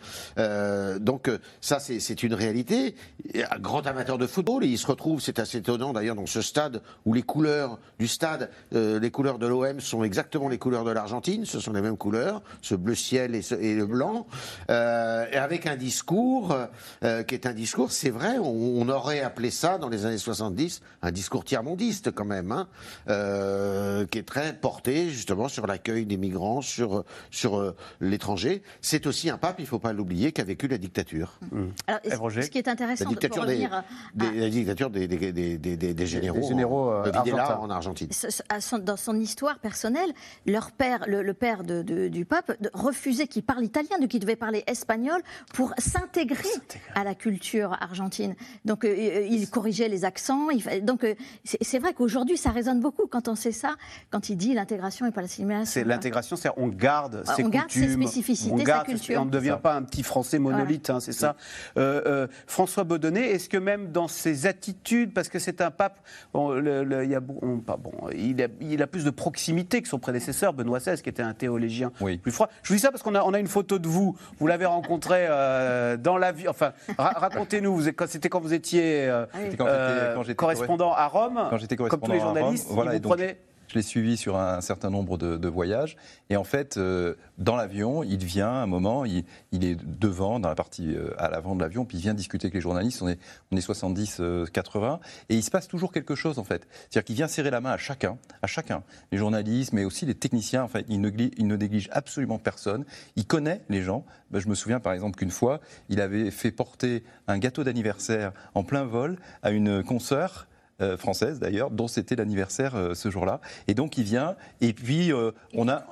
donc 1.01 1.31
ça 1.61 1.79
c'est 1.81 2.23
une 2.23 2.35
réalité, 2.35 2.95
un 3.35 3.59
grand 3.59 3.87
amateur 3.87 4.19
de 4.19 4.27
football, 4.27 4.65
et 4.65 4.69
il 4.69 4.79
se 4.79 4.87
retrouve, 4.87 5.21
c'est 5.21 5.39
assez 5.39 5.59
étonnant 5.59 5.93
d'ailleurs 5.93 6.17
dans 6.17 6.27
ce 6.27 6.41
stade 6.41 6.81
où 7.05 7.13
les 7.13 7.23
couleurs 7.23 7.79
du 7.99 8.09
stade, 8.09 8.46
euh, 8.75 8.99
les 9.01 9.11
couleurs 9.11 9.39
de 9.39 9.47
l'OM 9.47 9.81
sont 9.81 10.03
exactement 10.05 10.49
les 10.49 10.59
couleurs 10.59 10.85
de 10.85 10.91
l'Argentine, 10.91 11.45
ce 11.45 11.61
sont 11.61 11.73
les 11.73 11.81
mêmes 11.83 11.97
couleurs, 11.97 12.43
ce 12.63 12.75
bleu 12.75 12.95
ciel 12.95 13.35
et, 13.35 13.43
ce- 13.43 13.55
et 13.55 13.75
le 13.75 13.87
blanc, 13.87 14.27
euh, 14.71 15.27
et 15.33 15.37
avec 15.37 15.67
un 15.67 15.77
discours 15.77 16.57
euh, 17.03 17.23
qui 17.23 17.35
est 17.35 17.47
un 17.47 17.53
discours, 17.53 17.93
c'est 17.93 18.11
vrai, 18.11 18.39
on, 18.39 18.47
on 18.81 18.89
aurait 18.89 19.21
appelé 19.21 19.51
ça 19.51 19.79
dans 19.79 19.89
les 19.89 20.07
années 20.07 20.19
70 20.19 20.81
un 21.03 21.11
discours 21.13 21.45
tiers-mondiste 21.45 22.11
quand 22.13 22.25
même, 22.25 22.53
hein, 22.53 22.69
euh, 23.09 24.07
qui 24.07 24.19
est 24.19 24.27
très 24.27 24.53
porté 24.55 25.09
justement 25.09 25.49
sur 25.49 25.67
l'accueil 25.67 26.07
des 26.07 26.17
migrants, 26.17 26.61
sur, 26.63 27.05
sur 27.31 27.59
euh, 27.59 27.75
l'étranger. 28.01 28.63
C'est 28.81 29.07
aussi 29.07 29.31
un 29.31 29.39
pape, 29.39 29.57
il 29.59 29.63
ne 29.63 29.67
faut 29.69 29.79
pas 29.79 29.93
l'oublier, 29.93 30.33
qui 30.33 30.41
a 30.41 30.45
vécu 30.45 30.69
la 30.69 30.79
dictature. 30.79 31.39
Alors, 31.87 32.01
et 32.05 32.09
Eh, 32.13 32.15
Roger 32.17 32.43
ce 32.43 32.51
qui 32.51 32.59
est 32.59 32.69
intéressant, 32.69 33.05
La 33.05 33.11
de- 33.11 33.15
dictature 33.15 33.37
pour 33.43 33.47
des, 33.47 33.53
revenir 33.55 33.73
à- 33.75 33.85
des- 34.15 34.41
la 34.41 34.49
dictature 34.51 34.91
des, 34.91 35.07
des, 35.09 35.33
des, 35.33 35.59
des- 35.59 35.77
des- 35.77 35.95
des 35.95 36.07
généraux, 36.07 36.41
Des 36.41 36.49
généraux, 36.49 36.91
en- 36.91 37.05
euh, 37.07 37.11
Videla 37.25 37.61
en 37.61 37.71
Argentine. 37.71 38.09
Ce- 38.13 38.36
à 38.49 38.61
son- 38.61 38.79
dans 38.79 38.97
son 38.97 39.19
histoire 39.19 39.59
personnelle, 39.59 40.13
leur 40.47 40.73
père, 40.73 41.05
le, 41.07 41.23
le 41.23 41.35
père 41.35 41.65
de- 41.65 41.83
de- 41.83 42.09
du 42.09 42.25
pape, 42.25 42.61
de- 42.61 42.71
refusait 42.73 43.27
qu'il 43.27 43.43
parle 43.43 43.65
italien, 43.65 43.99
donc 44.01 44.13
il 44.15 44.21
devait 44.21 44.37
parler 44.37 44.65
espagnol 44.67 45.21
pour 45.55 45.73
s'intégrer 45.79 46.49
à 46.95 47.05
la 47.05 47.15
culture 47.15 47.77
argentine. 47.81 48.35
Donc 48.65 48.85
euh, 48.85 48.89
euh, 48.89 49.27
il 49.29 49.49
corrigeait 49.51 49.89
les 49.89 50.05
accents. 50.05 50.51
il 50.51 50.85
donc 50.85 51.05
euh, 51.05 51.15
c'est 51.45 51.79
vrai 51.79 51.95
qu'aujourd'hui 51.95 52.37
ça 52.37 52.51
résonne 52.51 52.81
beaucoup 52.81 53.07
quand 53.07 53.29
on 53.29 53.35
sait 53.35 53.53
ça, 53.53 53.77
quand 54.11 54.29
il 54.29 54.37
dit 54.37 54.55
l'intégration 54.55 55.07
et 55.07 55.11
pas 55.11 55.23
l'assimilation. 55.23 55.65
C'est 55.73 55.85
l'intégration, 55.85 56.37
c'est 56.37 56.51
on 56.57 56.69
garde 56.69 57.23
Ouais, 57.27 57.35
ses 57.35 57.45
on 57.45 57.49
garde 57.49 57.71
ses 57.71 57.89
spécificités, 57.89 58.53
on 58.53 58.59
sa 58.59 58.65
garde 58.65 58.87
culture. 58.87 59.21
on 59.21 59.25
ne 59.25 59.31
devient 59.31 59.59
pas 59.63 59.75
un 59.75 59.83
petit 59.83 60.03
Français 60.03 60.39
monolithe, 60.39 60.91
hein, 60.91 61.01
c'est 61.01 61.13
ça. 61.13 61.37
Euh, 61.77 62.03
euh, 62.07 62.27
François 62.47 62.85
Baudonnet, 62.85 63.31
est-ce 63.31 63.49
que 63.49 63.57
même 63.57 63.93
dans 63.93 64.09
ses 64.09 64.47
attitudes, 64.47 65.13
parce 65.15 65.29
que 65.29 65.39
c'est 65.39 65.61
un 65.61 65.71
pape, 65.71 66.01
bon, 66.33 66.51
le- 66.51 66.85
le- 66.85 67.05
il, 67.05 67.11
y 67.11 67.15
a, 67.15 67.21
on- 67.43 67.59
pas 67.61 67.77
bon, 67.77 67.93
il, 68.13 68.26
a, 68.43 68.49
il 68.61 68.83
a 68.83 68.87
plus 68.87 69.05
de 69.05 69.11
proximité 69.11 69.83
que 69.83 69.89
son 69.89 69.99
prédécesseur 69.99 70.53
Benoît 70.53 70.79
XVI, 70.79 71.01
qui 71.03 71.09
était 71.09 71.23
un 71.23 71.35
théologien 71.35 71.91
plus 72.23 72.33
froid. 72.33 72.49
Je 72.63 72.69
vous 72.71 72.75
dis 72.77 72.81
ça 72.81 72.91
parce 72.91 73.03
qu'on 73.03 73.15
a, 73.15 73.23
on 73.23 73.33
a 73.35 73.39
une 73.39 73.47
photo 73.47 73.79
de 73.79 73.89
vous. 73.89 74.17
Vous 74.39 74.47
l'avez 74.47 74.67
rencontré 74.67 75.27
euh, 75.29 75.97
dans 75.97 76.19
la 76.19 76.33
vie. 76.33 76.49
Enfin, 76.49 76.73
ra- 76.99 77.15
racontez-nous. 77.17 77.83
C'était 78.07 78.29
quand 78.29 78.41
vous 78.41 78.55
étiez 78.55 79.09
euh, 79.09 79.27
quand 79.59 79.67
euh, 79.67 80.15
quand 80.15 80.35
correspondant 80.35 80.93
à 80.93 81.07
Rome, 81.07 81.47
Quand 81.51 81.59
j'étais 81.59 81.77
comme 81.77 81.89
tous 81.89 81.97
correspondant 81.97 82.15
les 82.15 82.21
à 82.21 82.25
Rome, 82.25 82.35
journalistes. 82.37 82.67
voilà, 82.71 82.93
et 82.93 82.97
vous 82.97 83.03
donc, 83.03 83.13
prenait 83.17 83.39
Je 83.69 83.75
l'ai 83.75 83.83
suivi 83.83 84.17
sur 84.17 84.37
un 84.37 84.61
certain 84.61 84.91
nombre 84.91 85.19
de, 85.19 85.49
voyages. 85.49 85.97
Et 86.29 86.37
en 86.37 86.45
fait, 86.45 86.77
euh, 86.77 87.15
dans 87.39 87.57
l'avion, 87.57 88.03
il 88.03 88.25
vient 88.25 88.51
un 88.51 88.67
moment, 88.67 89.05
il, 89.05 89.25
est 89.53 89.77
devant, 89.77 90.41
dans 90.41 90.49
la 90.49 90.55
partie 90.55 90.95
euh, 90.95 91.11
à 91.19 91.31
l'avant 91.31 91.55
de 91.55 91.61
l'avion, 91.61 91.85
puis 91.85 91.99
il 91.99 92.01
vient 92.01 92.15
discuter 92.15 92.47
avec 92.47 92.55
les 92.55 92.61
journalistes. 92.61 93.01
On 93.03 93.09
est, 93.09 93.19
on 93.53 93.57
est 93.57 93.61
70, 93.61 94.21
80. 94.53 95.01
Et 95.29 95.37
il 95.37 95.43
se 95.43 95.51
passe 95.51 95.69
toujours 95.69 95.93
quelque 95.93 96.15
chose, 96.15 96.39
en 96.39 96.45
fait. 96.45 96.67
C'est-à-dire 96.71 97.05
qu'il 97.05 97.17
vient 97.17 97.29
serrer 97.29 97.51
la 97.51 97.61
main 97.61 97.71
à 97.71 97.77
chacun, 97.77 98.19
à 98.43 98.47
chacun. 98.47 98.83
Les 99.13 99.19
journalistes, 99.19 99.73
mais 99.73 99.85
aussi 99.85 100.05
les 100.07 100.15
techniciens. 100.15 100.65
En 100.65 100.69
fait, 100.69 100.85
il 100.89 101.01
ne, 101.01 101.11
il 101.11 101.47
ne 101.47 101.57
néglige 101.57 101.89
absolument 101.93 102.39
personne. 102.39 102.85
Il 103.17 103.27
connaît 103.27 103.63
les 103.69 103.83
gens. 103.83 104.05
Ben, 104.31 104.41
je 104.41 104.49
me 104.49 104.55
souviens, 104.55 104.81
par 104.81 104.93
exemple, 104.93 105.17
qu'une 105.17 105.31
fois, 105.31 105.61
il 105.89 106.01
avait 106.01 106.31
fait 106.31 106.51
porter 106.51 107.05
un 107.29 107.39
gâteau 107.39 107.65
d'anniversaire 107.65 108.33
en 108.55 108.65
plein 108.65 108.85
vol 108.85 109.19
à 109.43 109.51
une 109.51 109.83
consoeur 109.83 110.47
euh, 110.81 110.97
française 110.97 111.39
d'ailleurs, 111.39 111.71
dont 111.71 111.89
c'était 111.89 112.17
l'anniversaire 112.17 112.75
euh, 112.75 112.95
ce 112.95 113.11
jour-là. 113.11 113.41
Et 113.67 113.75
donc 113.75 113.97
il 113.97 114.05
vient, 114.05 114.37
et 114.61 114.73
puis 114.73 115.13
euh, 115.13 115.33
on 115.55 115.69
a... 115.69 115.85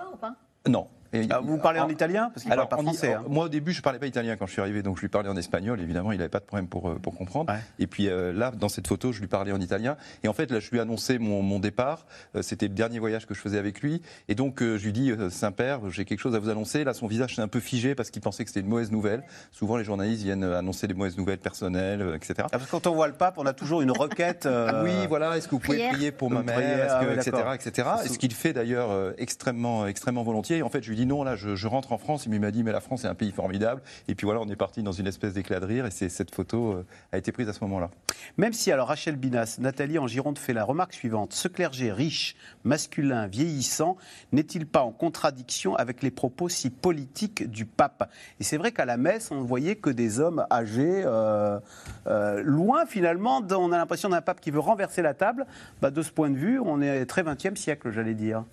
Non, 0.69 0.89
ah, 1.31 1.41
vous 1.41 1.59
parlez 1.59 1.81
en, 1.81 1.89
italien 1.89 2.31
Parce 2.35 2.47
parle 2.47 2.69
pas 2.69 2.77
français. 2.77 3.15
Hein. 3.15 3.25
Moi, 3.29 3.47
au 3.47 3.49
début, 3.49 3.73
je 3.73 3.79
ne 3.79 3.83
parlais 3.83 3.99
pas 3.99 4.07
italien 4.07 4.37
quand 4.37 4.47
je 4.47 4.53
suis 4.53 4.61
arrivé, 4.61 4.83
donc 4.83 4.97
je 4.97 5.03
lui 5.03 5.09
parlais 5.09 5.29
en 5.29 5.37
espagnol. 5.37 5.81
Évidemment, 5.81 6.13
il 6.13 6.19
n'avait 6.19 6.29
pas 6.29 6.41
de 6.41 6.45
problème 6.45 6.69
pour, 6.69 6.89
euh, 6.89 6.95
pour 6.97 7.15
comprendre. 7.15 7.53
Et 7.79 7.87
puis 7.87 8.09
euh, 8.09 8.33
là, 8.33 8.51
dans 8.51 8.69
cette 8.69 8.87
photo, 8.87 9.13
je 9.13 9.21
lui 9.21 9.27
parlais 9.27 9.53
en 9.53 9.61
italien. 9.61 9.97
Et 10.23 10.29
en 10.29 10.33
fait, 10.33 10.51
là, 10.51 10.61
je 10.61 10.71
lui 10.71 10.79
ai 10.79 10.81
annoncé 10.81 11.19
mon, 11.19 11.43
mon 11.43 11.59
départ. 11.59 12.07
Euh, 12.35 12.43
c'était 12.43 12.69
le 12.69 12.75
dernier 12.75 12.99
voyage 12.99 13.27
que 13.27 13.35
je 13.35 13.41
faisais 13.41 13.59
avec 13.59 13.81
lui. 13.81 14.03
Et 14.29 14.35
donc, 14.35 14.61
je 14.61 14.85
lui 14.85 14.93
dis, 14.93 15.13
Saint-Père, 15.31 15.91
j'ai 15.91 16.05
quelque 16.05 16.21
chose 16.21 16.35
à 16.35 16.39
vous 16.39 16.49
annoncer. 16.49 16.85
Là, 16.85 16.95
son 16.95 17.07
visage 17.07 17.37
s'est 17.37 17.43
un 17.43 17.49
peu 17.49 17.61
figé 17.61 17.95
parce 17.95 18.11
qu'il 18.11 18.23
pensait 18.23 18.45
que 18.45 18.51
c'était 18.51 18.61
une 18.61 18.69
mauvaise 18.69 18.91
nouvelle. 18.91 19.23
Souvent, 19.53 19.77
les 19.77 19.85
journalistes 19.85 20.23
viennent 20.23 20.45
annoncer 20.45 20.87
des 20.87 20.95
mauvaises 20.95 21.17
nouvelles 21.17 21.39
personnelles, 21.39 22.15
etc. 22.15 22.35
Ah, 22.41 22.47
parce 22.51 22.67
que 22.67 22.71
quand 22.71 22.87
on 22.87 22.95
voit 22.95 23.09
le 23.09 23.15
pape, 23.15 23.35
on 23.39 23.47
a 23.47 23.53
toujours 23.53 23.83
une 23.83 23.91
requête. 23.91 24.49
oui, 24.85 25.07
voilà. 25.09 25.37
Est-ce 25.37 25.47
que 25.47 25.53
vous 25.53 25.61
pouvez 25.61 25.89
prier 25.91 26.13
pour 26.13 26.31
ma 26.31 26.43
mère, 26.43 27.03
etc., 27.13 27.33
etc. 27.55 27.89
Et 28.05 28.09
ce 28.09 28.19
qu'il 28.19 28.33
fait 28.35 28.53
d'ailleurs 28.53 29.15
extrêmement, 29.19 29.87
extrêmement 29.87 30.23
volontiers. 30.23 30.59
Et 30.59 30.63
en 30.63 30.69
fait, 30.69 30.83
je 30.83 30.89
lui 30.89 30.97
dis 30.97 31.04
non, 31.05 31.25
là, 31.25 31.37
je, 31.37 31.55
je 31.55 31.67
rentre 31.67 31.93
en 31.93 31.99
France, 31.99 32.27
il 32.27 32.41
m'a 32.41 32.51
dit 32.51 32.63
mais 32.63 32.73
la 32.73 32.81
France 32.81 33.05
est 33.05 33.09
un 33.09 33.15
pays 33.15 33.33
formidable. 33.33 33.83
Et 34.09 34.15
puis 34.15 34.25
voilà, 34.25 34.41
on 34.41 34.49
est 34.49 34.57
parti 34.57 34.83
dans 34.83 34.93
une 34.93 35.07
espèce 35.07 35.35
d'éclat 35.35 35.61
de 35.61 35.67
rire 35.67 35.87
et 35.87 35.91
cette 35.91 36.35
photo 36.35 36.73
euh, 36.73 36.87
a 37.13 37.19
été 37.19 37.33
prise 37.33 37.49
à 37.49 37.53
ce 37.53 37.61
moment-là. 37.65 37.91
Même 38.37 38.53
si 38.53 38.71
alors 38.73 38.89
Rachel 38.89 39.17
Binas, 39.17 39.57
Nathalie 39.61 39.99
en 39.99 40.07
Gironde 40.07 40.39
fait 40.39 40.53
la 40.53 40.65
remarque 40.65 40.93
suivante 40.93 41.33
ce 41.33 41.49
clergé 41.49 41.93
riche, 41.93 42.37
masculin, 42.65 43.27
vieillissant 43.27 43.97
n'est-il 44.33 44.67
pas 44.67 44.83
en 44.83 44.93
contradiction 44.93 45.75
avec 45.77 46.03
les 46.03 46.11
propos 46.11 46.49
si 46.49 46.71
politiques 46.71 47.49
du 47.49 47.67
pape? 47.67 48.11
Et 48.41 48.45
c'est 48.45 48.57
vrai 48.57 48.73
qu'à 48.73 48.85
la 48.85 48.97
messe, 48.97 49.31
on 49.31 49.41
ne 49.41 49.47
voyait 49.47 49.77
que 49.77 49.91
des 49.91 50.21
hommes 50.21 50.47
âgés, 50.51 51.03
euh, 51.05 51.59
euh, 52.07 52.43
loin 52.43 52.87
finalement. 52.87 53.43
On 53.51 53.73
a 53.73 53.79
l'impression 53.79 54.09
d'un 54.09 54.23
pape 54.23 54.41
qui 54.41 54.51
veut 54.51 54.61
renverser 54.61 55.03
la 55.03 55.15
table. 55.15 55.47
Bah, 55.81 55.91
de 55.91 56.03
ce 56.03 56.11
point 56.11 56.31
de 56.31 56.37
vue, 56.37 56.59
on 56.61 56.81
est 56.81 57.07
très 57.07 57.23
20e 57.23 57.57
siècle, 57.57 57.91
j'allais 57.93 58.15
dire. 58.15 58.45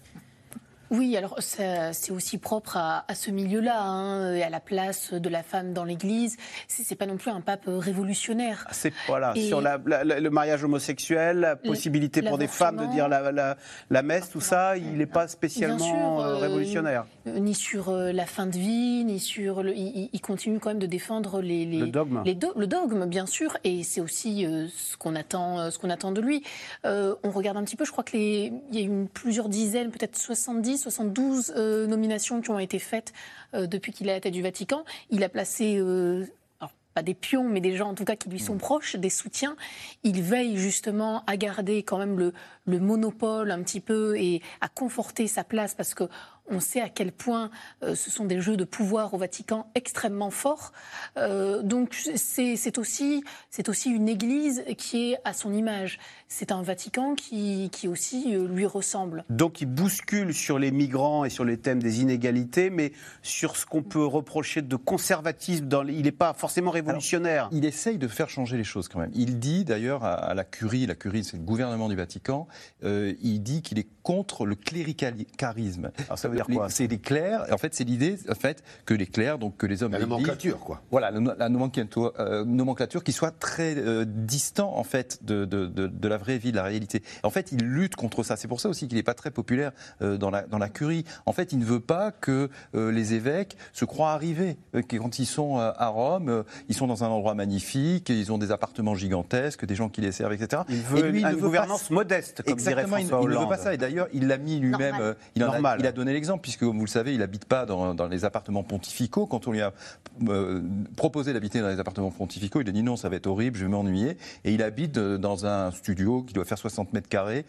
Oui, 0.91 1.15
alors 1.15 1.38
c'est 1.39 2.12
aussi 2.12 2.38
propre 2.38 2.75
à, 2.75 3.06
ce 3.15 3.32
milieu-là, 3.32 3.82
hein, 3.82 4.34
et 4.34 4.43
à 4.43 4.49
la 4.49 4.60
place 4.60 5.13
de 5.13 5.30
la 5.30 5.41
femme 5.41 5.71
dans 5.71 5.86
l'Église. 5.86 6.36
C'est 6.67 6.95
pas 6.95 7.06
non 7.06 7.15
plus 7.15 7.32
un 7.32 7.39
pape 7.39 7.63
révolutionnaire. 7.65 8.65
Ah, 8.67 8.73
c'est 8.73 8.91
voilà 9.08 9.34
sur 9.36 9.62
le 9.62 10.30
mariage 10.30 10.65
homosexuel, 10.65 11.39
la 11.39 11.56
possibilité 11.56 12.21
pour 12.21 12.38
des 12.38 12.47
femmes 12.47 12.75
de 12.75 12.86
dire 12.88 13.08
la, 13.08 14.01
messe, 14.04 14.30
tout 14.30 14.41
ça, 14.41 14.75
il 14.75 14.97
n'est 14.97 15.06
pas 15.06 15.30
spécialement 15.30 16.21
euh, 16.21 16.25
euh, 16.25 16.38
révolutionnaire. 16.38 17.06
ni 17.25 17.54
sur 17.54 17.89
euh, 17.89 18.12
la 18.12 18.25
fin 18.25 18.45
de 18.45 18.58
vie, 18.58 19.06
ni 19.06 19.19
sur 19.19 19.63
le, 19.63 19.73
il, 19.73 20.21
continue 20.21 20.60
quand 20.60 20.69
même 20.69 20.80
de 20.80 20.88
défendre 20.88 21.41
les, 21.41 21.65
le 21.65 21.88
dogme, 21.88 22.21
le 22.25 22.67
dogme 22.67 23.06
bien 23.06 23.25
sûr, 23.25 23.58
et 23.63 23.84
c'est 23.84 24.01
aussi 24.01 24.45
ce 24.75 24.97
qu'on 24.97 25.15
attend, 25.15 25.71
ce 25.71 25.80
qu'on 25.80 25.89
attend 25.89 26.12
de 26.12 26.19
lui. 26.19 26.43
on 26.84 27.32
regarde 27.32 27.56
un 27.56 27.63
petit 27.63 27.77
peu, 27.77 27.86
je 27.86 27.91
crois 27.91 28.04
que 28.04 28.17
il 28.17 28.51
y 28.71 28.80
a 28.80 28.82
eu 28.82 29.06
plusieurs 29.13 29.47
dizaines, 29.47 29.89
peut-être 29.89 30.17
70 30.17 30.81
72 30.82 31.54
euh, 31.56 31.88
nominations 31.88 32.41
qui 32.41 32.50
ont 32.50 32.60
été 32.60 32.80
faites 32.80 33.13
euh, 33.54 33.67
depuis 33.67 33.91
qu'il 33.91 34.08
est 34.08 34.12
à 34.12 34.15
la 34.15 34.22
tête 34.22 34.34
du 34.34 34.41
Vatican. 34.41 34.84
Il 35.10 35.24
a 35.24 35.30
placé 35.30 35.78
euh, 35.78 36.26
pas 36.94 37.04
des 37.04 37.13
pions, 37.13 37.48
mais 37.48 37.62
des 37.62 37.76
gens 37.78 37.89
en 37.89 37.94
tout 37.94 38.04
cas 38.04 38.15
qui 38.15 38.30
lui 38.30 38.39
sont 38.39 38.58
proches, 38.58 38.96
des 38.96 39.10
soutiens. 39.10 39.56
Il 40.04 40.22
veille 40.22 40.58
justement 40.58 41.24
à 41.26 41.38
garder 41.38 41.84
quand 41.84 41.98
même 41.98 42.20
le, 42.20 42.34
le 42.65 42.80
monopole 42.80 43.52
un 43.52 43.62
petit 43.62 43.80
peu 43.80 44.17
et 44.17 44.41
à 44.60 44.67
conforter 44.67 45.28
sa 45.28 45.44
place 45.44 45.74
parce 45.74 45.94
que 45.94 46.04
on 46.51 46.60
sait 46.60 46.82
à 46.82 46.89
quel 46.89 47.12
point 47.12 47.49
euh, 47.84 47.95
ce 47.95 48.12
sont 48.12 48.25
des 48.25 48.41
jeux 48.41 48.58
de 48.58 48.63
pouvoir 48.63 49.13
au 49.13 49.17
Vatican 49.17 49.71
extrêmement 49.75 50.32
forts. 50.32 50.73
Euh, 51.17 51.62
donc 51.63 51.95
c'est 52.15 52.77
aussi, 52.77 53.23
aussi 53.67 53.89
une 53.89 54.10
Église 54.10 54.63
qui 54.77 55.12
est 55.12 55.17
à 55.23 55.34
son 55.34 55.54
image. 55.54 55.99
C'est 56.27 56.51
un 56.51 56.62
Vatican 56.62 57.15
qui, 57.15 57.69
qui 57.71 57.88
aussi 57.88 58.36
euh, 58.36 58.47
lui 58.47 58.65
ressemble. 58.65 59.23
Donc 59.30 59.62
il 59.62 59.65
bouscule 59.67 60.34
sur 60.34 60.60
les 60.60 60.71
migrants 60.71 61.25
et 61.25 61.30
sur 61.30 61.45
les 61.45 61.58
thèmes 61.58 61.82
des 61.82 62.01
inégalités, 62.01 62.69
mais 62.69 62.91
sur 63.21 63.56
ce 63.56 63.65
qu'on 63.65 63.84
peut 63.84 64.06
reprocher 64.06 64.62
de 64.62 64.75
conservatisme, 64.75 65.67
dans, 65.67 65.88
il 65.88 66.04
n'est 66.04 66.12
pas 66.12 66.34
forcément 66.34 66.71
révolutionnaire. 66.71 67.49
il 67.51 67.65
essaye 67.65 67.97
de 67.97 68.08
faire 68.08 68.30
changer 68.30 68.58
les 68.58 68.63
choses 68.63 68.88
quand 68.88 68.99
même. 68.99 69.12
Il 69.13 69.39
dit 69.39 69.63
d'ailleurs 69.63 70.04
à, 70.04 70.34
la 70.34 70.43
Curie, 70.43 70.86
la 70.86 70.95
Curie 70.95 71.23
c'est 71.23 71.38
le 71.38 71.43
gouvernement 71.43 71.89
du 71.89 71.95
Vatican, 71.95 72.47
il 72.84 73.39
dit 73.41 73.62
qu'il 73.62 73.80
est 73.80 73.88
contre 74.04 74.45
le 74.45 74.56
cléricalisme. 74.56 75.91
Alors 76.08 76.17
ça 76.17 76.27
veut 76.32 76.38
dire 76.38 76.48
quoi 76.48 76.70
C'est 76.70 76.88
les 76.88 77.00
clercs. 77.00 77.46
En 77.52 77.58
fait, 77.58 77.74
c'est 77.74 77.84
l'idée 77.84 78.17
en 78.30 78.36
fait 78.36 78.63
que 78.86 78.94
les 78.94 79.08
clers, 79.08 79.38
donc 79.38 79.58
que 79.58 79.65
les 79.65 79.84
hommes. 79.84 79.91
La 79.91 80.00
nomenclature, 80.00 80.60
quoi. 80.60 80.82
Voilà, 80.91 81.12
la 81.12 81.50
nomenclature, 81.50 82.13
euh, 82.20 82.46
nomenclature 82.46 83.04
qui 83.04 83.12
soit 83.12 83.32
très 83.32 83.76
euh, 83.78 84.06
distant 84.08 84.76
en 84.76 84.84
fait 84.84 85.20
de, 85.24 85.46
de, 85.46 85.67
de, 85.67 86.08
la 86.08 86.17
vraie 86.17 86.38
vie, 86.38 86.52
de 86.52 86.58
la 86.58 86.63
réalité. 86.63 87.04
En 87.24 87.30
fait, 87.30 87.52
il 87.52 87.63
lutte 87.63 87.96
contre 87.96 88.24
ça. 88.24 88.36
C'est 88.36 88.48
pour 88.48 88.60
ça 88.60 88.70
aussi 88.70 88.88
qu'il 88.88 88.98
n'est 88.98 89.04
pas 89.04 89.13
très 89.13 89.32
populaire 89.32 89.72
euh, 90.02 90.17
dans 90.17 90.30
la 90.30 90.44
dans 90.44 90.58
la 90.58 90.70
curie. 90.70 91.06
En 91.26 91.34
fait, 91.34 91.52
il 91.52 91.60
ne 91.60 91.65
veut 91.65 91.80
pas 91.80 92.12
que 92.12 92.50
les 92.74 93.13
évêques 93.13 93.58
se 93.74 93.86
croient 93.86 94.12
arrivés. 94.12 94.58
quand 94.74 95.20
ils 95.20 95.26
sont 95.26 95.58
à 95.58 95.88
Rome, 95.88 96.44
ils 96.70 96.76
sont 96.76 96.88
dans 96.88 97.04
un 97.04 97.08
endroit 97.08 97.36
magnifique, 97.36 98.10
ils 98.10 98.32
ont 98.32 98.38
des 98.38 98.52
appartements 98.52 98.96
gigantesques, 98.96 99.65
des 99.65 99.76
gens 99.76 99.89
qui 99.89 100.02
les 100.02 100.12
servent, 100.12 100.34
etc. 100.34 100.63
Il 100.70 100.82
veut 100.82 101.06
et 101.06 101.12
lui, 101.12 101.22
une 101.24 101.36
gouvernance 101.36 101.89
modeste, 101.89 102.44
comme 102.44 102.54
Exactement, 102.54 102.98
dirait 102.98 103.08
François 103.08 103.22
il, 103.22 103.32
il 103.32 103.36
ne 103.36 103.41
veut 103.41 103.50
pas 103.50 103.58
ça. 103.58 103.74
Et 103.74 103.78
d'ailleurs, 103.78 104.08
il 104.13 104.28
l'a 104.28 104.38
mis 104.38 104.60
lui-même. 104.60 104.96
Euh, 105.00 105.13
il, 105.36 105.44
a, 105.44 105.78
il 105.80 105.86
a 105.86 105.91
donné 105.91 106.13
l'exemple, 106.21 106.43
puisque, 106.43 106.60
comme 106.60 106.77
vous 106.77 106.86
le 106.86 106.89
savez, 106.89 107.13
il 107.13 107.19
n'habite 107.19 107.45
pas 107.45 107.65
dans, 107.65 108.07
les 108.07 108.25
appartements 108.25 108.62
pontificaux. 108.62 109.25
Quand 109.25 109.47
on 109.47 109.51
lui 109.51 109.62
a 109.62 109.73
euh, 110.29 110.62
proposé 110.95 111.34
d'habiter 111.34 111.62
dans 111.62 111.67
les 111.67 111.79
appartements 111.79 112.12
pontificaux, 112.12 112.62
il 112.62 112.69
a 112.69 112.71
dit 112.71 112.84
non, 112.84 112.95
ça 112.95 113.10
va 113.10 113.15
être 113.15 113.25
horrible, 113.25 113.57
je 113.57 113.65
vais 113.65 113.71
m'ennuyer. 113.71 114.17
Et 114.45 114.53
il 114.53 114.62
habite 114.62 114.97
euh, 114.97 115.17
dans 115.17 115.47
un 115.47 115.71
studio 115.71 116.21
qui 116.21 116.34
doit 116.34 116.45
faire 116.45 116.60
60 116.60 116.93
mètres 116.93 117.10
carrés, 117.10 117.45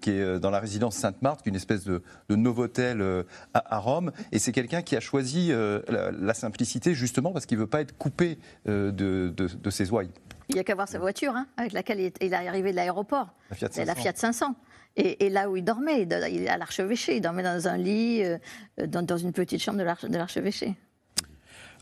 qui 0.00 0.10
est 0.10 0.38
dans 0.38 0.50
la 0.50 0.60
résidence 0.60 0.94
Sainte-Marthe, 0.94 1.40
une 1.46 1.56
espèce 1.56 1.84
de, 1.84 2.02
de 2.28 2.36
Novotel 2.36 3.24
à, 3.54 3.78
Rome. 3.78 4.12
Et 4.30 4.38
c'est 4.38 4.52
quelqu'un 4.52 4.82
qui 4.82 4.94
a 4.94 5.00
choisi 5.00 5.50
la, 5.88 6.34
simplicité, 6.34 6.94
justement, 6.94 7.32
parce 7.32 7.46
qu'il 7.46 7.58
ne 7.58 7.62
veut 7.62 7.68
pas 7.68 7.80
être 7.80 7.96
coupé 7.98 8.38
de, 8.66 8.90
de, 8.90 9.70
ses 9.70 9.90
ouailles. 9.90 10.10
Il 10.48 10.54
n'y 10.54 10.60
a 10.60 10.64
qu'à 10.64 10.74
voir 10.74 10.88
sa 10.88 10.98
voiture, 10.98 11.34
hein, 11.34 11.46
avec 11.56 11.72
laquelle 11.72 11.98
il 11.98 12.12
est 12.20 12.32
arrivé 12.32 12.70
de 12.70 12.76
l'aéroport. 12.76 13.28
C'est 13.70 13.84
la 13.84 13.94
Fiat 13.94 14.12
500. 14.14 14.54
Et, 14.96 15.30
là 15.30 15.48
où 15.48 15.56
il 15.56 15.64
dormait, 15.64 16.06
à 16.48 16.58
l'archevêché, 16.58 17.16
il 17.16 17.20
dormait 17.20 17.42
dans 17.42 17.66
un 17.66 17.78
lit, 17.78 18.22
euh, 18.22 18.38
dans, 18.86 19.16
une 19.16 19.32
petite 19.32 19.62
chambre 19.62 19.78
de 19.78 20.16
l'archevêché. 20.16 20.74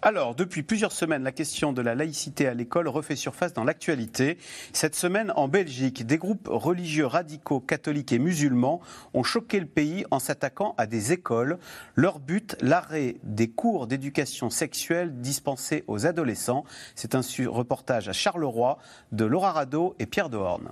Alors, 0.03 0.35
depuis 0.35 0.63
plusieurs 0.63 0.93
semaines, 0.93 1.23
la 1.23 1.33
question 1.33 1.75
de 1.75 1.83
la 1.83 1.95
laïcité 1.95 2.47
à 2.47 2.55
l'école 2.55 2.89
refait 2.89 3.17
surface 3.17 3.53
dans 3.53 3.65
l'actualité. 3.65 4.39
Cette 4.73 4.95
semaine, 4.95 5.31
en 5.37 5.47
Belgique, 5.47 6.07
des 6.07 6.17
groupes 6.17 6.49
religieux 6.51 7.05
radicaux, 7.05 7.61
catholiques 7.61 8.13
et 8.13 8.19
musulmans 8.19 8.81
ont 9.13 9.23
choqué 9.23 9.61
le 9.61 9.67
pays 9.67 10.07
en 10.11 10.19
s'attaquant 10.19 10.75
à 10.79 10.87
des 10.87 11.13
écoles. 11.13 11.59
Leur 11.97 12.19
but, 12.19 12.57
l'arrêt 12.63 13.17
des 13.25 13.51
cours 13.51 13.87
d'éducation 13.87 14.49
sexuelle 14.49 15.21
dispensés 15.21 15.85
aux 15.87 16.07
adolescents. 16.07 16.65
C'est 16.95 17.15
un 17.15 17.21
reportage 17.49 18.09
à 18.09 18.15
Charleroi 18.15 18.79
de 19.13 19.27
Laura 19.27 19.53
Rado 19.53 19.95
et 19.99 20.07
Pierre 20.07 20.31
Dehorne. 20.31 20.71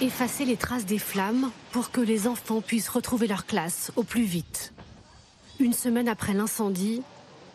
Effacer 0.00 0.44
les 0.44 0.56
traces 0.56 0.86
des 0.86 0.98
flammes 0.98 1.50
pour 1.72 1.90
que 1.90 2.00
les 2.00 2.26
enfants 2.26 2.60
puissent 2.60 2.88
retrouver 2.88 3.26
leur 3.26 3.46
classe 3.46 3.92
au 3.96 4.02
plus 4.02 4.22
vite. 4.22 4.72
Une 5.58 5.74
semaine 5.74 6.08
après 6.08 6.32
l'incendie, 6.32 7.02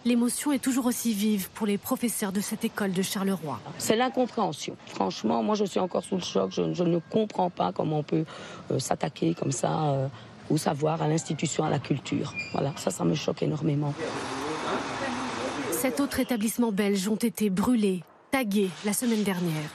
l'émotion 0.06 0.52
est 0.52 0.60
toujours 0.60 0.86
aussi 0.86 1.14
vive 1.14 1.50
pour 1.56 1.66
les 1.66 1.80
professeurs 1.80 2.32
de 2.32 2.40
cette 2.40 2.64
école 2.64 2.92
de 2.92 3.02
Charleroi. 3.02 3.60
C'est 3.80 3.96
l'incompréhension. 3.96 4.78
Franchement, 4.86 5.42
moi 5.42 5.56
je 5.56 5.66
suis 5.66 5.80
encore 5.80 6.04
sous 6.04 6.16
le 6.16 6.22
choc. 6.22 6.52
Je, 6.52 6.84
ne 6.84 7.00
comprends 7.00 7.50
pas 7.50 7.72
comment 7.72 8.00
on 8.00 8.04
peut 8.04 8.26
euh, 8.72 8.78
s'attaquer 8.78 9.34
comme 9.34 9.52
ça 9.52 9.90
euh, 9.90 10.08
au 10.52 10.58
savoir, 10.58 11.02
à 11.02 11.08
l'institution, 11.08 11.64
à 11.64 11.72
la 11.72 11.80
culture. 11.80 12.34
Voilà, 12.54 12.74
ça, 12.78 12.92
ça 12.92 13.04
me 13.04 13.16
choque 13.16 13.42
énormément. 13.42 13.94
Sept 15.72 16.00
autres 16.00 16.20
établissements 16.20 16.72
belges 16.72 17.08
ont 17.08 17.16
été 17.16 17.50
brûlés, 17.50 18.04
tagués 18.30 18.70
la 18.86 18.94
semaine 18.94 19.24
dernière. 19.24 19.70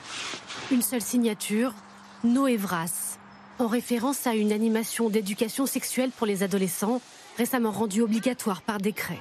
Une 0.70 0.82
seule 0.82 1.02
signature, 1.02 1.74
Noévras, 2.22 3.16
en 3.58 3.66
référence 3.66 4.26
à 4.26 4.34
une 4.34 4.52
animation 4.52 5.08
d'éducation 5.08 5.64
sexuelle 5.64 6.10
pour 6.10 6.26
les 6.26 6.42
adolescents 6.42 7.00
récemment 7.38 7.70
rendue 7.70 8.02
obligatoire 8.02 8.60
par 8.60 8.78
décret. 8.78 9.18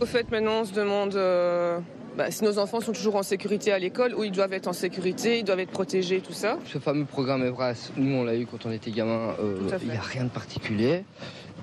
Au 0.00 0.06
fait, 0.06 0.30
maintenant, 0.30 0.60
on 0.60 0.64
se 0.64 0.72
demande 0.72 1.14
euh, 1.16 1.78
bah, 2.16 2.30
si 2.30 2.44
nos 2.44 2.58
enfants 2.58 2.80
sont 2.80 2.92
toujours 2.92 3.16
en 3.16 3.22
sécurité 3.22 3.72
à 3.72 3.78
l'école, 3.78 4.14
où 4.14 4.24
ils 4.24 4.32
doivent 4.32 4.54
être 4.54 4.68
en 4.68 4.72
sécurité, 4.72 5.40
ils 5.40 5.44
doivent 5.44 5.60
être 5.60 5.70
protégés, 5.70 6.20
tout 6.20 6.32
ça. 6.32 6.58
Ce 6.64 6.78
fameux 6.78 7.04
programme 7.04 7.44
Evras, 7.44 7.90
nous 7.96 8.14
on 8.14 8.24
l'a 8.24 8.36
eu 8.36 8.46
quand 8.46 8.64
on 8.64 8.70
était 8.70 8.90
gamin, 8.90 9.34
euh, 9.40 9.58
il 9.82 9.90
n'y 9.90 9.96
a 9.96 10.00
rien 10.00 10.24
de 10.24 10.30
particulier. 10.30 11.04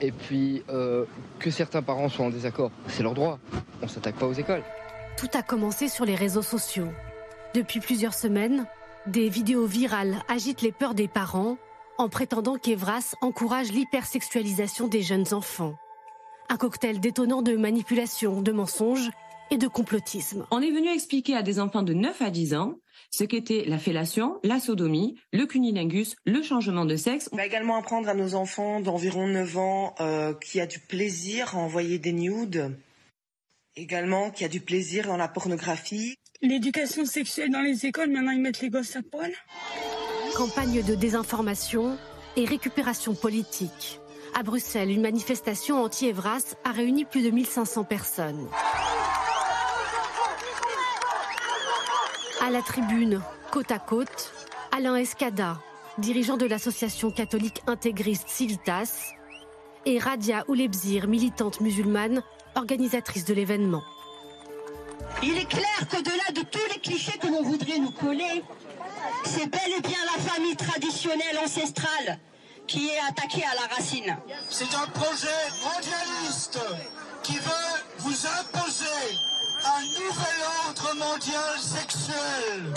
Et 0.02 0.12
puis, 0.12 0.63
euh, 0.69 1.06
que 1.39 1.50
certains 1.50 1.82
parents 1.82 2.10
soient 2.10 2.26
en 2.26 2.30
désaccord, 2.30 2.70
c'est 2.88 3.01
leur 3.01 3.16
droit. 3.16 3.39
On 3.82 3.86
ne 3.86 3.89
s'attaque 3.89 4.16
pas 4.16 4.28
aux 4.28 4.34
écoles. 4.34 4.62
Tout 5.18 5.30
a 5.34 5.41
commencé 5.41 5.88
sur 5.88 6.05
les 6.05 6.16
réseaux 6.16 6.43
sociaux. 6.43 6.89
Depuis 7.56 7.80
plusieurs 7.80 8.14
semaines, 8.14 8.68
des 9.08 9.30
vidéos 9.30 9.66
virales 9.66 10.22
agitent 10.28 10.62
les 10.62 10.74
peurs 10.74 10.93
des 10.93 11.08
parents 11.08 11.58
en 11.97 12.10
prétendant 12.10 12.58
qu'Evras 12.58 13.16
encourage 13.22 13.72
l'hypersexualisation 13.72 14.89
des 14.89 15.01
jeunes 15.01 15.34
enfants. 15.34 15.78
Un 16.49 16.58
cocktail 16.58 16.99
détonnant 16.99 17.41
de 17.41 17.56
manipulation, 17.56 18.41
de 18.41 18.51
mensonges 18.51 19.10
et 19.51 19.58
de 19.58 19.70
complotisme. 19.70 20.45
On 20.51 20.62
est 20.62 20.70
venu 20.70 20.89
expliquer 20.89 21.34
à 21.34 21.43
des 21.43 21.62
enfants 21.62 21.84
de 21.84 21.93
9 21.93 22.22
à 22.22 22.30
10 22.30 22.56
ans 22.56 22.74
ce 23.10 23.24
qu'était 23.24 23.64
la 23.66 23.78
fellation, 23.78 24.38
la 24.43 24.60
sodomie, 24.60 25.18
le 25.32 25.45
cunilingus, 25.45 26.18
le 26.26 26.43
changement 26.43 26.84
de 26.84 26.97
sexe. 26.97 27.30
On 27.32 27.38
va 27.38 27.45
également 27.45 27.78
apprendre 27.78 28.10
à 28.10 28.16
nos 28.16 28.36
enfants 28.36 28.82
d'environ 28.82 29.30
9 29.30 29.58
ans 29.58 29.95
euh, 30.01 30.34
qu'il 30.34 30.58
y 30.58 30.62
a 30.62 30.68
du 30.68 30.80
plaisir 30.80 31.56
à 31.56 31.60
envoyer 31.60 31.99
des 31.99 32.12
nudes, 32.12 32.78
également 33.78 34.30
qu'il 34.30 34.41
y 34.41 34.45
a 34.45 34.49
du 34.49 34.60
plaisir 34.60 35.08
dans 35.08 35.16
la 35.16 35.30
pornographie. 35.30 36.18
L'éducation 36.42 37.06
sexuelle 37.06 37.50
dans 37.50 37.62
les 37.62 37.86
écoles, 37.86 38.10
maintenant 38.10 38.32
ils 38.32 38.42
mettent 38.42 38.62
les 38.62 38.70
gosses 38.70 38.96
à 38.96 39.02
poil. 39.02 39.32
Campagne 40.36 40.84
de 40.84 40.96
désinformation 40.96 41.98
et 42.36 42.46
récupération 42.46 43.16
politique. 43.16 44.00
À 44.34 44.44
Bruxelles, 44.44 44.92
une 44.92 45.02
manifestation 45.02 45.82
anti-Evras 45.82 46.56
a 46.66 46.72
réuni 46.72 47.06
plus 47.06 47.24
de 47.24 47.30
1500 47.30 47.86
personnes. 47.86 48.48
À 52.42 52.50
la 52.52 52.62
tribune, 52.62 53.22
côte 53.52 53.72
à 53.72 53.80
côte, 53.80 54.34
Alain 54.72 54.98
Escada, 54.98 55.62
dirigeant 55.98 56.36
de 56.36 56.46
l'association 56.46 57.12
catholique 57.12 57.62
intégriste 57.66 58.28
Civitas, 58.28 59.14
et 59.86 60.00
Radia 60.00 60.44
Oulebzir, 60.50 61.08
militante 61.08 61.62
musulmane, 61.62 62.22
organisatrice 62.56 63.24
de 63.24 63.34
l'événement. 63.34 63.84
Il 65.24 65.38
est 65.38 65.49
clair 65.49 65.88
qu'au-delà 65.89 66.32
de 66.36 66.41
tous 66.41 66.74
les 66.74 66.80
clichés 66.80 67.18
que 67.18 67.28
l'on 67.28 67.43
voudrait 67.43 67.80
nous 67.80 67.91
coller, 67.91 68.43
c'est 69.24 69.47
bel 69.47 69.72
et 69.78 69.82
bien 69.82 69.97
la 70.16 70.22
famille 70.22 70.56
traditionnelle 70.56 71.38
ancestrale 71.43 72.20
qui 72.68 72.89
est 72.89 72.99
attaquée 73.10 73.43
à 73.43 73.56
la 73.56 73.76
racine. 73.76 74.18
C'est 74.49 74.74
un 74.76 74.88
projet 74.88 75.28
mondialiste 75.64 76.60
qui 77.24 77.38
veut 77.38 77.84
vous 77.99 78.28
imposer 78.28 78.86
un 79.66 79.82
nouvel 79.99 80.38
ordre 80.68 80.95
mondial 80.95 81.60
sexuel. 81.60 82.74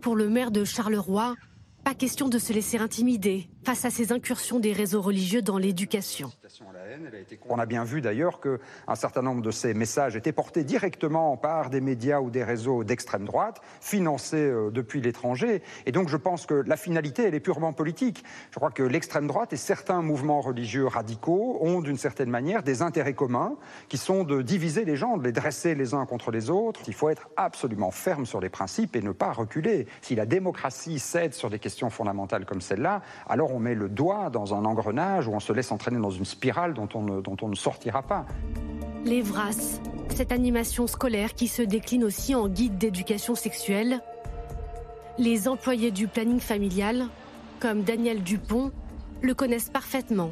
Pour 0.00 0.16
le 0.16 0.28
maire 0.28 0.50
de 0.50 0.64
Charleroi, 0.64 1.34
pas 1.84 1.94
question 1.94 2.28
de 2.28 2.38
se 2.38 2.52
laisser 2.52 2.78
intimider 2.78 3.48
face 3.64 3.84
à 3.84 3.90
ces 3.90 4.12
incursions 4.12 4.58
des 4.58 4.72
réseaux 4.72 5.00
religieux 5.00 5.42
dans 5.42 5.58
l'éducation. 5.58 6.30
On 7.48 7.58
a 7.58 7.66
bien 7.66 7.84
vu 7.84 8.00
d'ailleurs 8.00 8.40
qu'un 8.40 8.94
certain 8.94 9.22
nombre 9.22 9.42
de 9.42 9.50
ces 9.50 9.74
messages 9.74 10.16
étaient 10.16 10.32
portés 10.32 10.64
directement 10.64 11.36
par 11.36 11.70
des 11.70 11.80
médias 11.80 12.20
ou 12.20 12.30
des 12.30 12.44
réseaux 12.44 12.84
d'extrême 12.84 13.24
droite, 13.24 13.60
financés 13.80 14.36
euh, 14.36 14.70
depuis 14.70 15.00
l'étranger. 15.00 15.62
Et 15.86 15.92
donc 15.92 16.08
je 16.08 16.16
pense 16.16 16.46
que 16.46 16.54
la 16.54 16.76
finalité, 16.76 17.22
elle 17.22 17.34
est 17.34 17.40
purement 17.40 17.72
politique. 17.72 18.24
Je 18.50 18.56
crois 18.56 18.70
que 18.70 18.82
l'extrême 18.82 19.26
droite 19.26 19.52
et 19.52 19.56
certains 19.56 20.02
mouvements 20.02 20.40
religieux 20.40 20.86
radicaux 20.86 21.58
ont 21.60 21.80
d'une 21.80 21.96
certaine 21.96 22.30
manière 22.30 22.62
des 22.62 22.82
intérêts 22.82 23.14
communs 23.14 23.56
qui 23.88 23.98
sont 23.98 24.24
de 24.24 24.42
diviser 24.42 24.84
les 24.84 24.96
gens, 24.96 25.16
de 25.16 25.24
les 25.24 25.32
dresser 25.32 25.74
les 25.74 25.94
uns 25.94 26.06
contre 26.06 26.30
les 26.30 26.50
autres. 26.50 26.80
Il 26.88 26.94
faut 26.94 27.08
être 27.08 27.28
absolument 27.36 27.90
ferme 27.90 28.26
sur 28.26 28.40
les 28.40 28.48
principes 28.48 28.96
et 28.96 29.02
ne 29.02 29.12
pas 29.12 29.32
reculer. 29.32 29.86
Si 30.00 30.14
la 30.14 30.26
démocratie 30.26 30.98
cède 30.98 31.34
sur 31.34 31.50
des 31.50 31.58
questions 31.58 31.90
fondamentales 31.90 32.44
comme 32.44 32.60
celle-là, 32.60 33.02
alors 33.28 33.51
on 33.52 33.58
met 33.58 33.74
le 33.74 33.88
doigt 33.88 34.30
dans 34.30 34.54
un 34.54 34.64
engrenage 34.64 35.28
où 35.28 35.32
on 35.32 35.40
se 35.40 35.52
laisse 35.52 35.72
entraîner 35.72 36.00
dans 36.00 36.10
une 36.10 36.24
spirale 36.24 36.74
dont 36.74 36.88
on 36.94 37.02
ne, 37.02 37.20
dont 37.20 37.36
on 37.42 37.48
ne 37.48 37.54
sortira 37.54 38.02
pas. 38.02 38.26
Les 39.04 39.20
VRAS, 39.20 39.80
cette 40.14 40.32
animation 40.32 40.86
scolaire 40.86 41.34
qui 41.34 41.48
se 41.48 41.62
décline 41.62 42.04
aussi 42.04 42.34
en 42.34 42.48
guide 42.48 42.78
d'éducation 42.78 43.34
sexuelle. 43.34 44.00
Les 45.18 45.48
employés 45.48 45.90
du 45.90 46.08
planning 46.08 46.40
familial, 46.40 47.06
comme 47.60 47.82
Daniel 47.82 48.22
Dupont, 48.22 48.72
le 49.20 49.34
connaissent 49.34 49.70
parfaitement. 49.70 50.30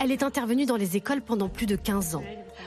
Elle 0.00 0.12
est 0.12 0.22
intervenue 0.22 0.66
dans 0.66 0.76
les 0.76 0.96
écoles 0.96 1.22
pendant 1.22 1.48
plus 1.48 1.66
de 1.66 1.76
15 1.76 2.16
ans. 2.16 2.24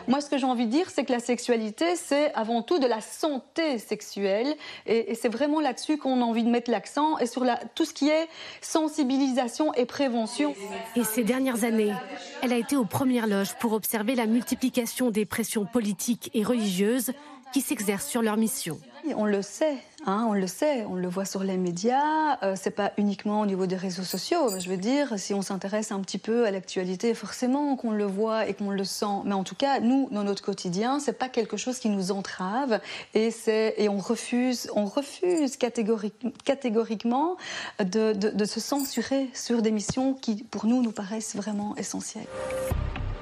Moi, 0.09 0.21
ce 0.21 0.29
que 0.29 0.39
j'ai 0.39 0.45
envie 0.45 0.65
de 0.65 0.71
dire, 0.71 0.89
c'est 0.89 1.05
que 1.05 1.11
la 1.11 1.19
sexualité, 1.19 1.95
c'est 1.95 2.33
avant 2.33 2.63
tout 2.63 2.79
de 2.79 2.87
la 2.87 2.99
santé 2.99 3.77
sexuelle. 3.77 4.55
Et, 4.87 5.11
et 5.11 5.15
c'est 5.15 5.29
vraiment 5.29 5.59
là-dessus 5.59 5.97
qu'on 5.97 6.23
a 6.23 6.25
envie 6.25 6.43
de 6.43 6.49
mettre 6.49 6.71
l'accent 6.71 7.19
et 7.19 7.27
sur 7.27 7.43
la, 7.43 7.57
tout 7.75 7.85
ce 7.85 7.93
qui 7.93 8.09
est 8.09 8.27
sensibilisation 8.59 9.71
et 9.75 9.85
prévention. 9.85 10.55
Et 10.95 11.03
ces 11.03 11.23
dernières 11.23 11.63
années, 11.63 11.93
elle 12.41 12.53
a 12.53 12.57
été 12.57 12.75
aux 12.75 12.85
premières 12.85 13.27
loges 13.27 13.53
pour 13.59 13.73
observer 13.73 14.15
la 14.15 14.25
multiplication 14.25 15.11
des 15.11 15.25
pressions 15.25 15.65
politiques 15.65 16.31
et 16.33 16.43
religieuses 16.43 17.11
qui 17.53 17.61
s'exercent 17.61 18.07
sur 18.07 18.23
leur 18.23 18.35
mission. 18.35 18.79
On 19.15 19.25
le 19.25 19.43
sait, 19.43 19.77
hein, 20.05 20.25
on 20.29 20.33
le 20.33 20.47
sait, 20.47 20.85
on 20.85 20.95
le 20.95 21.07
voit 21.07 21.25
sur 21.25 21.43
les 21.43 21.57
médias. 21.57 22.37
Euh, 22.43 22.55
c'est 22.55 22.71
pas 22.71 22.91
uniquement 22.97 23.41
au 23.41 23.45
niveau 23.45 23.65
des 23.65 23.75
réseaux 23.75 24.03
sociaux. 24.03 24.59
Je 24.59 24.69
veux 24.69 24.77
dire, 24.77 25.17
si 25.17 25.33
on 25.33 25.41
s'intéresse 25.41 25.91
un 25.91 25.99
petit 26.01 26.17
peu 26.17 26.45
à 26.45 26.51
l'actualité, 26.51 27.13
forcément 27.13 27.75
qu'on 27.75 27.91
le 27.91 28.05
voit 28.05 28.47
et 28.47 28.53
qu'on 28.53 28.71
le 28.71 28.83
sent. 28.83 29.23
Mais 29.25 29.33
en 29.33 29.43
tout 29.43 29.55
cas, 29.55 29.79
nous, 29.79 30.07
dans 30.11 30.23
notre 30.23 30.43
quotidien, 30.43 30.99
c'est 30.99 31.17
pas 31.17 31.29
quelque 31.29 31.57
chose 31.57 31.79
qui 31.79 31.89
nous 31.89 32.11
entrave 32.11 32.79
et 33.13 33.89
on 33.89 33.97
refuse, 33.97 34.69
on 34.75 34.85
refuse 34.85 35.57
catégorique, 35.57 36.15
catégoriquement 36.43 37.37
de, 37.79 38.13
de, 38.13 38.29
de 38.29 38.45
se 38.45 38.59
censurer 38.59 39.29
sur 39.33 39.61
des 39.61 39.71
missions 39.71 40.13
qui, 40.13 40.43
pour 40.43 40.65
nous, 40.65 40.81
nous 40.81 40.91
paraissent 40.91 41.35
vraiment 41.35 41.75
essentielles. 41.75 42.27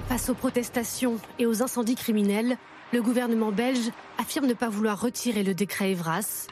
Face 0.10 0.30
aux 0.30 0.36
protestations 0.36 1.18
et 1.40 1.46
aux 1.46 1.62
incendies 1.62 1.96
criminels, 1.96 2.58
le 2.94 3.02
gouvernement 3.02 3.52
belge 3.52 3.92
affirme 4.18 4.46
ne 4.46 4.54
pas 4.54 4.70
vouloir 4.70 5.02
retirer 5.02 5.44
le 5.44 5.54
décret 5.54 5.92
Evras. 5.92 6.48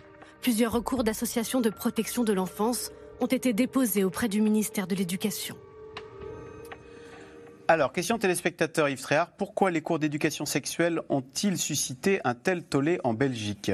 Plusieurs 0.46 0.74
recours 0.74 1.04
d'associations 1.04 1.60
de 1.60 1.72
protection 1.72 2.24
de 2.24 2.32
l'enfance 2.32 2.92
ont 3.20 3.26
été 3.26 3.52
déposés 3.52 4.04
auprès 4.04 4.28
du 4.28 4.42
ministère 4.42 4.86
de 4.86 4.94
l'Éducation. 4.94 5.56
Alors, 7.68 7.92
question 7.92 8.20
téléspectateur 8.20 8.88
Yves 8.88 9.02
Tréhard, 9.02 9.32
pourquoi 9.32 9.72
les 9.72 9.82
cours 9.82 9.98
d'éducation 9.98 10.46
sexuelle 10.46 11.02
ont-ils 11.10 11.58
suscité 11.58 12.22
un 12.26 12.36
tel 12.36 12.62
tollé 12.62 13.00
en 13.04 13.16
Belgique? 13.16 13.72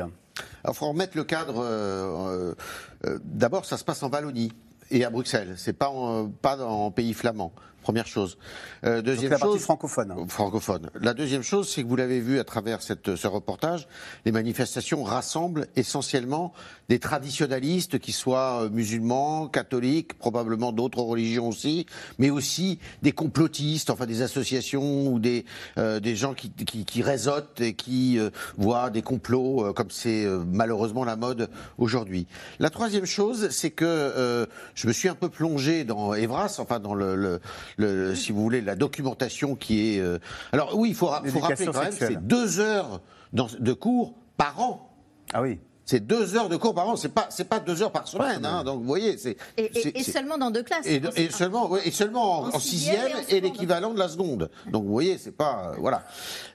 Il 0.66 0.74
faut 0.74 0.88
remettre 0.88 1.18
le 1.18 1.26
cadre. 1.26 1.62
euh, 1.62 2.56
euh, 3.04 3.20
D'abord, 3.26 3.66
ça 3.66 3.76
se 3.76 3.84
passe 3.84 4.02
en 4.02 4.10
Wallonie 4.10 4.54
et 4.92 5.04
à 5.04 5.10
Bruxelles. 5.10 5.56
C'est 5.58 5.74
pas 5.74 5.90
en, 5.90 6.30
pas 6.30 6.58
en 6.64 6.90
pays 6.90 7.14
flamand. 7.14 7.52
Première 7.82 8.08
chose. 8.08 8.38
Euh, 8.86 9.02
deuxième 9.02 9.32
la 9.32 9.40
partie 9.40 9.56
chose, 9.56 9.64
francophone. 9.64 10.26
francophone. 10.28 10.90
La 11.00 11.14
deuxième 11.14 11.44
chose, 11.44 11.70
c'est 11.70 11.84
que 11.84 11.88
vous 11.88 11.96
l'avez 11.96 12.20
vu 12.20 12.40
à 12.40 12.44
travers 12.44 12.82
cette, 12.82 13.16
ce 13.16 13.28
reportage, 13.28 13.88
les 14.26 14.32
manifestations 14.32 15.04
rassemblent 15.04 15.68
essentiellement 15.76 16.54
des 16.90 17.00
traditionalistes, 17.00 18.00
qui 18.00 18.12
soient 18.12 18.64
euh, 18.64 18.70
musulmans, 18.70 19.48
catholiques, 19.48 20.18
probablement 20.18 20.72
d'autres 20.72 21.02
religions 21.02 21.48
aussi, 21.48 21.86
mais 22.20 22.30
aussi 22.30 22.80
des 23.02 23.12
complotistes, 23.12 23.90
enfin 23.90 24.06
des 24.06 24.22
associations 24.22 25.08
ou 25.08 25.20
des, 25.20 25.46
euh, 25.78 26.00
des 26.00 26.16
gens 26.16 26.34
qui, 26.34 26.52
qui, 26.52 26.86
qui 26.86 27.02
réseautent 27.02 27.62
et 27.62 27.74
qui 27.74 28.20
euh, 28.20 28.30
voient 28.58 28.90
des 28.90 29.02
complots, 29.02 29.66
euh, 29.66 29.74
comme 29.74 29.90
c'est 29.90 30.26
euh, 30.26 30.44
malheureusement 30.46 31.04
la 31.04 31.16
mode 31.16 31.50
aujourd'hui. 31.78 32.28
La 32.60 32.70
troisième 32.70 33.06
chose, 33.06 33.50
c'est 33.50 33.72
que 33.72 33.86
euh, 33.86 34.46
je 34.76 34.88
me 34.88 34.94
suis 34.94 35.10
un 35.10 35.16
peu 35.16 35.30
plongé 35.30 35.84
dans 35.84 36.14
Evras, 36.14 36.58
enfin 36.60 36.80
dans 36.80 36.94
le, 36.94 37.16
le, 37.16 37.40
le- 37.82 38.16
si 38.16 38.32
vous 38.32 38.42
voulez, 38.42 38.62
la 38.62 38.76
documentation 38.76 39.56
qui 39.56 39.96
est. 39.96 40.00
euh, 40.00 40.20
Alors 40.54 40.78
oui, 40.78 40.90
il 40.90 40.96
faut, 40.96 41.08
ra- 41.08 41.22
faut 41.26 41.40
rappeler 41.40 41.66
quand 41.66 41.82
même, 41.84 41.92
c'est 41.92 42.28
deux 42.28 42.60
heures 42.60 43.02
dans- 43.34 43.48
de 43.60 43.74
cours 43.74 44.16
par 44.38 44.60
an. 44.60 44.90
Ah 45.34 45.42
oui. 45.42 45.60
C'est 45.86 46.06
deux 46.06 46.36
heures 46.38 46.48
de 46.48 46.56
cours 46.56 46.74
par 46.76 46.88
an, 46.88 46.96
c'est 46.96 47.10
pas 47.14 47.28
c'est 47.32 47.50
pas 47.50 47.60
deux 47.60 47.82
heures 47.82 47.92
par 47.92 48.08
semaine, 48.08 48.46
hein, 48.46 48.64
donc 48.64 48.80
vous 48.82 48.86
voyez, 48.88 49.18
c'est 49.18 49.36
Et, 49.58 50.04
seulement 50.04 50.38
dans 50.38 50.52
deux 50.52 50.64
classes. 50.64 50.86
et, 50.86 51.02
et 51.18 51.30
seulement, 51.32 51.70
ouais, 51.70 51.82
et 51.86 51.92
seulement 51.92 52.42
en, 52.44 52.60
sixième 52.60 52.96
sixième 52.96 53.12
et 53.18 53.34
en 53.34 53.38
et, 53.38 53.42
l'équivalent 53.42 53.94
de 53.94 54.00
la 54.00 54.08
seconde. 54.08 54.50
Donc 54.72 54.86
vous 54.86 54.92
voyez, 54.92 55.18
c'est 55.18 55.36
pas 55.36 55.72
euh, 55.74 55.76
voilà. 55.80 56.04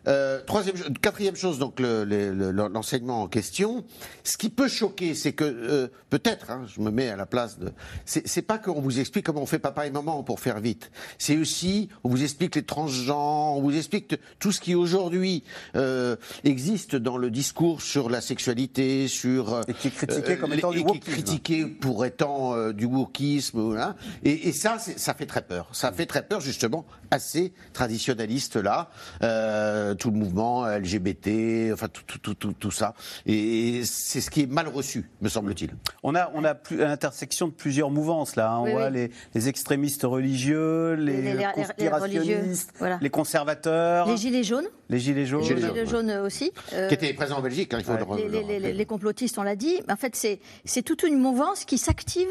Euh, 0.08 0.40
troisième, 0.46 0.76
quatrième 1.02 1.34
chose, 1.34 1.58
donc 1.58 1.80
le- 1.80 2.04
le- 2.04 2.32
le- 2.32 2.50
l'enseignement 2.68 3.22
en 3.22 3.28
question. 3.28 3.84
Ce 4.22 4.36
qui 4.36 4.48
peut 4.48 4.68
choquer, 4.68 5.14
c'est 5.14 5.32
que 5.32 5.44
euh, 5.44 5.88
peut-être, 6.08 6.50
hein, 6.50 6.64
je 6.72 6.80
me 6.80 6.90
mets 6.90 7.08
à 7.08 7.16
la 7.16 7.26
place 7.26 7.58
de, 7.58 7.72
c'est 8.04 8.42
pas 8.42 8.58
qu'on 8.58 8.80
vous 8.80 9.00
explique 9.00 9.26
comment 9.26 9.42
on 9.42 9.46
fait 9.46 9.58
papa 9.58 9.86
et 9.86 9.90
maman 9.90 10.22
pour 10.22 10.38
faire 10.40 10.60
vite. 10.60 10.90
C'est 11.18 11.36
aussi 11.36 11.88
on 12.04 12.08
vous 12.08 12.22
explique 12.22 12.54
les 12.54 12.62
transgenres, 12.62 13.56
on 13.56 13.60
vous 13.60 13.76
explique 13.76 14.08
t- 14.08 14.18
tout 14.38 14.52
ce 14.52 14.60
qui 14.60 14.74
aujourd'hui 14.76 15.42
euh, 15.74 16.14
existe 16.44 16.94
dans 16.94 17.16
le 17.18 17.30
discours 17.30 17.82
sur 17.82 18.08
la 18.08 18.20
sexualité, 18.20 19.08
sur 19.16 19.54
euh, 19.54 19.62
et 19.68 19.74
qui 19.74 19.88
est 19.88 19.90
critiqué 19.90 20.36
comme 20.36 20.52
étant 20.52 20.72
et 20.72 20.76
du 20.76 20.80
qui 20.80 20.84
est 20.84 20.88
wokisme. 20.94 21.12
critiqué 21.12 21.66
pour 21.66 22.04
étant 22.04 22.54
euh, 22.54 22.72
du 22.72 22.84
wokisme, 22.84 23.60
voilà. 23.60 23.96
et, 24.24 24.48
et 24.48 24.52
ça, 24.52 24.78
ça 24.78 25.14
fait 25.14 25.26
très 25.26 25.42
peur. 25.42 25.68
Ça 25.72 25.92
fait 25.92 26.06
très 26.06 26.22
peur 26.22 26.40
justement 26.40 26.84
à 27.10 27.18
ces 27.18 27.52
traditionnalistes 27.72 28.56
là, 28.56 28.90
euh, 29.22 29.94
tout 29.94 30.10
le 30.10 30.16
mouvement 30.18 30.66
LGBT, 30.66 31.72
enfin 31.72 31.88
tout, 31.88 32.02
tout, 32.06 32.18
tout, 32.18 32.34
tout, 32.34 32.52
tout 32.52 32.70
ça, 32.70 32.94
et 33.26 33.82
c'est 33.84 34.20
ce 34.20 34.30
qui 34.30 34.42
est 34.42 34.46
mal 34.50 34.68
reçu, 34.68 35.10
me 35.20 35.28
semble-t-il. 35.28 35.70
On 36.02 36.14
a, 36.14 36.30
on 36.34 36.44
a 36.44 36.54
plus, 36.54 36.82
à 36.82 36.88
l'intersection 36.88 37.48
de 37.48 37.52
plusieurs 37.52 37.90
mouvances 37.90 38.36
là. 38.36 38.50
hein. 38.52 38.58
On 38.60 38.64
Oui, 38.64 38.72
voit 38.72 38.86
oui. 38.88 38.92
les, 38.94 39.10
les 39.34 39.48
extrémistes 39.48 40.02
religieux, 40.02 40.94
les, 40.94 41.04
Les- 41.16 41.22
les- 41.22 41.32
les- 41.34 41.38
les 41.38 41.44
conspirationnistes, 41.52 42.72
voilà. 42.78 42.98
les 43.00 43.10
conservateurs, 43.10 44.08
Les 44.08 44.16
gilets 44.16 44.42
jaunes. 44.44 44.66
les 44.88 44.98
gilets 44.98 45.26
jaunes. 45.26 45.42
Les 45.42 45.56
gilets 45.60 45.86
jaunes 45.86 46.10
aussi. 46.24 46.52
Euh, 46.72 46.88
Qui 46.88 46.94
était 46.94 47.12
présent 47.14 47.38
en 47.38 47.42
Belgique, 47.42 47.72
hein, 47.74 47.78
il 47.80 47.84
faut 47.84 47.92
le 47.92 47.98
les, 47.98 48.24
le 48.24 48.30
les- 48.30 48.42
les- 48.42 48.52
rappeler. 48.54 48.72
les 48.72 48.86
complotistes, 49.06 49.38
on 49.38 49.42
l'a 49.42 49.56
dit. 49.56 49.80
Mais 49.86 49.92
En 49.92 49.96
fait, 49.96 50.16
c'est 50.64 50.82
toute 50.82 51.02
une 51.04 51.18
mouvance 51.18 51.64
qui 51.64 51.78
s'active 51.78 52.28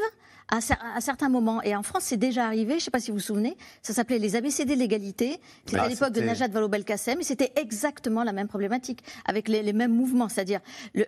à, 0.50 0.60
à 0.96 1.02
certains 1.02 1.30
moments. 1.30 1.62
Et 1.64 1.76
en 1.76 1.84
France, 1.84 2.04
c'est 2.04 2.18
déjà 2.18 2.46
arrivé, 2.46 2.72
je 2.72 2.76
ne 2.76 2.80
sais 2.82 2.92
pas 2.92 3.00
si 3.00 3.12
vous 3.12 3.18
vous 3.18 3.24
souvenez, 3.24 3.56
ça 3.82 3.94
s'appelait 3.94 4.20
les 4.20 4.36
ABCD 4.36 4.76
de 4.76 4.80
l'égalité. 4.80 5.40
C'était 5.66 5.80
Ah, 5.80 5.84
à 5.84 5.88
l'époque 5.88 6.12
de 6.12 6.22
Najat 6.22 6.50
Vallaud-Belkacem, 6.50 7.20
et 7.22 7.24
c'était 7.24 7.52
exactement 7.56 8.24
la 8.24 8.34
même 8.34 8.48
problématique, 8.48 9.04
avec 9.26 9.48
les, 9.48 9.64
les 9.64 9.74
mêmes 9.74 9.94
mouvements. 9.94 10.28
C'est-à-dire, 10.30 10.60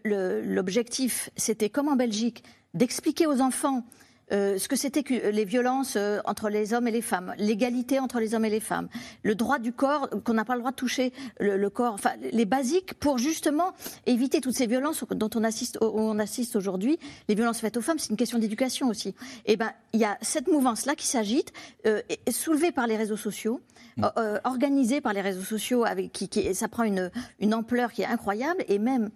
l'objectif, 0.05 1.29
c'était 1.35 1.69
comme 1.69 1.89
en 1.89 1.95
Belgique, 1.95 2.43
d'expliquer 2.73 3.27
aux 3.27 3.41
enfants 3.41 3.83
euh, 4.31 4.57
ce 4.57 4.67
que 4.67 4.75
c'était 4.75 5.03
que 5.03 5.29
les 5.29 5.45
violences 5.45 5.95
euh, 5.95 6.19
entre 6.25 6.49
les 6.49 6.73
hommes 6.73 6.87
et 6.87 6.91
les 6.91 7.01
femmes, 7.01 7.33
l'égalité 7.37 7.99
entre 7.99 8.19
les 8.19 8.33
hommes 8.35 8.45
et 8.45 8.49
les 8.49 8.59
femmes, 8.59 8.87
le 9.23 9.35
droit 9.35 9.59
du 9.59 9.71
corps, 9.71 10.09
qu'on 10.23 10.33
n'a 10.33 10.45
pas 10.45 10.53
le 10.55 10.59
droit 10.59 10.71
de 10.71 10.75
toucher 10.75 11.13
le, 11.39 11.57
le 11.57 11.69
corps, 11.69 11.93
enfin 11.93 12.11
les 12.33 12.45
basiques 12.45 12.93
pour 12.95 13.17
justement 13.17 13.73
éviter 14.05 14.41
toutes 14.41 14.55
ces 14.55 14.67
violences 14.67 15.03
dont 15.11 15.29
on 15.35 15.43
assiste, 15.43 15.77
on 15.81 16.19
assiste 16.19 16.55
aujourd'hui. 16.55 16.99
Les 17.27 17.35
violences 17.35 17.59
faites 17.59 17.77
aux 17.77 17.81
femmes, 17.81 17.99
c'est 17.99 18.09
une 18.09 18.17
question 18.17 18.37
d'éducation 18.39 18.89
aussi. 18.89 19.15
Et 19.45 19.55
ben 19.55 19.71
il 19.93 19.99
y 19.99 20.05
a 20.05 20.17
cette 20.21 20.47
mouvance-là 20.47 20.95
qui 20.95 21.07
s'agite, 21.07 21.53
euh, 21.85 22.01
soulevée 22.29 22.71
par 22.71 22.87
les 22.87 22.97
réseaux 22.97 23.17
sociaux. 23.17 23.61
euh, 24.03 24.09
euh, 24.17 24.39
organisée 24.43 25.01
par 25.01 25.11
les 25.13 25.21
réseaux 25.21 25.41
sociaux, 25.41 25.83
avec 25.83 26.11
qui, 26.11 26.29
qui- 26.29 26.53
ça 26.53 26.67
prend 26.67 26.83
une, 26.83 27.09
une 27.39 27.53
ampleur 27.55 27.91
qui 27.91 28.03
est 28.03 28.05
incroyable, 28.05 28.63
et 28.67 28.77
même 28.77 29.09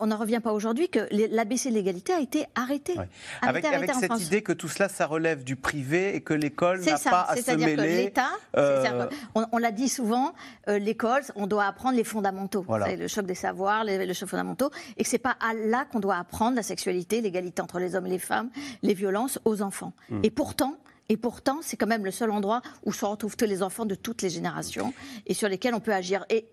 on 0.00 0.06
n'en 0.06 0.16
revient 0.16 0.40
pas 0.42 0.52
aujourd'hui 0.52 0.88
que 0.88 1.00
l'ABC 1.10 1.70
de 1.70 1.74
l'égalité 1.74 2.12
a 2.12 2.20
été 2.20 2.46
arrêté. 2.54 2.92
Avec, 2.92 3.08
Arrêté, 3.42 3.68
avec 3.68 3.76
arrêté 3.78 3.92
en 3.94 4.00
cette 4.00 4.10
France. 4.10 4.26
idée 4.26 4.42
que 4.42 4.52
tout 4.52 4.68
cela, 4.68 4.88
ça 4.88 5.06
relève 5.06 5.44
du 5.44 5.56
privé 5.56 6.14
et 6.14 6.20
que 6.20 6.34
l'école 6.34 6.80
n'a 6.80 6.98
pas 6.98 7.22
à 7.22 7.36
se 7.36 7.42
c'est-à-dire 7.42 7.76
que 7.76 7.80
l'État, 7.82 8.30
euh, 8.56 9.06
on, 9.34 9.46
on 9.52 9.58
l'a 9.58 9.72
dit 9.72 9.88
souvent, 9.88 10.34
euh, 10.68 10.78
l'école, 10.78 11.22
on 11.36 11.46
doit 11.46 11.64
apprendre 11.64 11.96
les 11.96 12.04
fondamentaux, 12.04 12.64
Voilà. 12.66 12.94
Le 12.96 13.08
choc 13.08 13.26
des 13.26 13.34
savoirs, 13.34 13.84
les, 13.84 14.04
le 14.06 14.12
choc 14.12 14.28
fondamentaux, 14.28 14.70
et 14.96 15.04
que 15.04 15.08
c'est 15.08 15.18
pas 15.18 15.36
à 15.40 15.54
là 15.54 15.84
qu'on 15.90 16.00
doit 16.00 16.16
apprendre 16.16 16.56
la 16.56 16.62
sexualité, 16.62 17.20
l'égalité 17.20 17.62
entre 17.62 17.78
les 17.78 17.94
hommes 17.94 18.06
et 18.06 18.10
les 18.10 18.18
femmes, 18.18 18.50
les 18.82 18.94
violences 18.94 19.38
aux 19.44 19.62
enfants. 19.62 19.92
Mm. 20.08 20.20
Et 20.22 20.30
pourtant. 20.30 20.76
Et 21.08 21.16
pourtant, 21.16 21.60
c'est 21.62 21.76
quand 21.76 21.86
même 21.86 22.04
le 22.04 22.10
seul 22.10 22.30
endroit 22.30 22.62
où 22.84 22.92
se 22.92 23.04
retrouvent 23.04 23.36
tous 23.36 23.44
les 23.44 23.62
enfants 23.62 23.84
de 23.84 23.94
toutes 23.94 24.22
les 24.22 24.30
générations 24.30 24.94
et 25.26 25.34
sur 25.34 25.48
lesquels 25.48 25.74
on 25.74 25.80
peut 25.80 25.92
agir. 25.92 26.24
Et 26.30 26.46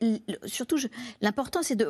surtout, 0.46 0.78
l'important, 1.22 1.64
c'est 1.64 1.76
de. 1.76 1.88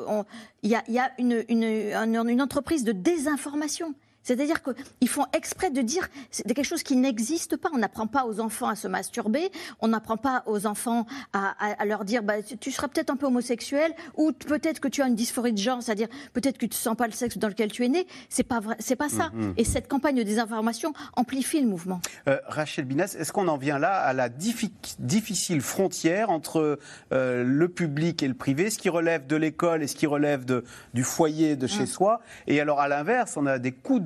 Il 0.64 0.70
y 0.70 0.76
a, 0.76 0.84
y 0.88 1.00
a 1.00 1.12
une 1.20 2.42
entreprise 2.42 2.84
de 2.84 2.92
désinformation. 2.92 3.96
C'est-à-dire 4.30 4.62
qu'ils 4.62 5.10
font 5.10 5.26
exprès 5.34 5.72
de 5.72 5.82
dire 5.82 6.08
quelque 6.48 6.64
chose 6.64 6.84
qui 6.84 6.96
n'existe 6.96 7.58
pas. 7.58 7.70
On 7.74 7.80
n'apprend 7.80 8.06
pas 8.06 8.26
aux 8.26 8.40
enfants 8.40 8.68
à 8.68 8.76
se 8.76 8.88
masturber, 8.88 9.52
on 9.82 9.88
n'apprend 9.88 10.18
pas 10.18 10.44
aux 10.46 10.68
enfants 10.68 11.08
à, 11.34 11.56
à- 11.60 11.82
à 11.82 11.86
leur 11.86 12.06
dire 12.06 12.22
bah, 12.22 12.36
tu- 12.44 12.72
seras 12.72 12.88
peut-être 12.88 13.10
un 13.10 13.16
peu 13.16 13.26
homosexuel 13.26 13.92
ou 14.16 14.32
peut-être 14.32 14.80
que 14.80 14.88
tu 14.88 15.02
as 15.02 15.08
une 15.08 15.16
dysphorie 15.16 15.54
de 15.54 15.58
genre, 15.58 15.82
c'est-à-dire 15.82 16.08
peut-être 16.34 16.58
que 16.60 16.68
tu 16.68 16.76
ne 16.76 16.82
sens 16.82 16.96
pas 16.96 17.08
le 17.08 17.14
sexe 17.14 17.40
dans 17.40 17.48
lequel 17.48 17.72
tu 17.72 17.84
es 17.84 17.90
né. 17.90 18.06
C'est 18.30 18.44
pas 18.44 18.60
vrai, 18.60 18.76
c'est 18.80 18.96
pas 18.96 19.10
ça. 19.10 19.32
Mhm. 19.34 19.54
Et 19.58 19.64
cette 19.64 19.88
campagne 19.88 20.16
de 20.18 20.24
désinformation 20.24 20.94
amplifie 21.16 21.60
le 21.62 21.68
mouvement. 21.68 22.00
Euh, 22.28 22.38
Rachel 22.48 22.86
Binas, 22.86 23.16
est-ce 23.20 23.32
qu'on 23.34 23.48
en 23.48 23.58
vient 23.58 23.80
là 23.80 23.94
à 23.96 24.14
la 24.14 24.30
diffi- 24.30 24.72
difficile 25.00 25.62
frontière 25.62 26.30
entre 26.30 26.78
euh, 27.12 27.44
le 27.44 27.68
public 27.68 28.22
et 28.22 28.28
le 28.28 28.34
privé, 28.36 28.70
ce 28.70 28.78
qui 28.78 28.90
relève 28.90 29.26
de 29.26 29.36
l'école 29.36 29.82
et 29.82 29.88
ce 29.88 29.96
qui 29.96 30.06
relève 30.06 30.46
de, 30.46 30.64
du 30.94 31.04
foyer 31.04 31.56
de 31.56 31.66
chez 31.66 31.86
soi? 31.88 32.22
Et 32.46 32.62
alors, 32.62 32.80
à 32.80 32.88
l'inverse, 32.88 33.36
on 33.38 33.46
a 33.48 33.58
des 33.58 33.72
coups 33.72 34.02
de 34.02 34.06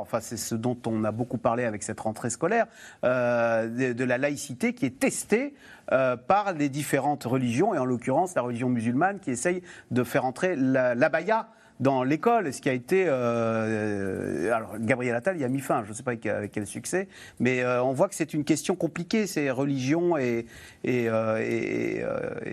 enfin, 0.00 0.20
c'est 0.20 0.36
ce 0.36 0.54
dont 0.54 0.78
on 0.86 1.04
a 1.04 1.10
beaucoup 1.12 1.38
parlé 1.38 1.64
avec 1.64 1.82
cette 1.82 2.00
rentrée 2.00 2.30
scolaire, 2.30 2.66
euh, 3.04 3.92
de, 3.92 4.04
la 4.04 4.18
laïcité 4.18 4.72
qui 4.74 4.86
est 4.86 4.98
testée 4.98 5.54
euh, 5.92 6.16
par 6.16 6.52
les 6.52 6.68
différentes 6.68 7.24
religions, 7.24 7.74
et 7.74 7.78
en 7.78 7.84
l'occurrence 7.84 8.34
la 8.34 8.42
religion 8.42 8.68
musulmane 8.68 9.18
qui 9.20 9.30
essaye 9.30 9.62
de 9.90 10.04
faire 10.04 10.24
entrer 10.24 10.56
la- 10.56 10.94
l'abaya 10.94 11.48
dans 11.80 12.04
l'école, 12.04 12.52
ce 12.52 12.60
qui 12.60 12.68
a 12.68 12.72
été... 12.72 13.06
euh, 13.08 14.52
alors, 14.52 14.78
Gabriel 14.78 15.14
Attal 15.14 15.38
y 15.38 15.44
a 15.44 15.48
mis 15.48 15.60
fin, 15.60 15.82
je 15.84 15.90
ne 15.90 15.94
sais 15.94 16.02
pas 16.02 16.12
avec, 16.12 16.52
quel 16.52 16.66
succès, 16.66 17.08
mais 17.38 17.62
euh, 17.62 17.82
on 17.82 17.92
voit 17.92 18.08
que 18.08 18.14
c'est 18.14 18.34
une 18.34 18.44
question 18.44 18.76
compliquée, 18.76 19.26
ces 19.26 19.50
religions 19.50 20.16
et, 20.16 20.46
et, 20.84 21.08
euh, 21.08 21.38
et, 21.38 22.04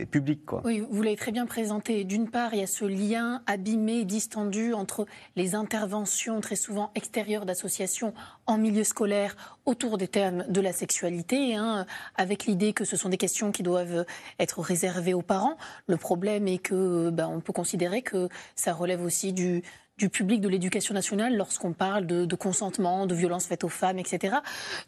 et 0.02 0.06
public, 0.06 0.46
quoi. 0.46 0.62
Oui, 0.64 0.84
vous 0.90 1.02
l'avez 1.02 1.18
très 1.18 1.32
bien 1.32 1.46
présenté. 1.46 2.04
D'une 2.06 2.30
part, 2.30 2.54
il 2.54 2.60
y 2.62 2.64
a 2.64 2.68
ce 2.68 2.86
lien 2.86 3.42
abîmé, 3.46 4.06
distendu 4.06 4.74
entre 4.74 5.06
les 5.36 5.56
interventions 5.56 6.40
très 6.40 6.56
souvent 6.56 6.92
extérieures 6.96 7.46
d'associations 7.46 8.14
en 8.46 8.58
milieu 8.58 8.84
scolaire 8.84 9.57
autour 9.68 9.98
des 9.98 10.08
thèmes 10.08 10.46
de 10.48 10.62
la 10.62 10.74
sexualité, 10.74 11.54
hein, 11.56 11.86
avec 12.16 12.46
l'idée 12.46 12.74
que 12.74 12.86
ce 12.86 12.98
sont 12.98 13.10
des 13.10 13.18
questions 13.18 13.52
qui 13.52 13.62
doivent 13.62 14.06
être 14.40 14.62
réservées 14.62 15.14
aux 15.14 15.22
parents. 15.22 15.58
Le 15.88 15.98
problème 15.98 16.48
est 16.48 16.58
que 16.58 17.10
ben, 17.12 17.28
on 17.28 17.42
peut 17.42 17.54
considérer 17.54 18.02
que 18.02 18.30
ça 18.56 18.74
relève 18.74 19.04
aussi 19.04 19.34
du 19.34 19.62
du 19.98 20.10
public 20.10 20.42
de 20.42 20.48
l'éducation 20.48 20.94
nationale 20.94 21.36
lorsqu'on 21.36 21.74
parle 21.74 22.06
de, 22.06 22.26
de 22.26 22.36
consentement, 22.36 23.08
de 23.08 23.16
violences 23.16 23.48
faites 23.48 23.64
aux 23.64 23.70
femmes, 23.70 23.98
etc. 23.98 24.38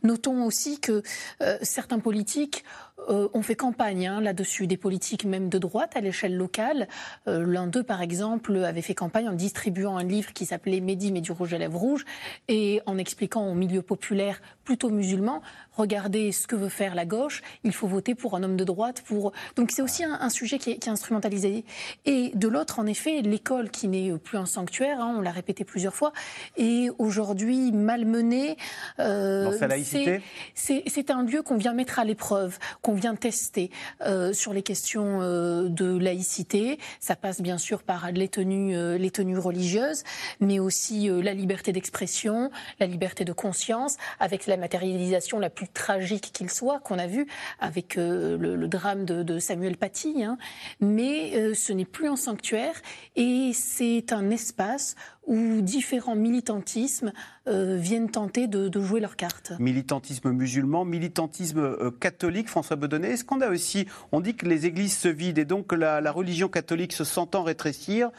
Notons 0.04 0.44
aussi 0.46 0.80
que 0.80 1.02
euh, 1.42 1.58
certains 1.62 2.00
politiques 2.00 2.64
euh, 3.08 3.30
ont 3.34 3.42
fait 3.42 3.56
campagne 3.56 4.08
hein, 4.08 4.22
là-dessus, 4.22 4.68
des 4.68 4.78
politiques 4.78 5.26
même 5.26 5.50
de 5.50 5.58
droite 5.58 5.96
à 5.96 6.02
l'échelle 6.02 6.36
locale. 6.36 6.88
Euh, 7.28 7.46
L'un 7.46 7.68
d'eux, 7.68 7.84
par 7.84 8.02
exemple, 8.02 8.56
avait 8.64 8.82
fait 8.82 8.96
campagne 8.96 9.30
en 9.30 9.34
distribuant 9.34 9.98
un 9.98 10.04
livre 10.04 10.34
qui 10.34 10.46
s'appelait 10.46 10.82
Mehdi, 10.82 11.12
mais 11.12 11.22
du 11.22 11.32
rouge 11.32 11.54
à 11.54 11.58
lèvres 11.58 11.80
rouge, 11.80 12.06
et 12.48 12.82
en 12.86 12.98
expliquant 12.98 13.48
au 13.48 13.54
milieu 13.54 13.82
populaire, 13.82 14.42
plutôt 14.64 14.90
musulman, 14.90 15.42
regardez 15.74 16.32
ce 16.32 16.46
que 16.46 16.56
veut 16.56 16.70
faire 16.70 16.94
la 16.94 17.06
gauche, 17.06 17.42
il 17.64 17.74
faut 17.74 17.88
voter 17.88 18.16
pour 18.16 18.36
un 18.36 18.44
homme 18.44 18.58
de 18.58 18.64
droite. 18.64 19.02
Pour... 19.06 19.32
Donc 19.56 19.72
c'est 19.72 19.82
aussi 19.82 20.04
un, 20.04 20.18
un 20.20 20.30
sujet 20.30 20.60
qui 20.60 20.72
est, 20.72 20.78
qui 20.78 20.90
est 20.90 20.92
instrumentalisé. 20.92 21.64
Et 22.06 22.32
de 22.36 22.48
l'autre, 22.48 22.80
en 22.80 22.86
effet, 22.86 23.22
l'école 23.22 23.70
qui 23.72 23.88
n'est 23.88 24.12
plus 24.18 24.38
un 24.38 24.46
sanctuaire, 24.46 25.00
hein, 25.02 25.16
on 25.18 25.22
l'a 25.22 25.32
répété 25.32 25.64
plusieurs 25.64 25.96
fois, 25.96 26.12
est 26.58 26.90
aujourd'hui 27.00 27.72
malmenée. 27.72 28.58
euh, 29.00 29.46
Dans 29.46 29.58
sa 29.58 29.68
laïcité? 29.68 30.22
c'est 30.54 31.10
un 31.12 31.24
lieu 31.24 31.42
qu'on 31.42 31.58
vient 31.58 31.74
mettre 31.74 32.00
à 32.00 32.04
l'épreuve, 32.04 32.60
qu'on 32.90 32.96
vient 32.96 33.16
tester 33.16 33.70
euh, 34.02 34.34
sur 34.34 34.52
les 34.52 34.64
questions 34.64 35.20
euh, 35.22 35.70
de 35.70 35.96
laïcité. 35.96 36.80
Ça 37.00 37.16
passe 37.16 37.40
bien 37.40 37.60
sûr 37.60 37.84
par 37.84 38.12
les 38.12 38.28
tenues, 38.28 38.76
euh, 38.76 38.98
les 38.98 39.12
tenues 39.12 39.38
religieuses, 39.38 40.04
mais 40.40 40.58
aussi 40.58 41.08
la 41.08 41.36
liberté 41.36 41.72
d'expression, 41.72 42.50
la 42.80 42.88
liberté 42.88 43.26
de 43.26 43.32
conscience, 43.32 43.98
avec 44.20 44.48
la 44.48 44.58
matérialisation 44.58 45.38
la 45.38 45.52
plus 45.52 45.68
tragique 45.68 46.32
qu'il 46.34 46.50
soit, 46.50 46.80
qu'on 46.80 46.98
a 46.98 47.06
vu 47.06 47.28
avec 47.60 47.96
le, 47.96 48.68
drame 48.68 49.06
de, 49.06 49.38
Samuel 49.38 49.78
Paty. 49.78 50.24
hein. 50.24 50.40
Mais 50.80 51.54
ce 51.54 51.74
n'est 51.74 51.86
plus 51.86 52.08
un 52.08 52.16
sanctuaire 52.16 52.82
et 53.16 53.52
c'est 53.54 54.12
un 54.14 54.32
espace 54.32 54.96
où 55.30 55.62
différents 55.62 56.16
militantismes 56.16 57.14
euh, 57.48 57.78
viennent 57.78 58.10
tenter 58.10 58.48
de, 58.48 58.68
de 58.68 58.82
jouer 58.82 59.00
leurs 59.00 59.16
cartes. 59.16 59.54
Militantisme 59.60 60.32
musulman, 60.32 60.84
militantisme 60.84 61.60
euh, 61.60 61.92
catholique, 61.92 62.50
François 62.50 62.76
Bedonnet. 62.76 63.12
Est-ce 63.12 63.24
qu'on 63.24 63.40
a 63.40 63.50
aussi, 63.50 63.88
on 64.12 64.20
dit 64.20 64.36
que 64.36 64.48
les 64.48 64.66
églises 64.66 64.98
se 64.98 65.08
vident 65.08 65.40
et 65.40 65.46
donc 65.46 65.68
que 65.68 65.76
la, 65.76 66.02
la 66.02 66.12
religion 66.12 66.50
catholique 66.50 66.94
se 66.94 67.04
sentant 67.04 67.44
rétrécir 67.44 68.10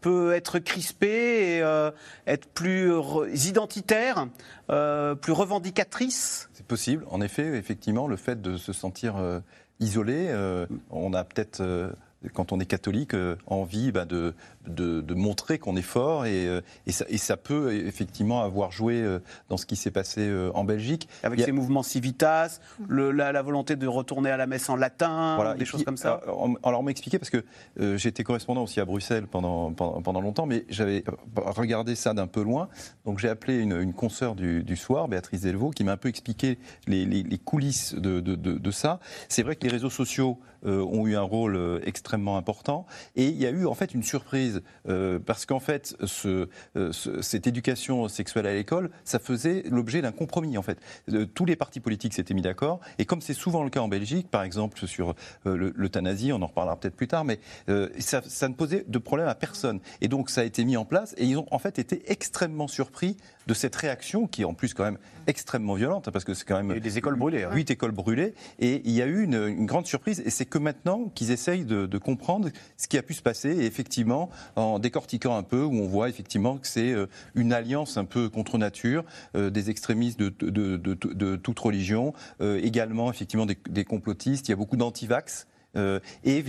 peut 0.00 0.32
être 0.32 0.58
crispée 0.60 1.56
et 1.56 1.62
euh, 1.62 1.90
être 2.26 2.46
plus 2.48 2.90
re- 2.90 3.28
identitaire, 3.48 4.28
euh, 4.70 5.14
plus 5.14 5.32
revendicatrice? 5.32 6.48
C'est 6.54 6.66
possible, 6.66 7.04
en 7.10 7.20
effet, 7.20 7.56
effectivement, 7.56 8.06
le 8.06 8.16
fait 8.16 8.40
de 8.40 8.56
se 8.56 8.72
sentir 8.72 9.16
euh, 9.16 9.40
isolé, 9.80 10.26
euh, 10.28 10.66
on 10.90 11.12
a 11.12 11.24
peut-être, 11.24 11.60
euh, 11.60 11.90
quand 12.34 12.52
on 12.52 12.60
est 12.60 12.66
catholique, 12.66 13.14
euh, 13.14 13.36
envie 13.46 13.92
bah, 13.92 14.04
de, 14.04 14.34
de, 14.66 15.00
de 15.00 15.14
montrer 15.14 15.58
qu'on 15.58 15.76
est 15.76 15.82
fort 15.82 16.26
et, 16.26 16.46
euh, 16.46 16.60
et, 16.86 16.92
ça, 16.92 17.04
et 17.08 17.18
ça 17.18 17.36
peut 17.36 17.74
effectivement 17.74 18.42
avoir 18.42 18.70
joué 18.72 19.02
euh, 19.02 19.18
dans 19.48 19.56
ce 19.56 19.66
qui 19.66 19.76
s'est 19.76 19.90
passé 19.90 20.20
euh, 20.22 20.50
en 20.54 20.64
Belgique. 20.64 21.08
avec 21.22 21.40
a- 21.40 21.44
ces 21.44 21.52
mouvements 21.52 21.82
civitas, 21.82 22.60
le- 22.88 23.10
la, 23.10 23.32
la 23.32 23.42
volonté 23.42 23.76
de 23.76 23.86
retourner 23.86 24.30
à 24.30 24.36
la 24.36 24.46
messe 24.46 24.68
en 24.68 24.76
latin, 24.76 25.34
Voilà, 25.36 25.54
des 25.54 25.62
et 25.62 25.64
choses 25.64 25.80
puis, 25.80 25.84
comme 25.84 25.96
ça. 25.96 26.20
Alors, 26.24 26.42
on- 26.42 26.54
alors, 26.62 26.80
on 26.80 26.84
m'expliquait, 26.84 27.18
parce 27.18 27.30
que 27.30 27.44
euh, 27.80 27.96
j'étais 27.96 28.24
correspondant 28.24 28.62
aussi 28.62 28.80
à 28.80 28.84
Bruxelles 28.84 29.26
pendant, 29.26 29.72
pendant, 29.72 30.02
pendant 30.02 30.20
longtemps, 30.20 30.46
mais 30.46 30.64
j'avais 30.68 31.04
euh, 31.08 31.12
regardé 31.46 31.94
ça 31.94 32.14
d'un 32.14 32.26
peu 32.26 32.42
loin. 32.42 32.68
Donc 33.04 33.18
j'ai 33.18 33.28
appelé 33.28 33.58
une, 33.58 33.72
une 33.80 33.92
consoeur 33.94 34.34
du, 34.34 34.62
du 34.62 34.76
soir, 34.76 35.08
Béatrice 35.08 35.40
Delvaux, 35.42 35.70
qui 35.70 35.84
m'a 35.84 35.92
un 35.92 35.96
peu 35.96 36.08
expliqué 36.08 36.58
les, 36.86 37.04
les- 37.04 37.22
les 37.22 37.38
coulisses 37.38 37.94
de, 37.94 38.20
de- 38.20 38.70
ça. 38.70 39.00
C'est 39.28 39.42
vrai 39.42 39.54
que 39.56 39.64
les 39.64 39.70
réseaux 39.70 39.90
sociaux 39.90 40.38
euh, 40.40 40.51
ont 40.64 41.06
eu 41.06 41.16
un 41.16 41.22
rôle 41.22 41.56
euh, 41.56 41.80
extrêmement 41.84 42.36
important. 42.36 42.86
Et 43.16 43.26
il 43.28 43.36
y 43.36 43.46
a 43.46 43.50
eu 43.50 43.66
en 43.66 43.74
fait 43.74 43.94
une 43.94 44.02
surprise, 44.02 44.62
euh, 44.88 45.18
parce 45.18 45.46
qu'en 45.46 45.60
fait, 45.60 45.96
ce, 46.04 46.48
euh, 46.76 46.92
ce- 46.92 47.20
cette 47.22 47.46
éducation 47.46 48.08
sexuelle 48.08 48.46
à 48.46 48.54
l'école, 48.54 48.90
ça 49.04 49.18
faisait 49.18 49.64
l'objet 49.70 50.02
d'un 50.02 50.12
compromis 50.12 50.56
en 50.58 50.62
fait. 50.62 50.78
Euh, 51.12 51.26
tous 51.26 51.44
les 51.44 51.56
partis 51.56 51.80
politiques 51.80 52.14
s'étaient 52.14 52.34
mis 52.34 52.42
d'accord, 52.42 52.80
et 52.98 53.04
comme 53.04 53.20
c'est 53.20 53.34
souvent 53.34 53.64
le 53.64 53.70
cas 53.70 53.80
en 53.80 53.88
Belgique, 53.88 54.28
par 54.30 54.42
exemple 54.42 54.86
sur 54.86 55.14
euh, 55.46 55.56
le- 55.56 55.72
l'euthanasie, 55.74 56.32
on 56.32 56.42
en 56.42 56.46
reparlera 56.46 56.76
peut-être 56.78 56.96
plus 56.96 57.08
tard, 57.08 57.24
mais 57.24 57.38
euh, 57.68 57.88
ça 57.98 58.48
ne 58.48 58.54
posait 58.54 58.84
de 58.86 58.98
problème 58.98 59.28
à 59.28 59.34
personne. 59.34 59.80
Et 60.00 60.08
donc 60.08 60.30
ça 60.30 60.42
a 60.42 60.44
été 60.44 60.64
mis 60.64 60.76
en 60.76 60.84
place, 60.84 61.14
et 61.18 61.24
ils 61.26 61.36
ont 61.38 61.46
en 61.50 61.58
fait 61.58 61.78
été 61.78 62.10
extrêmement 62.10 62.68
surpris 62.68 63.16
de 63.46 63.54
cette 63.54 63.74
réaction 63.76 64.26
qui 64.26 64.42
est 64.42 64.44
en 64.44 64.54
plus 64.54 64.74
quand 64.74 64.84
même 64.84 64.98
extrêmement 65.26 65.74
violente, 65.74 66.08
hein, 66.08 66.10
parce 66.12 66.24
que 66.24 66.34
c'est 66.34 66.44
quand 66.44 66.62
même... 66.62 66.78
des 66.78 66.98
écoles 66.98 67.16
brûlées. 67.16 67.44
hein. 67.44 67.50
Huit 67.52 67.70
écoles 67.70 67.92
brûlées. 67.92 68.34
Et 68.58 68.82
il 68.84 68.92
y 68.92 69.02
a 69.02 69.06
eu 69.06 69.22
une, 69.24 69.34
une 69.48 69.66
grande 69.66 69.86
surprise. 69.86 70.20
Et 70.24 70.30
c'est 70.30 70.44
que 70.46 70.58
maintenant 70.58 71.10
qu'ils 71.14 71.30
essayent 71.30 71.64
de, 71.64 71.86
de 71.86 71.98
comprendre 71.98 72.48
ce 72.76 72.88
qui 72.88 72.98
a 72.98 73.02
pu 73.02 73.14
se 73.14 73.22
passer. 73.22 73.50
Et 73.50 73.66
effectivement, 73.66 74.30
en 74.56 74.78
décortiquant 74.78 75.36
un 75.36 75.42
peu, 75.42 75.62
où 75.62 75.72
on 75.74 75.86
voit 75.86 76.08
effectivement 76.08 76.56
que 76.58 76.66
c'est 76.66 76.92
euh, 76.92 77.06
une 77.34 77.52
alliance 77.52 77.96
un 77.96 78.04
peu 78.04 78.28
contre 78.28 78.58
nature, 78.58 79.04
euh, 79.36 79.50
des 79.50 79.70
extrémistes 79.70 80.18
de, 80.18 80.28
de, 80.40 80.76
de- 80.76 80.94
de- 80.94 81.12
de 81.12 81.36
toute 81.36 81.58
religion, 81.58 82.12
euh, 82.40 82.60
également 82.62 83.10
effectivement 83.10 83.46
des, 83.46 83.58
des 83.68 83.84
complotistes. 83.84 84.48
Il 84.48 84.50
y 84.50 84.54
a 84.54 84.56
beaucoup 84.56 84.76
d'antivax. 84.76 85.46
Euh, 85.76 86.00
et 86.24 86.44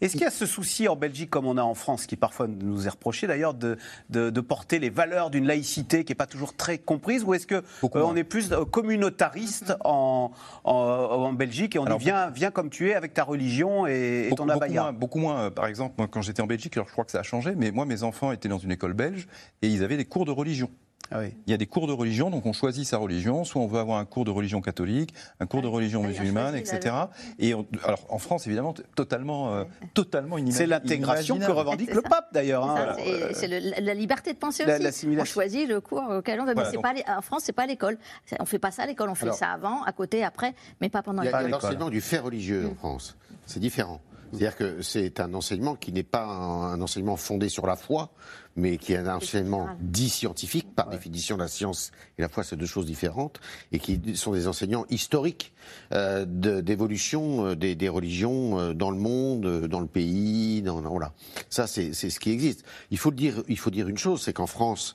Est-ce 0.00 0.12
qu'il 0.12 0.22
y 0.22 0.24
a 0.24 0.30
ce 0.30 0.46
souci 0.46 0.88
en 0.88 0.96
Belgique, 0.96 1.30
comme 1.30 1.46
on 1.46 1.56
a 1.56 1.62
en 1.62 1.74
France, 1.74 2.06
qui 2.06 2.16
parfois 2.16 2.48
nous 2.48 2.86
est 2.86 2.90
reproché 2.90 3.26
d'ailleurs, 3.26 3.54
de, 3.54 3.76
de, 4.10 4.30
de 4.30 4.40
porter 4.40 4.78
les 4.78 4.90
valeurs 4.90 5.30
d'une 5.30 5.46
laïcité 5.46 6.04
qui 6.04 6.12
n'est 6.12 6.16
pas 6.16 6.26
toujours 6.26 6.54
très 6.54 6.78
comprise 6.78 7.24
Ou 7.24 7.34
est-ce 7.34 7.46
que 7.46 7.62
euh, 7.84 8.14
est 8.14 8.24
plus 8.24 8.52
euh, 8.52 8.64
communautariste 8.64 9.74
en, 9.84 10.32
en, 10.64 10.72
en 10.72 11.32
Belgique 11.32 11.76
et 11.76 11.78
on 11.78 11.84
Alors, 11.84 11.98
dit 11.98 12.06
viens, 12.06 12.30
viens 12.30 12.50
comme 12.50 12.70
tu 12.70 12.90
es 12.90 12.94
avec 12.94 13.14
ta 13.14 13.24
religion 13.24 13.86
et, 13.86 13.92
et 14.26 14.28
Beaucoup, 14.30 14.36
ton 14.42 14.46
beaucoup 14.46 14.56
abaya 14.64 14.82
moins, 14.82 14.92
beaucoup 14.92 15.18
moins. 15.18 15.40
Euh, 15.42 15.50
Par 15.50 15.66
exemple, 15.66 15.94
moi, 15.98 16.08
quand 16.10 16.22
j'étais 16.22 16.42
en 16.42 16.46
Belgique, 16.46 16.76
alors 16.76 16.88
je 16.88 16.92
crois 16.92 17.04
que 17.04 17.12
ça 17.12 17.20
a 17.20 17.24
changé, 17.24 17.54
mais 17.56 17.70
moi, 17.70 17.86
mes 17.86 18.02
enfants 18.02 18.32
étaient 18.32 18.48
dans 18.48 18.58
une 18.58 18.72
école 18.72 18.92
belge 18.94 19.28
et 19.62 19.68
ils 19.68 19.82
avaient 19.84 19.96
des 19.96 20.04
cours 20.04 20.24
de 20.24 20.32
religion. 20.32 20.70
Ah 21.10 21.24
Il 21.24 21.50
y 21.50 21.54
a 21.54 21.56
des 21.56 21.66
cours 21.66 21.86
de 21.86 21.92
religion, 21.94 22.28
donc 22.28 22.44
on 22.44 22.52
choisit 22.52 22.84
sa 22.86 22.98
religion. 22.98 23.42
Soit 23.44 23.62
on 23.62 23.66
veut 23.66 23.78
avoir 23.78 23.98
un 23.98 24.04
cours 24.04 24.26
de 24.26 24.30
religion 24.30 24.60
catholique, 24.60 25.14
un 25.40 25.46
cours 25.46 25.62
de 25.62 25.66
religion 25.66 26.02
musulmane, 26.02 26.54
etc. 26.54 26.94
Et 27.38 27.54
on- 27.54 27.66
alors 27.82 28.00
en 28.10 28.18
France, 28.18 28.46
évidemment, 28.46 28.74
totalement, 28.94 29.54
euh, 29.54 29.64
totalement 29.94 30.36
inimag- 30.36 30.52
C'est 30.52 30.66
l'intégration 30.66 31.36
que 31.36 31.40
inimaginable. 31.44 31.58
revendique 31.68 31.94
le 31.94 32.02
pape 32.02 32.28
d'ailleurs. 32.34 32.68
hein. 32.68 32.94
C'est- 33.32 33.48
le- 33.48 33.80
la- 33.82 33.94
liberté 33.94 34.34
de 34.34 34.38
penser 34.38 34.66
La- 34.66 34.76
aussi. 34.88 35.08
On 35.18 35.24
choisit 35.24 35.66
le 35.66 35.80
cours 35.80 36.04
auquel 36.10 36.40
on 36.40 36.44
veut. 36.44 36.52
Voilà, 36.52 36.60
mais 36.60 36.64
c'est 36.66 36.74
donc- 36.74 36.82
pas 36.82 36.92
les- 36.92 37.04
en 37.08 37.22
France, 37.22 37.42
c'est 37.44 37.52
pas 37.54 37.62
à 37.62 37.66
l'école. 37.66 37.96
On 38.38 38.44
fait 38.44 38.58
pas 38.58 38.70
ça 38.70 38.82
à 38.82 38.86
l'école. 38.86 39.08
On 39.08 39.14
fait 39.14 39.24
Alors- 39.24 39.36
ça 39.36 39.48
avant, 39.50 39.82
à 39.84 39.92
côté, 39.92 40.24
après, 40.24 40.54
mais 40.82 40.90
pas 40.90 41.00
pendant 41.02 41.22
Il 41.22 41.26
y 41.26 41.28
a, 41.28 41.30
il 41.30 41.32
y 41.32 41.36
a 41.36 41.42
l'école. 41.46 41.62
l'enseignement 41.62 41.88
du 41.88 42.02
fait 42.02 42.18
religieux 42.18 42.64
Mm. 42.64 42.70
en 42.72 42.74
France. 42.74 43.16
C'est 43.46 43.60
différent. 43.60 44.02
C'est-à-dire 44.30 44.56
que 44.56 44.82
c'est 44.82 45.20
un 45.20 45.32
enseignement 45.32 45.74
qui 45.74 45.90
n'est 45.90 46.02
pas 46.02 46.24
un, 46.26 46.72
un 46.74 46.80
enseignement 46.82 47.16
fondé 47.16 47.48
sur 47.48 47.66
la 47.66 47.76
foi, 47.76 48.10
mais 48.58 48.76
qui 48.76 48.92
est 48.92 48.96
un 48.98 49.14
enseignement 49.16 49.68
dit 49.80 50.10
scientifique. 50.10 50.74
Par 50.74 50.88
définition, 50.90 51.36
la 51.36 51.48
science 51.48 51.92
et 52.18 52.22
la 52.22 52.28
foi, 52.28 52.42
c'est 52.42 52.56
deux 52.56 52.66
choses 52.66 52.86
différentes, 52.86 53.40
et 53.72 53.78
qui 53.78 54.00
sont 54.16 54.32
des 54.32 54.48
enseignants 54.48 54.84
historiques 54.90 55.52
euh, 55.92 56.26
de- 56.26 56.60
d'évolution 56.60 57.46
euh, 57.46 57.54
des, 57.56 57.74
des 57.76 57.88
religions 57.88 58.58
euh, 58.58 58.74
dans 58.74 58.90
le 58.90 58.98
monde, 58.98 59.66
dans 59.68 59.80
le 59.80 59.86
pays. 59.86 60.60
Dans, 60.62 60.80
voilà. 60.82 61.12
Ça, 61.48 61.66
c'est 61.66 61.92
ce 61.94 62.18
qui 62.20 62.30
existe. 62.30 62.64
Il 62.90 62.98
faut 62.98 63.12
dire. 63.12 63.42
Il 63.48 63.58
faut 63.58 63.70
dire 63.70 63.88
une 63.88 63.98
chose, 63.98 64.22
c'est 64.22 64.32
qu'en 64.32 64.46
France, 64.46 64.94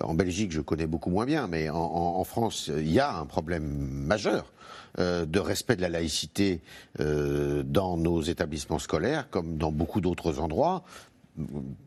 en 0.00 0.14
Belgique, 0.14 0.50
je 0.52 0.60
connais 0.60 0.86
beaucoup 0.86 1.10
moins 1.10 1.24
bien, 1.26 1.46
mais 1.46 1.70
en, 1.70 1.76
en- 1.78 2.18
en 2.18 2.24
France, 2.24 2.68
il 2.76 2.90
y 2.92 2.98
a 3.00 3.16
un 3.16 3.26
problème 3.26 3.64
majeur 3.64 4.52
euh, 4.98 5.24
de 5.24 5.38
respect 5.38 5.76
de 5.76 5.82
la 5.82 5.88
laïcité 5.88 6.60
euh, 7.00 7.62
dans 7.64 7.96
nos 7.96 8.22
établissements 8.22 8.78
scolaires, 8.80 9.28
comme 9.30 9.56
dans 9.56 9.70
beaucoup 9.72 10.00
d'autres 10.00 10.40
endroits. 10.40 10.82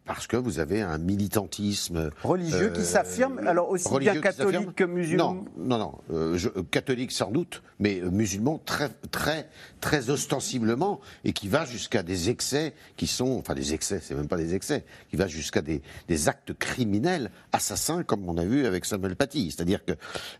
Parce 0.07 0.25
que 0.27 0.37
vous 0.37 0.59
avez 0.59 0.81
un 0.81 0.97
militantisme 0.97 2.09
Religieux 2.23 2.69
qui 2.73 2.83
s'affirme, 2.83 3.39
alors 3.45 3.69
aussi 3.69 3.87
bien 3.99 4.19
catholique 4.21 4.73
que 4.73 4.83
musulman? 4.85 5.45
Non, 5.57 5.77
non, 5.77 5.77
non. 5.77 5.93
euh, 6.15 6.37
je- 6.37 6.47
euh, 6.49 6.63
catholique 6.71 7.11
sans 7.11 7.29
doute, 7.29 7.61
mais 7.79 7.99
euh, 8.01 8.09
musulman 8.09 8.57
très, 8.65 8.89
très, 9.11 9.49
très 9.81 10.09
ostensiblement 10.09 11.01
et 11.25 11.33
qui 11.33 11.47
va 11.49 11.65
jusqu'à 11.65 12.03
des 12.03 12.29
excès 12.29 12.73
qui 12.95 13.05
sont, 13.05 13.37
enfin 13.37 13.53
des 13.53 13.73
excès, 13.73 13.99
c'est 14.01 14.15
même 14.15 14.27
pas 14.29 14.37
des 14.37 14.55
excès, 14.55 14.85
qui 15.09 15.17
va 15.17 15.27
jusqu'à 15.27 15.61
des, 15.61 15.81
des 16.07 16.29
actes 16.29 16.53
criminels, 16.53 17.29
assassins, 17.51 18.03
comme 18.03 18.27
on 18.29 18.37
a 18.37 18.45
vu 18.45 18.65
avec 18.65 18.85
Samuel 18.85 19.15
Paty. 19.15 19.51
C'est-à-dire 19.51 19.83
que 19.83 19.91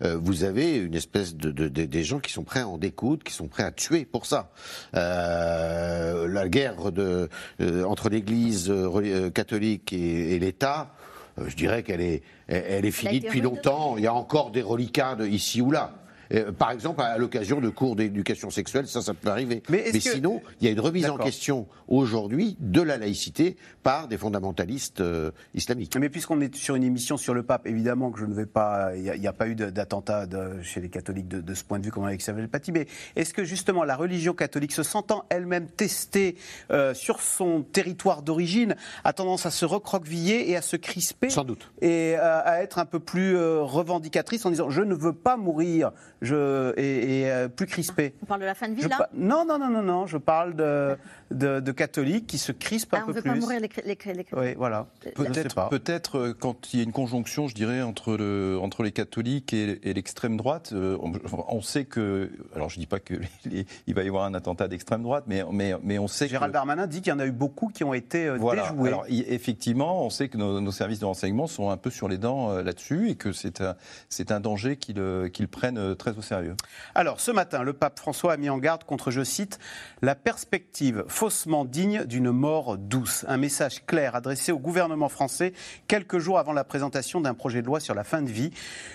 euh, 0.02 0.18
vous 0.18 0.44
avez 0.46 0.78
une 0.78 0.96
espèce 0.96 1.36
de, 1.36 1.52
de- 1.52 1.68
de- 1.68 1.86
des 1.86 2.04
gens 2.04 2.20
qui 2.20 2.32
sont 2.32 2.44
prêts 2.44 2.62
à 2.62 2.68
en 2.68 2.78
découdre, 2.78 3.24
qui 3.24 3.34
sont 3.34 3.48
prêts 3.48 3.64
à 3.64 3.72
tuer 3.72 4.06
pour 4.06 4.26
ça. 4.26 4.52
Euh, 4.96 6.28
la 6.28 6.48
guerre 6.50 6.92
de, 6.92 7.30
euh, 7.62 7.84
entre 7.84 8.10
l'Église 8.10 8.70
euh, 8.70 8.90
euh, 8.96 9.30
catholique 9.58 9.94
et, 9.94 10.36
et 10.36 10.40
l'État. 10.40 10.92
euh, 11.40 11.46
Je 11.48 11.56
dirais 11.56 11.84
qu'elle 11.84 12.02
est, 12.02 12.22
elle, 12.48 12.64
elle 12.70 12.86
est 12.86 12.92
finie 12.92 13.20
depuis 13.20 13.42
longtemps. 13.42 13.98
Il 13.98 14.04
y 14.04 14.08
a 14.08 14.14
encore 14.14 14.52
des 14.52 14.62
reliquats 14.62 15.16
de 15.16 15.26
ici 15.28 15.62
ou 15.62 15.72
là. 15.72 15.94
Euh, 16.34 16.52
par 16.52 16.72
exemple, 16.72 17.02
à 17.02 17.18
l'occasion 17.18 17.62
de 17.62 17.70
cours 17.70 17.96
d'éducation 17.96 18.50
sexuelle, 18.50 18.88
ça, 18.88 19.02
ça 19.02 19.14
peut 19.14 19.30
arriver. 19.30 19.62
Mais 19.70 19.78
Mais, 19.78 19.90
est-ce 19.90 20.06
que- 20.10 20.16
sinon, 20.16 20.42
il 20.60 20.66
y 20.66 20.70
a 20.70 20.72
une 20.72 20.80
remise 20.80 21.10
en 21.10 21.18
question 21.18 21.68
aujourd'hui 21.88 22.58
de 22.60 22.82
la 22.82 22.98
laïcité 22.98 23.56
par 23.84 24.08
des 24.08 24.18
fondamentalistes 24.18 25.02
euh, 25.02 25.32
islamiques. 25.54 25.96
Mais 25.98 26.10
puisqu'on 26.10 26.42
est 26.42 26.56
sur 26.56 26.76
une 26.76 26.84
émission 26.84 27.18
sur 27.18 27.34
le 27.34 27.44
pape, 27.44 27.68
évidemment 27.68 28.12
que 28.12 28.20
je 28.20 28.26
ne 28.26 28.34
vais 28.34 28.46
pas. 28.46 28.96
Il 28.96 29.04
n'y 29.20 29.28
a, 29.28 29.34
pas 29.34 29.48
eu 29.48 29.56
d'attentat 29.56 30.28
chez 30.62 30.82
les 30.82 30.90
catholiques 30.90 31.28
de, 31.28 31.42
de 31.42 31.54
ce 31.54 31.64
point 31.64 31.80
de 31.80 31.86
vue, 31.86 31.92
comme 31.92 32.06
avec 32.06 32.22
Samuel 32.22 32.50
Paty. 32.50 32.72
Mais 32.72 32.88
est-ce 33.16 33.34
que 33.34 33.44
justement 33.44 33.84
la 33.84 33.96
religion 33.96 34.34
catholique, 34.34 34.72
se 34.72 34.84
sentant 34.84 35.26
elle-même 35.30 35.68
testée 35.68 36.36
euh, 36.72 36.94
sur 36.94 37.22
son 37.22 37.62
territoire 37.62 38.22
d'origine, 38.22 38.76
a 39.04 39.14
tendance 39.14 39.46
à 39.46 39.52
se 39.52 39.66
recroqueviller 39.66 40.50
et 40.50 40.58
à 40.58 40.62
se 40.62 40.76
crisper 40.76 41.30
Sans 41.30 41.44
doute. 41.44 41.72
Et 41.82 42.16
à 42.16 42.62
être 42.62 42.80
un 42.80 42.86
peu 42.86 43.00
plus 43.00 43.38
revendicatrice 43.38 44.46
en 44.46 44.50
disant 44.50 44.70
je 44.70 44.82
ne 44.82 44.96
veux 44.96 45.14
pas 45.14 45.38
mourir 45.38 45.92
je, 46.22 46.74
et, 46.78 47.22
et, 47.22 47.32
euh, 47.32 47.48
plus 47.48 47.68
crispée 47.68 48.14
On 48.24 48.26
parle 48.26 48.42
de 48.42 48.46
la 48.46 48.56
fin 48.56 48.68
de 48.70 48.74
vie, 48.74 48.82
Je 48.82 48.90
là 48.90 49.10
Non, 49.14 49.46
non, 49.46 49.60
non, 49.60 49.70
non, 49.70 49.84
non. 49.84 50.08
Je 50.08 50.18
parle 50.18 50.56
de, 50.56 50.98
de, 51.32 51.60
de 51.60 51.72
catholiques 51.72 52.28
qui 52.28 52.38
se 52.38 52.52
crispent 52.52 52.94
Ah, 52.94 52.98
un 53.00 53.04
On 53.04 53.06
peu 53.08 53.12
ne 53.12 53.16
veut 53.18 53.22
plus. 53.22 53.30
pas 53.32 53.36
mourir 53.38 53.60
les, 53.60 53.70
les, 53.86 54.14
les- 54.14 54.26
Oui, 54.34 54.54
voilà. 54.56 54.88
Sais 55.04 55.12
Peut-être, 55.12 55.70
peut-être 55.70 56.18
euh, 56.18 56.34
quand 56.38 56.74
il 56.74 56.78
y 56.78 56.82
a 56.82 56.84
une 56.84 56.92
conjonction, 56.92 57.48
je 57.48 57.56
dirais, 57.56 57.82
entre, 57.82 58.16
le, 58.18 58.58
entre 58.62 58.84
les 58.84 58.92
catholiques 58.92 59.54
et, 59.54 59.80
et 59.84 59.94
l'extrême 59.94 60.38
droite, 60.38 60.70
euh, 60.74 60.98
on, 61.02 61.12
on 61.50 61.62
sait 61.62 61.86
que, 61.86 62.30
alors 62.56 62.70
je 62.70 62.80
dis 62.80 62.88
pas 62.88 63.00
que 63.00 63.16
les- 63.46 63.66
il 63.88 63.94
va 63.94 64.04
y 64.04 64.08
avoir 64.08 64.26
un 64.26 64.34
attentat 64.34 64.68
d'extrême 64.68 65.04
droite, 65.04 65.26
mais, 65.28 65.44
mais, 65.52 65.74
mais 65.84 66.00
on 66.00 66.08
sait 66.08 66.28
Gérald 66.28 66.52
que 66.52 66.54
Darmanin 66.54 66.88
dit 66.88 67.02
qu'il 67.02 67.12
y 67.12 67.16
en 67.16 67.20
a 67.20 67.26
eu 67.26 67.32
beaucoup 67.32 67.68
qui 67.68 67.84
ont 67.84 67.94
été 67.94 68.28
euh, 68.28 68.38
voilà. 68.38 68.70
déjoués. 68.70 68.88
Alors, 68.90 69.06
effectivement, 69.10 70.06
on 70.06 70.10
sait 70.10 70.30
que 70.30 70.38
nos, 70.38 70.62
nos 70.62 70.72
services 70.72 71.00
de 71.00 71.06
renseignement 71.06 71.48
sont 71.48 71.70
un 71.70 71.78
peu 71.78 71.90
sur 71.90 72.08
les 72.08 72.18
dents 72.18 72.52
euh, 72.52 72.64
là-dessus 72.64 73.10
et 73.10 73.16
que 73.16 73.32
c'est 73.32 73.62
un, 73.62 73.76
c'est 74.10 74.32
un 74.32 74.40
danger 74.40 74.78
qu'ils 74.78 75.00
euh, 75.00 75.30
qu'ils 75.30 75.48
prennent 75.48 75.78
euh, 75.78 75.96
très 75.96 76.18
au 76.18 76.22
sérieux. 76.22 76.56
Alors, 76.96 77.20
ce 77.20 77.32
matin, 77.32 77.64
le 77.64 77.74
pape 77.74 78.00
François 78.00 78.34
a 78.34 78.38
mis 78.38 78.50
en 78.50 78.58
garde 78.58 78.84
contre, 78.84 79.12
je 79.12 79.24
cite, 79.24 79.60
la 80.02 80.16
perspective 80.16 81.04
faussement 81.18 81.66
digne 81.66 82.06
d'une 82.06 82.30
mort 82.30 82.78
douce. 82.78 83.26
Un 83.28 83.38
message 83.38 83.84
clair 83.88 84.14
adressé 84.14 84.52
au 84.52 84.60
gouvernement 84.60 85.10
français 85.10 85.52
quelques 85.88 86.20
jours 86.20 86.38
avant 86.38 86.54
la 86.54 86.64
présentation 86.64 87.22
d'un 87.22 87.34
projet 87.34 87.64
de 87.64 87.66
loi 87.66 87.80
sur 87.80 87.96
la 87.96 88.04
fin 88.04 88.22
de 88.22 88.30
vie. 88.30 88.52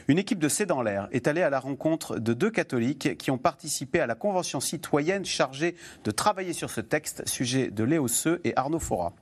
Une 0.06 0.20
équipe 0.20 0.38
de 0.38 0.48
C'est 0.48 0.64
dans 0.64 0.82
l'air 0.82 1.08
est 1.10 1.26
allée 1.26 1.42
à 1.42 1.50
la 1.50 1.58
rencontre 1.58 2.20
de 2.20 2.32
deux 2.32 2.52
catholiques 2.52 3.18
qui 3.18 3.32
ont 3.32 3.38
participé 3.38 3.98
à 3.98 4.06
la 4.06 4.14
convention 4.14 4.60
citoyenne 4.60 5.24
chargée 5.24 5.74
de 6.04 6.12
travailler 6.12 6.52
sur 6.52 6.70
ce 6.70 6.80
texte, 6.80 7.26
sujet 7.26 7.72
de 7.72 7.82
Léo 7.82 8.06
Seux 8.06 8.40
et 8.44 8.52
Arnaud 8.54 8.78
Fora. 8.78 9.12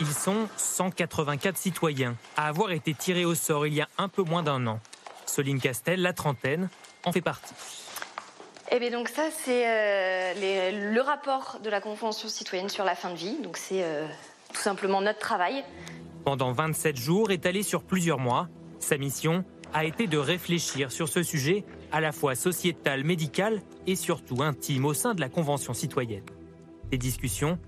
Ils 0.00 0.06
sont 0.06 0.48
184 0.56 1.58
citoyens 1.58 2.16
à 2.38 2.48
avoir 2.48 2.72
été 2.72 2.94
tirés 2.94 3.26
au 3.26 3.34
sort 3.34 3.66
il 3.66 3.74
y 3.74 3.82
a 3.82 3.88
un 3.98 4.08
peu 4.08 4.22
moins 4.22 4.42
d'un 4.42 4.66
an. 4.68 4.80
Soline 5.26 5.60
Castel, 5.60 6.00
la 6.00 6.14
trentaine, 6.14 6.70
en 7.04 7.12
fait 7.12 7.20
partie. 7.20 7.52
Eh 8.70 8.78
bien 8.80 8.90
donc 8.90 9.08
ça 9.08 9.30
c'est 9.30 9.66
euh, 9.66 10.92
le 10.92 11.00
rapport 11.00 11.58
de 11.64 11.70
la 11.70 11.80
Convention 11.80 12.28
citoyenne 12.28 12.68
sur 12.68 12.84
la 12.84 12.94
fin 12.94 13.10
de 13.10 13.16
vie. 13.16 13.38
Donc 13.42 13.56
c'est 13.56 13.82
euh, 13.82 14.06
tout 14.52 14.60
simplement 14.60 15.00
notre 15.00 15.18
travail. 15.18 15.64
Pendant 16.24 16.52
27 16.52 16.96
jours, 16.96 17.30
étalé 17.30 17.62
sur 17.62 17.82
plusieurs 17.82 18.18
mois, 18.18 18.48
sa 18.78 18.98
mission 18.98 19.44
a 19.72 19.84
été 19.86 20.06
de 20.06 20.18
réfléchir 20.18 20.92
sur 20.92 21.08
ce 21.08 21.22
sujet 21.22 21.64
à 21.92 22.00
la 22.00 22.12
fois 22.12 22.34
sociétal, 22.34 23.04
médical 23.04 23.62
et 23.86 23.96
surtout 23.96 24.42
intime 24.42 24.84
au 24.84 24.92
sein 24.92 25.14
de 25.14 25.20
la 25.20 25.30
Convention 25.30 25.72
citoyenne. 25.72 26.24
Des 26.90 26.98
discussions, 26.98 27.58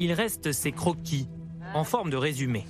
il 0.00 0.12
reste 0.12 0.50
ces 0.50 0.72
croquis 0.72 1.28
en 1.74 1.84
forme 1.84 2.10
de 2.10 2.16
résumé. 2.16 2.66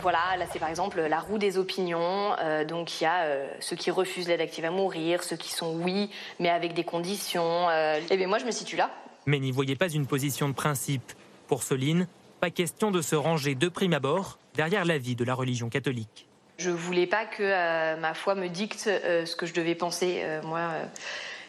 Voilà, 0.00 0.36
là 0.38 0.46
c'est 0.50 0.58
par 0.58 0.68
exemple 0.68 1.00
la 1.00 1.18
roue 1.20 1.38
des 1.38 1.58
opinions. 1.58 2.34
Euh, 2.38 2.64
donc 2.64 3.00
il 3.00 3.04
y 3.04 3.06
a 3.06 3.22
euh, 3.24 3.48
ceux 3.60 3.76
qui 3.76 3.90
refusent 3.90 4.28
l'aide 4.28 4.40
active 4.40 4.64
à 4.64 4.70
mourir, 4.70 5.22
ceux 5.22 5.36
qui 5.36 5.50
sont 5.50 5.74
oui, 5.74 6.10
mais 6.38 6.48
avec 6.48 6.74
des 6.74 6.84
conditions. 6.84 7.68
Euh, 7.68 8.00
eh 8.08 8.16
bien 8.16 8.28
moi 8.28 8.38
je 8.38 8.44
me 8.44 8.50
situe 8.50 8.76
là. 8.76 8.90
Mais 9.26 9.38
n'y 9.40 9.50
voyez 9.50 9.76
pas 9.76 9.88
une 9.88 10.06
position 10.06 10.48
de 10.48 10.54
principe. 10.54 11.12
Pour 11.48 11.62
Soline, 11.62 12.06
pas 12.40 12.50
question 12.50 12.90
de 12.90 13.00
se 13.00 13.16
ranger 13.16 13.54
de 13.54 13.68
prime 13.68 13.94
abord 13.94 14.38
derrière 14.54 14.84
l'avis 14.84 15.16
de 15.16 15.24
la 15.24 15.34
religion 15.34 15.68
catholique. 15.70 16.26
Je 16.58 16.70
voulais 16.70 17.06
pas 17.06 17.24
que 17.24 17.98
ma 18.00 18.14
foi 18.14 18.34
me 18.34 18.48
dicte 18.48 18.80
ce 18.80 19.36
que 19.36 19.46
je 19.46 19.54
devais 19.54 19.74
penser. 19.74 20.24
Moi, 20.42 20.60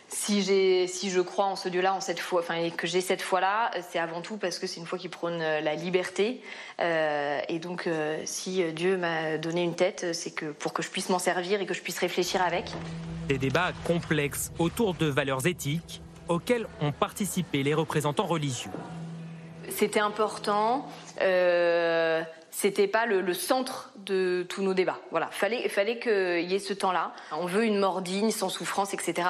si, 0.10 0.42
j'ai, 0.42 0.88
si 0.88 1.10
je 1.10 1.22
crois 1.22 1.46
en 1.46 1.56
ce 1.56 1.70
Dieu-là, 1.70 1.94
en 1.94 2.02
cette 2.02 2.20
foi, 2.20 2.42
enfin, 2.42 2.56
et 2.56 2.72
que 2.72 2.88
j'ai 2.88 3.02
cette 3.02 3.22
foi-là, 3.22 3.72
c'est 3.90 4.00
avant 4.00 4.22
tout 4.22 4.38
parce 4.38 4.60
que 4.60 4.68
c'est 4.68 4.80
une 4.80 4.86
foi 4.86 4.98
qui 4.98 5.08
prône 5.08 5.40
euh, 5.42 5.62
la 5.62 5.76
liberté. 5.76 6.42
Euh, 6.82 7.40
et 7.48 7.60
donc, 7.60 7.88
euh, 7.88 8.20
si 8.26 8.64
Dieu 8.74 8.98
m'a 8.98 9.38
donné 9.38 9.64
une 9.64 9.76
tête, 9.76 10.14
c'est 10.14 10.32
que 10.32 10.48
pour 10.48 10.74
que 10.74 10.82
je 10.82 10.90
puisse 10.90 11.10
m'en 11.10 11.20
servir 11.20 11.62
et 11.62 11.66
que 11.66 11.74
je 11.74 11.82
puisse 11.82 12.00
réfléchir 12.00 12.42
avec. 12.42 12.72
Des 13.28 13.38
débats 13.38 13.72
complexes 13.86 14.52
autour 14.58 14.96
de 14.96 15.06
valeurs 15.06 15.46
éthiques 15.46 16.02
auxquels 16.28 16.68
ont 16.82 16.92
participé 16.92 17.64
les 17.64 17.74
représentants 17.74 18.28
religieux. 18.28 18.72
C'était 19.70 20.00
important. 20.00 20.88
Euh, 21.22 22.24
c'était 22.52 22.88
pas 22.88 23.06
le, 23.06 23.34
centre 23.34 23.94
de 23.98 24.46
tous 24.50 24.62
nos 24.62 24.74
débats. 24.74 25.00
Voilà, 25.12 25.28
fallait, 25.28 25.70
fallait 25.70 26.00
qu'il 26.00 26.50
y 26.50 26.56
ait 26.56 26.60
ce 26.60 26.74
temps-là. 26.74 27.14
On 27.32 27.46
veut 27.46 27.64
une 27.64 27.78
mort 27.78 28.02
digne, 28.02 28.32
sans 28.32 28.50
souffrance, 28.50 28.94
etc. 28.94 29.30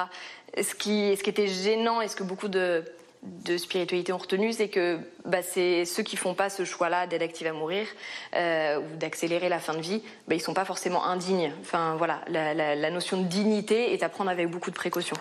Ce 0.56 0.74
qui, 0.74 1.16
ce 1.16 1.22
qui 1.22 1.30
était 1.30 1.46
gênant 1.46 2.00
et 2.00 2.08
ce 2.08 2.16
que 2.16 2.24
beaucoup 2.24 2.48
de, 2.48 2.84
de 3.22 3.56
spiritualité 3.56 4.12
ont 4.12 4.18
retenu, 4.18 4.52
c'est 4.52 4.68
que 4.68 4.98
bah, 5.24 5.42
c'est 5.42 5.84
ceux 5.84 6.02
qui 6.02 6.16
font 6.16 6.34
pas 6.34 6.50
ce 6.50 6.64
choix-là 6.64 7.06
d'aide 7.06 7.22
active 7.22 7.46
à 7.46 7.52
mourir 7.52 7.86
euh, 8.34 8.80
ou 8.80 8.96
d'accélérer 8.96 9.48
la 9.48 9.58
fin 9.58 9.74
de 9.74 9.80
vie, 9.80 10.02
bah, 10.26 10.34
ils 10.34 10.40
sont 10.40 10.54
pas 10.54 10.64
forcément 10.64 11.04
indignes. 11.06 11.52
Enfin 11.60 11.94
voilà, 11.96 12.20
la, 12.28 12.54
la 12.54 12.90
notion 12.90 13.20
de 13.20 13.26
dignité 13.26 13.92
est 13.92 14.02
à 14.02 14.08
prendre 14.08 14.30
avec 14.30 14.48
beaucoup 14.48 14.70
de 14.70 14.76
précautions. 14.76 15.16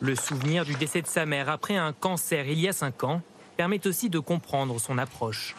Le 0.00 0.14
souvenir 0.16 0.64
du 0.64 0.74
décès 0.74 1.00
de 1.00 1.06
sa 1.06 1.26
mère 1.26 1.48
après 1.48 1.76
un 1.76 1.92
cancer 1.92 2.46
il 2.48 2.58
y 2.60 2.68
a 2.68 2.72
cinq 2.72 3.04
ans 3.04 3.20
permet 3.56 3.86
aussi 3.86 4.10
de 4.10 4.18
comprendre 4.18 4.80
son 4.80 4.98
approche. 4.98 5.54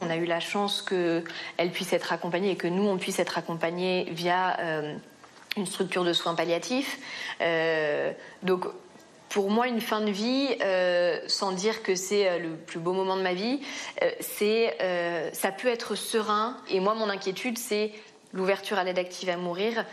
On 0.00 0.10
a 0.10 0.16
eu 0.16 0.26
la 0.26 0.40
chance 0.40 0.82
qu'elle 0.82 1.70
puisse 1.72 1.92
être 1.92 2.12
accompagnée 2.12 2.50
et 2.50 2.56
que 2.56 2.66
nous, 2.66 2.86
on 2.86 2.98
puisse 2.98 3.18
être 3.20 3.38
accompagnés 3.38 4.06
via 4.10 4.58
euh, 4.60 4.96
une 5.56 5.66
structure 5.66 6.04
de 6.04 6.12
soins 6.12 6.34
palliatifs. 6.34 6.98
Euh, 7.40 8.12
donc, 8.42 8.66
pour 9.28 9.50
moi, 9.50 9.66
une 9.66 9.80
fin 9.80 10.00
de 10.00 10.10
vie, 10.10 10.48
euh, 10.62 11.18
sans 11.26 11.52
dire 11.52 11.82
que 11.82 11.94
c'est 11.94 12.38
le 12.38 12.50
plus 12.50 12.78
beau 12.78 12.92
moment 12.92 13.16
de 13.16 13.22
ma 13.22 13.34
vie, 13.34 13.60
c'est, 14.20 14.76
ça 15.32 15.50
peut 15.50 15.68
être 15.68 15.96
serein. 15.96 16.56
Et 16.68 16.78
moi, 16.78 16.94
mon 16.94 17.08
inquiétude, 17.08 17.58
c'est 17.58 17.92
l'ouverture 18.32 18.78
à 18.78 18.84
l'aide 18.84 18.98
active 18.98 19.28
à 19.28 19.36
mourir 19.36 19.84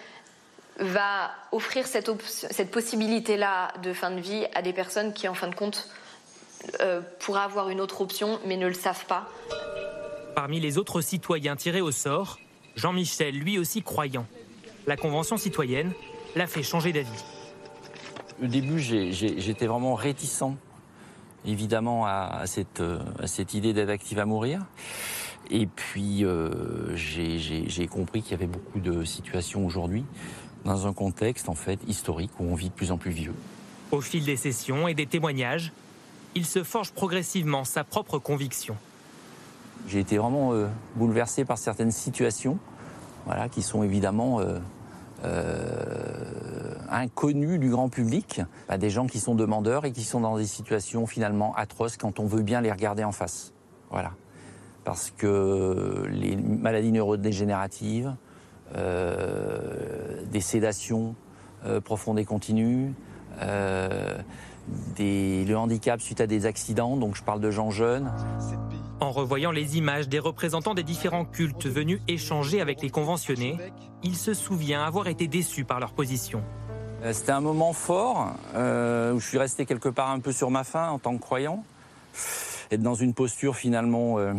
va 0.80 1.32
offrir 1.51 1.86
cette, 1.86 2.09
cette 2.24 2.72
possibilité-là 2.72 3.74
de 3.84 3.93
fin 3.93 4.12
de 4.12 4.20
vie 4.20 4.45
à 4.53 4.62
des 4.62 4.74
personnes 4.74 5.14
qui, 5.14 5.28
en 5.28 5.34
fin 5.34 5.47
de 5.47 5.55
compte, 5.55 5.89
pourraient 7.20 7.41
avoir 7.41 7.70
une 7.70 7.82
autre 7.82 8.01
option, 8.01 8.39
mais 8.45 8.57
ne 8.57 8.68
le 8.68 8.74
savent 8.74 9.05
pas. 9.05 9.28
Parmi 10.36 10.59
les 10.59 10.78
autres 10.78 11.01
citoyens 11.01 11.55
tirés 11.55 11.82
au 11.82 11.91
sort, 11.91 12.39
Jean-Michel, 12.76 13.36
lui 13.38 13.57
aussi 13.57 13.82
croyant. 13.82 14.26
La 14.88 14.98
Convention 14.98 15.38
citoyenne 15.38 15.92
l'a 16.36 16.48
fait 16.48 16.64
changer 16.64 16.92
d'avis. 16.92 17.24
Au 18.42 18.48
début, 18.48 18.80
j'étais 18.80 19.68
vraiment 19.68 19.94
réticent, 19.94 20.56
évidemment, 21.46 22.06
à, 22.08 22.44
cette, 22.48 23.54
idée 23.54 23.74
d'aide 23.74 23.90
active 23.90 24.20
à 24.20 24.26
mourir. 24.26 24.62
Et 25.52 25.68
puis, 25.68 26.26
euh, 26.26 26.96
j'ai 26.96 27.88
compris 27.88 28.22
qu'il 28.24 28.32
y 28.32 28.36
avait 28.36 28.48
beaucoup 28.48 28.80
de 28.80 29.04
situations 29.04 29.66
aujourd'hui 29.66 30.06
dans 30.66 30.88
un 30.88 30.94
contexte, 30.94 31.50
en 31.50 31.56
fait, 31.56 31.80
historique 31.88 32.32
où 32.40 32.46
on 32.46 32.56
vit 32.56 32.70
de 32.70 32.74
plus 32.74 32.92
en 32.92 32.98
plus 32.98 33.12
vieux. 33.12 33.34
Au 33.92 34.02
fil 34.02 34.24
des 34.24 34.38
sessions 34.38 34.88
et 34.88 34.94
des 34.94 35.06
témoignages, 35.06 35.72
il 36.34 36.46
se 36.46 36.64
forge 36.64 36.92
progressivement 36.92 37.64
sa 37.64 37.84
propre 37.84 38.18
conviction. 38.18 38.78
J'ai 39.88 40.00
été 40.00 40.18
vraiment 40.18 40.54
euh, 40.54 40.68
bouleversé 40.96 41.46
par 41.46 41.58
certaines 41.58 41.92
situations, 41.92 42.58
voilà, 43.26 43.49
qui 43.49 43.61
sont 43.61 43.84
évidemment 43.84 44.39
euh, 44.39 44.59
euh, 45.24 46.74
inconnues 46.89 47.59
du 47.59 47.69
grand 47.69 47.89
public. 47.89 48.41
Des 48.78 48.89
gens 48.89 49.07
qui 49.07 49.19
sont 49.19 49.36
demandeurs 49.36 49.86
et 49.86 49.91
qui 49.91 50.03
sont 50.03 50.22
dans 50.22 50.38
des 50.38 50.45
situations 50.45 51.05
finalement 51.05 51.53
atroces 51.55 51.97
quand 51.97 52.19
on 52.19 52.26
veut 52.26 52.41
bien 52.41 52.61
les 52.61 52.72
regarder 52.72 53.03
en 53.03 53.11
face. 53.11 53.53
Voilà. 53.89 54.11
Parce 54.84 55.11
que 55.11 56.07
les 56.09 56.36
maladies 56.36 56.91
neurodégénératives, 56.91 58.15
des 58.74 60.41
sédations 60.41 61.13
profondes 61.84 62.17
et 62.17 62.26
continues, 62.26 62.93
le 64.99 65.55
handicap 65.55 66.01
suite 66.01 66.22
à 66.22 66.28
des 66.28 66.45
accidents, 66.45 66.97
donc 66.97 67.16
je 67.16 67.24
parle 67.24 67.41
de 67.41 67.51
gens 67.51 67.72
jeunes. 67.72 68.12
En 68.99 69.12
revoyant 69.12 69.51
les 69.51 69.78
images 69.78 70.07
des 70.09 70.20
représentants 70.20 70.76
des 70.76 70.84
différents 70.84 71.26
cultes 71.26 71.66
venus 71.66 71.99
échanger 72.07 72.62
avec 72.62 72.82
les 72.82 72.89
conventionnés, 72.89 73.57
il 74.03 74.16
se 74.16 74.34
souvient 74.34 74.84
avoir 74.84 75.07
été 75.07 75.28
déçu 75.28 75.64
par 75.64 75.80
leur 75.80 75.93
position. 75.93 76.43
Euh, 77.03 77.14
c'était 77.14 77.32
un 77.32 77.41
moment 77.41 77.74
fort 77.74 78.34
euh, 78.53 79.14
où 79.14 79.20
je 79.20 79.28
suis 79.28 79.39
resté 79.39 79.66
quelque 79.66 79.89
part 79.89 80.12
un 80.12 80.20
peu 80.20 80.32
sur 80.32 80.51
ma 80.51 80.64
faim 80.64 80.89
en 80.89 80.99
tant 80.99 81.16
que 81.16 81.22
croyant. 81.22 81.64
Être 82.70 82.84
dans 82.84 82.93
une 82.93 83.16
posture 83.16 83.55
finalement 83.55 84.20
euh, 84.20 84.34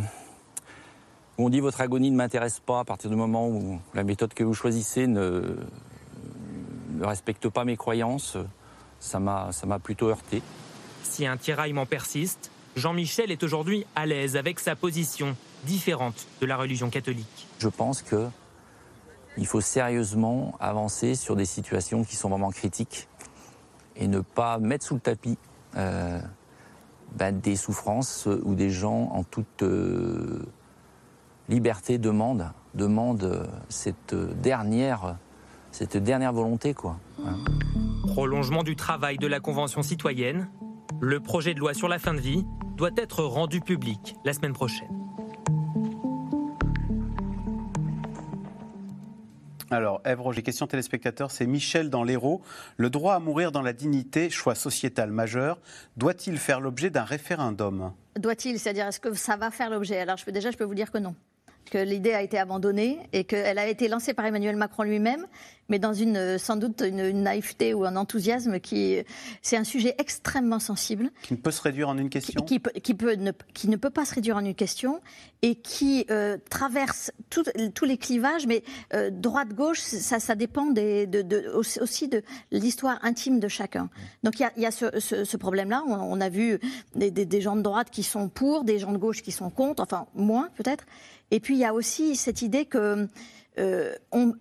où 1.39 1.47
on 1.47 1.49
dit 1.49 1.59
votre 1.59 1.81
agonie 1.81 2.13
ne 2.13 2.17
m'intéresse 2.17 2.61
pas 2.61 2.81
à 2.81 2.85
partir 2.85 3.11
du 3.11 3.17
moment 3.17 3.49
où 3.49 3.81
la 3.95 4.05
méthode 4.05 4.33
que 4.33 4.45
vous 4.45 4.55
choisissez 4.55 5.09
ne, 5.09 5.57
ne 6.93 7.05
respecte 7.05 7.49
pas 7.49 7.65
mes 7.65 7.77
croyances 7.77 8.39
ça 9.03 9.19
m'a 9.19 9.79
plutôt 9.83 10.09
heurté. 10.09 10.43
Si 11.03 11.27
un 11.27 11.37
tiraillement 11.37 11.87
persiste, 11.87 12.51
Jean-Michel 12.77 13.31
est 13.31 13.43
aujourd'hui 13.43 13.85
à 13.95 14.07
l'aise 14.07 14.37
avec 14.37 14.61
sa 14.61 14.77
position 14.77 15.37
différente 15.65 16.27
de 16.41 16.47
la 16.47 16.57
religion 16.57 16.89
catholique. 16.89 17.49
Je 17.59 17.69
pense 17.69 18.03
que 18.03 18.29
il 19.37 19.47
faut 19.47 19.61
sérieusement 19.61 20.55
avancer 20.61 21.15
sur 21.15 21.37
des 21.37 21.45
situations 21.47 22.05
qui 22.05 22.17
sont 22.17 22.29
vraiment 22.29 22.51
critiques 22.51 23.09
et 23.97 24.07
ne 24.07 24.21
pas 24.21 24.59
mettre 24.59 24.87
sous 24.87 24.95
le 24.95 25.01
tapis 25.01 25.39
euh, 25.77 26.21
ben, 27.15 27.39
des 27.39 27.57
souffrances 27.57 28.27
où 28.27 28.55
des 28.55 28.71
gens 28.71 29.11
en 29.13 29.25
toute 29.25 29.63
euh, 29.63 30.47
liberté 31.49 31.99
demandent, 31.99 32.53
demandent 32.75 33.49
cette 33.69 34.15
dernière, 34.15 35.17
cette 35.73 35.97
dernière 35.97 36.33
volonté. 36.33 36.75
Quoi. 36.75 36.99
Prolongement 38.07 38.63
du 38.63 38.77
travail 38.77 39.19
de 39.19 39.27
la 39.27 39.41
Convention 39.41 39.83
citoyenne, 39.83 40.49
le 41.01 41.19
projet 41.19 41.55
de 41.55 41.59
loi 41.59 41.75
sur 41.75 41.89
la 41.89 41.99
fin 41.99 42.15
de 42.15 42.21
vie 42.21 42.45
doit 42.77 42.91
être 42.97 43.25
rendu 43.25 43.61
public 43.61 44.17
la 44.25 44.33
semaine 44.33 44.53
prochaine. 44.53 44.89
Alors, 49.71 50.03
Ève 50.05 50.21
Roger, 50.21 50.43
question 50.43 50.67
téléspectateur, 50.67 51.31
c'est 51.31 51.47
Michel 51.47 51.89
dans 51.89 52.05
l'Hérault. 52.05 52.43
Le 52.77 52.91
droit 52.91 53.15
à 53.15 53.19
mourir 53.21 53.53
dans 53.53 53.63
la 53.63 53.73
dignité, 53.73 54.29
choix 54.29 54.55
sociétal 54.55 55.11
majeur, 55.11 55.59
doit-il 55.97 56.37
faire 56.37 56.61
l'objet 56.61 56.91
d'un 56.91 57.05
référendum? 57.05 57.93
Doit-il 58.19 58.59
C'est-à-dire, 58.59 58.87
est-ce 58.87 59.01
que 59.01 59.15
ça 59.15 59.37
va 59.37 59.51
faire 59.51 59.71
l'objet? 59.71 59.99
Alors, 59.99 60.19
je 60.19 60.27
peux, 60.27 60.33
déjà, 60.33 60.51
je 60.51 60.59
peux 60.59 60.65
vous 60.65 60.75
dire 60.75 60.93
que 60.93 60.99
non 60.99 61.15
que 61.71 61.79
l'idée 61.79 62.13
a 62.13 62.23
été 62.23 62.39
abandonnée 62.39 62.99
et 63.13 63.25
qu'elle 63.25 63.59
a 63.59 63.67
été 63.67 63.89
lancée 63.89 64.15
par 64.15 64.27
Emmanuel 64.27 64.57
Macron 64.57 64.83
lui-même, 64.83 65.27
mais 65.69 65.79
dans 65.79 65.95
une 65.95 66.17
euh, 66.17 66.39
sans 66.39 66.57
doute 66.57 66.83
une, 66.87 67.23
naïveté 67.23 67.73
ou 67.73 67.85
un 67.85 67.97
enthousiasme 67.97 68.61
qui 68.61 68.99
c'est 69.41 69.57
un 69.57 69.65
sujet 69.65 69.95
extrêmement 69.99 70.59
sensible. 70.59 71.11
Qui 71.23 71.33
ne 71.35 71.39
peut 71.39 71.51
se 71.51 71.63
réduire 71.63 71.89
en 71.89 71.97
une 71.97 72.11
question. 72.11 72.43
qui, 72.43 72.61
qui, 72.61 72.95
peut, 72.95 73.15
ne, 73.15 73.33
qui 73.55 73.69
ne 73.69 73.77
peut 73.77 73.91
pas 73.91 74.05
se 74.05 74.15
réduire 74.15 74.37
en 74.37 74.45
une 74.45 74.55
question 74.55 75.01
et 75.41 75.55
qui 75.55 76.05
euh, 76.11 76.37
traverse 76.51 77.11
tous 77.31 77.85
les 77.85 77.97
clivages 77.97 78.47
mais 78.47 78.63
euh, 78.93 79.11
droite 79.11 79.55
gauche 79.55 79.81
ça, 79.81 80.21
ça 80.21 80.35
dépend 80.35 80.67
des, 80.67 81.07
de, 81.07 81.51
aussi 81.55 82.09
de 82.09 82.23
l'histoire 82.51 82.99
intime 83.03 83.41
de 83.41 83.49
chacun. 83.49 83.89
Donc 84.23 84.41
il 84.41 84.43
y 84.43 84.47
a, 84.47 84.53
y 84.57 84.67
a 84.67 84.71
ce, 84.71 85.01
ce, 85.01 85.37
problème 85.37 85.71
là 85.71 85.83
on, 85.87 86.21
a 86.21 86.29
vu 86.29 86.61
des, 86.95 87.11
des, 87.11 87.25
des 87.25 87.41
gens 87.41 87.57
de 87.57 87.63
droite 87.63 87.89
qui 87.91 88.03
sont 88.03 88.29
pour 88.29 88.65
des 88.65 88.79
gens 88.79 88.93
de 88.93 88.99
gauche 88.99 89.23
qui 89.23 89.33
sont 89.33 89.49
contre 89.49 89.83
enfin 89.83 90.07
moins 90.15 90.51
peut-être 90.57 90.85
et 91.33 91.41
puis 91.41 91.55
il 91.55 91.61
y 91.61 91.65
a 91.65 91.75
aussi 91.75 92.15
cette 92.15 92.43
idée 92.43 92.67
que 92.67 93.09
euh, 93.59 93.95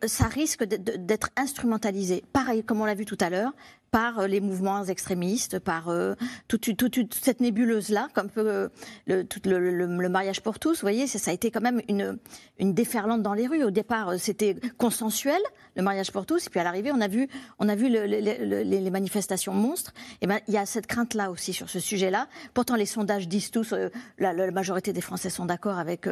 ça 0.06 0.28
risque 0.28 0.64
d'être 0.64 1.30
instrumentalisé. 1.36 2.24
Pareil, 2.34 2.64
comme 2.64 2.82
on 2.82 2.86
l'a 2.86 2.94
vu 2.94 3.06
tout 3.06 3.18
à 3.20 3.30
l'heure, 3.30 3.54
par 3.92 4.20
euh, 4.20 4.28
les 4.28 4.40
mouvements 4.40 4.86
extrémistes, 4.86 5.60
par 5.60 5.90
euh, 5.90 6.16
toute, 6.48 6.76
toute, 6.78 7.14
cette 7.14 7.42
nébuleuse-là, 7.42 8.08
comme 8.14 8.30
euh, 8.38 8.70
le, 9.06 9.24
tout 9.24 9.42
le, 9.46 9.60
le, 9.60 10.10
mariage 10.10 10.42
pour 10.42 10.60
tous. 10.60 10.76
Vous 10.76 10.82
voyez, 10.82 11.08
ça, 11.08 11.20
ça, 11.20 11.32
a 11.32 11.34
été 11.34 11.52
quand 11.52 11.62
même 11.62 11.82
une, 11.90 12.18
une 12.58 12.74
déferlante 12.74 13.22
dans 13.22 13.34
les 13.34 13.48
rues. 13.48 13.64
Au 13.64 13.70
départ, 13.70 14.14
c'était 14.18 14.56
consensuel, 14.78 15.42
le 15.76 15.84
mariage 15.84 16.12
pour 16.12 16.26
tous, 16.26 16.48
et 16.48 16.50
puis 16.50 16.60
à 16.60 16.64
l'arrivée, 16.64 16.92
on 16.94 17.02
a 17.02 17.08
vu, 17.08 17.28
on 17.60 17.68
a 17.68 17.76
vu 17.76 17.90
les, 17.90 18.90
manifestations 18.92 19.54
monstres. 19.54 19.94
Et 20.22 20.28
ben, 20.28 20.40
il 20.48 20.54
y 20.54 20.58
a 20.58 20.66
cette 20.66 20.88
crainte-là 20.88 21.30
aussi 21.30 21.54
sur 21.54 21.70
ce 21.70 21.80
sujet-là. 21.80 22.28
Pourtant, 22.54 22.76
les 22.76 22.86
sondages 22.86 23.28
disent 23.28 23.52
tous, 23.52 23.74
la, 24.18 24.34
la, 24.34 24.52
majorité 24.52 24.94
des 24.94 25.02
Français 25.02 25.30
sont 25.30 25.46
d'accord 25.46 25.78
avec 25.78 26.08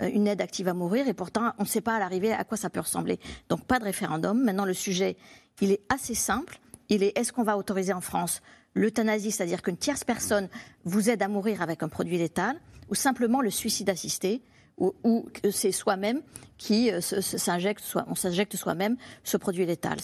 une 0.00 0.26
aide 0.26 0.40
active 0.40 0.68
à 0.68 0.74
mourir, 0.74 1.08
et 1.08 1.14
pourtant, 1.14 1.52
on 1.58 1.62
ne 1.62 1.68
sait 1.68 1.80
pas 1.80 1.94
à 1.94 1.98
l'arrivée 1.98 2.32
à 2.32 2.44
quoi 2.44 2.56
ça 2.56 2.70
peut 2.70 2.80
ressembler. 2.80 3.18
Donc, 3.48 3.64
pas 3.66 3.78
de 3.78 3.84
référendum. 3.84 4.42
Maintenant, 4.42 4.64
le 4.64 4.74
sujet, 4.74 5.16
il 5.60 5.72
est 5.72 5.82
assez 5.90 6.14
simple 6.14 6.58
il 6.94 7.02
est 7.02 7.16
est-ce 7.18 7.32
qu'on 7.32 7.42
va 7.42 7.56
autoriser 7.58 7.92
en 7.92 8.00
France 8.00 8.42
l'euthanasie, 8.74 9.30
c'est-à-dire 9.30 9.60
qu'une 9.62 9.76
tierce 9.76 10.04
personne 10.04 10.48
vous 10.84 11.10
aide 11.10 11.22
à 11.22 11.28
mourir 11.28 11.60
avec 11.62 11.82
un 11.82 11.88
produit 11.88 12.16
létal, 12.18 12.56
ou 12.88 12.94
simplement 12.94 13.40
le 13.42 13.50
suicide 13.50 13.90
assisté, 13.90 14.42
ou, 14.78 15.28
que 15.42 15.50
c'est 15.50 15.70
soi-même 15.70 16.22
qui 16.56 16.90
euh, 16.90 17.00
s'injecte, 17.00 17.80
soi- 17.84 18.04
on 18.08 18.14
s'injecte 18.14 18.56
soi-même 18.56 18.96
ce 19.22 19.36
produit 19.36 19.66
létal. 19.66 19.98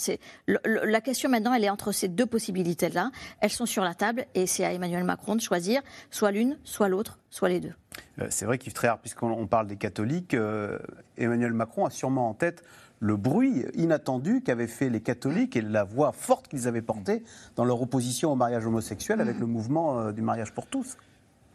La 0.46 1.00
question 1.00 1.28
maintenant, 1.30 1.54
elle 1.54 1.64
est 1.64 1.70
entre 1.70 1.90
ces 1.90 2.06
deux 2.06 2.26
possibilités-là. 2.26 3.10
Elles 3.40 3.50
sont 3.50 3.66
sur 3.66 3.82
la 3.82 3.94
table 3.94 4.26
et 4.34 4.46
c'est 4.46 4.64
à 4.64 4.72
Emmanuel 4.72 5.04
Macron 5.04 5.34
de 5.34 5.40
choisir 5.40 5.80
soit 6.10 6.30
l'une, 6.30 6.58
soit 6.64 6.88
l'autre, 6.88 7.18
soit 7.30 7.48
les 7.48 7.60
deux. 7.60 7.72
Euh, 8.20 8.26
C'est 8.30 8.44
vrai 8.44 8.58
qu'Yves 8.58 8.74
Tréhard, 8.74 8.98
puisqu'on 9.00 9.30
on 9.30 9.46
parle 9.46 9.66
des 9.66 9.76
catholiques, 9.76 10.34
euh, 10.34 10.78
Emmanuel 11.16 11.54
Macron 11.54 11.86
a 11.86 11.90
sûrement 11.90 12.28
en 12.28 12.34
tête 12.34 12.62
le 13.00 13.16
bruit 13.16 13.64
inattendu 13.74 14.42
qu'avaient 14.42 14.66
fait 14.66 14.90
les 14.90 15.00
catholiques 15.00 15.56
et 15.56 15.62
la 15.62 15.84
voix 15.84 16.12
forte 16.12 16.48
qu'ils 16.48 16.66
avaient 16.66 16.82
portée 16.82 17.22
dans 17.56 17.64
leur 17.64 17.80
opposition 17.80 18.32
au 18.32 18.36
mariage 18.36 18.66
homosexuel 18.66 19.20
avec 19.20 19.38
le 19.38 19.46
mouvement 19.46 20.00
euh, 20.00 20.12
du 20.12 20.22
mariage 20.22 20.52
pour 20.52 20.66
tous. 20.66 20.96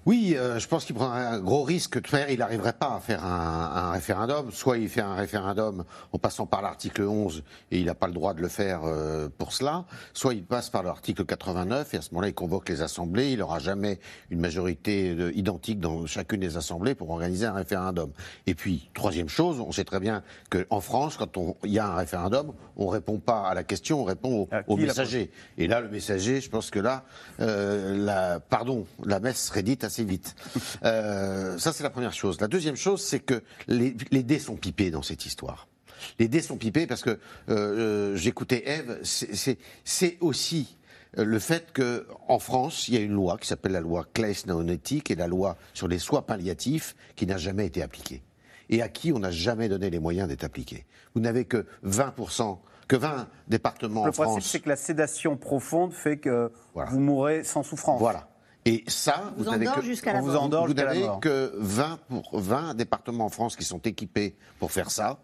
Oui, 0.06 0.36
euh, 0.36 0.60
je 0.60 0.68
pense 0.68 0.84
qu'il 0.84 0.95
prend 0.95 1.12
un 1.12 1.39
gros 1.39 1.64
risque 1.64 2.01
de 2.01 2.08
faire. 2.08 2.30
Il 2.30 2.39
n'arriverait 2.39 2.74
pas 2.74 2.95
à 2.95 2.99
faire 2.99 3.24
un, 3.24 3.72
un 3.76 3.91
référendum. 3.91 4.51
Soit 4.51 4.78
il 4.78 4.89
fait 4.89 5.01
un 5.01 5.16
référendum 5.16 5.86
en 6.12 6.18
passant 6.18 6.45
par 6.45 6.62
l'article 6.62 7.04
11 7.04 7.41
et 7.72 7.80
il 7.80 7.86
n'a 7.86 7.95
pas 7.95 8.08
le 8.08 8.14
droit 8.14 8.34
de 8.34 8.41
le 8.41 8.49
faire 8.49 8.82
euh, 8.84 9.30
pour 9.38 9.54
cela. 9.54 9.86
Soit 10.14 10.34
il 10.34 10.43
passe 10.43 10.70
par 10.70 10.84
l'article 10.84 11.24
89 11.24 11.93
et 11.93 11.97
à 11.97 12.01
ce 12.01 12.10
moment-là 12.12 12.28
il 12.28 12.34
convoque 12.34 12.68
les 12.68 12.82
assemblées. 12.82 13.32
Il 13.32 13.39
n'aura 13.39 13.60
jamais 13.60 13.99
une 14.30 14.41
majorité 14.41 15.16
euh, 15.18 15.32
identique 15.36 15.80
dans 15.80 16.06
chacune 16.06 16.41
des 16.41 16.58
assemblées 16.58 16.95
pour 16.95 17.10
organiser 17.10 17.45
un 17.45 17.54
référendum. 17.54 18.12
Et 18.45 18.56
puis 18.56 18.89
troisième 18.93 19.30
chose, 19.30 19.62
on 19.62 19.72
sait 19.72 19.86
très 19.86 20.01
bien 20.01 20.22
qu'en 20.49 20.82
France, 20.82 21.16
quand 21.16 21.32
il 21.64 21.72
y 21.72 21.80
a 21.80 21.88
un 21.88 21.95
référendum, 21.95 22.54
on 22.76 22.88
répond 22.88 23.20
pas 23.20 23.47
à 23.47 23.54
la 23.54 23.64
question, 23.64 24.01
on 24.01 24.04
répond 24.04 24.49
au, 24.68 24.76
messager. 24.76 25.32
Et 25.58 25.68
là, 25.68 25.80
le 25.80 25.89
messager, 25.89 26.41
je 26.41 26.49
pense 26.49 26.72
que 26.72 26.80
là, 26.80 27.06
euh, 27.39 27.95
la, 27.97 28.41
pardon, 28.41 28.86
la 29.06 29.22
messe 29.22 29.45
serait 29.45 29.64
dite 29.64 29.86
assez 29.94 30.04
vite. 30.04 30.36
Euh, 30.84 31.58
ça, 31.60 31.72
c'est 31.72 31.84
la 31.84 31.89
première 31.91 32.14
chose. 32.14 32.39
La 32.41 32.48
deuxième 32.48 32.76
chose, 32.76 33.02
c'est 33.04 33.20
que 33.20 33.44
les, 33.68 33.96
les 34.12 34.24
dés 34.24 34.39
sont 34.39 34.56
pipés 34.56 34.89
dans 34.91 35.04
cette 35.04 35.26
histoire. 35.26 35.68
Les 36.20 36.28
dés 36.28 36.41
sont 36.41 36.58
pipés 36.58 36.88
parce 36.88 37.02
que 37.04 37.12
euh, 37.12 37.18
euh, 37.50 38.16
j'écoutais 38.16 38.64
Eve, 38.68 39.00
c'est- 39.04 40.18
aussi 40.20 40.78
le 41.16 41.38
fait 41.38 41.72
que 41.74 42.08
en 42.28 42.39
France, 42.39 42.88
il 42.88 42.96
y 42.96 42.98
a 42.98 43.02
une 43.02 43.14
loi 43.14 43.38
qui 43.38 43.48
s'appelle 43.48 43.72
la 43.74 43.82
loi 43.82 44.06
Claes-Naonetti, 44.14 45.02
qui 45.02 45.14
est 45.14 45.16
la 45.16 45.28
loi 45.28 45.58
sur 45.76 45.88
les 45.88 46.00
soins 46.00 46.24
palliatifs, 46.24 46.96
qui 47.16 47.28
n'a 47.28 47.38
jamais 47.38 47.68
été 47.68 47.84
appliquée 47.84 48.24
et 48.70 48.82
à 48.82 48.89
qui 48.89 49.12
on 49.14 49.20
n'a 49.20 49.30
jamais 49.30 49.70
donné 49.70 49.89
les 49.91 50.00
moyens 50.00 50.28
d'être 50.28 50.44
appliquée. 50.44 50.86
Vous 51.14 51.22
n'avez 51.22 51.46
que 51.46 51.68
20%, 51.86 52.58
que 52.88 52.96
20 52.96 53.28
départements 53.48 54.06
Le 54.06 54.10
en 54.10 54.14
principe, 54.14 54.32
France. 54.32 54.46
c'est 54.48 54.60
que 54.62 54.70
la 54.70 54.76
sédation 54.76 55.38
profonde 55.38 55.94
fait 55.94 56.18
que 56.18 56.52
vous 56.74 57.00
mourrez 57.00 57.44
sans 57.44 57.62
souffrance. 57.62 58.00
Voilà. 58.00 58.28
Et 58.66 58.84
ça, 58.88 59.34
vous 59.38 59.43
n'avez 59.45 59.68
endort 59.68 59.82
que, 59.82 59.86
jusqu'à 59.86 60.20
vous 60.22 60.28
vous 60.32 60.68
jusqu'à 60.68 60.84
la 60.86 60.93
n'avez 60.93 61.05
mort. 61.05 61.20
que 61.20 61.53
20, 61.57 61.99
pour, 62.07 62.30
20 62.39 62.76
départements 62.76 63.26
en 63.26 63.30
France 63.30 63.57
qui 63.57 63.66
sont 63.66 63.80
équipés 63.80 64.36
pour 64.59 64.72
faire 64.72 64.89
ça. 64.89 65.20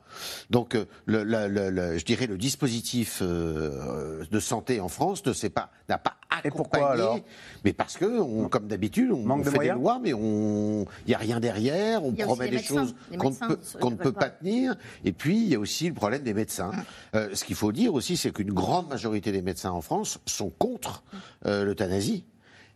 Donc, 0.50 0.76
euh, 0.76 0.86
le, 1.06 1.24
le- 1.24 1.48
le- 1.48 1.70
le- 1.70 1.98
je 1.98 2.04
dirais 2.04 2.28
le 2.28 2.38
dispositif 2.38 3.20
euh, 3.22 4.26
de 4.30 4.40
santé 4.42 4.82
en 4.82 4.90
France 4.90 5.26
ne 5.26 5.32
s'est 5.32 5.50
pas, 5.50 5.70
n'a 5.88 5.98
pas 5.98 6.16
accompagné. 6.30 6.52
pourquoi, 6.56 6.92
alors? 6.92 7.20
Mais 7.64 7.72
parce 7.72 7.96
que, 7.96 8.20
on, 8.20 8.50
comme 8.50 8.68
d'habitude, 8.68 9.12
on, 9.12 9.24
Manque 9.24 9.42
on 9.42 9.46
de 9.46 9.50
fait 9.52 9.60
des 9.60 9.70
lois, 9.70 10.00
mais 10.04 10.14
on, 10.14 10.86
il 11.06 11.10
n'y 11.10 11.16
a 11.16 11.18
rien 11.18 11.40
derrière. 11.40 12.04
On 12.04 12.12
promet 12.14 12.50
des 12.50 12.58
médecins. 12.58 12.76
choses 12.88 12.96
qu'on 13.18 13.30
ne 13.30 13.36
peut, 13.36 13.60
qu'on 13.80 13.92
peut 13.92 14.12
pas 14.12 14.20
pas. 14.22 14.30
tenir. 14.32 14.76
Et 15.06 15.14
puis, 15.14 15.38
il 15.38 15.48
y 15.48 15.56
a 15.56 15.60
aussi 15.60 15.88
le 15.88 15.94
problème 15.94 16.24
des 16.24 16.34
médecins. 16.34 16.72
Euh, 17.16 17.30
ce 17.34 17.46
qu'il 17.46 17.56
faut 17.56 17.72
dire 17.72 17.94
aussi, 17.94 18.18
c'est 18.18 18.32
qu'une 18.32 18.52
grande 18.52 18.90
majorité 18.90 19.32
des 19.32 19.42
médecins 19.42 19.72
en 19.72 19.82
France 19.82 20.20
sont 20.26 20.50
contre 20.50 21.04
euh, 21.46 21.64
l'euthanasie 21.64 22.26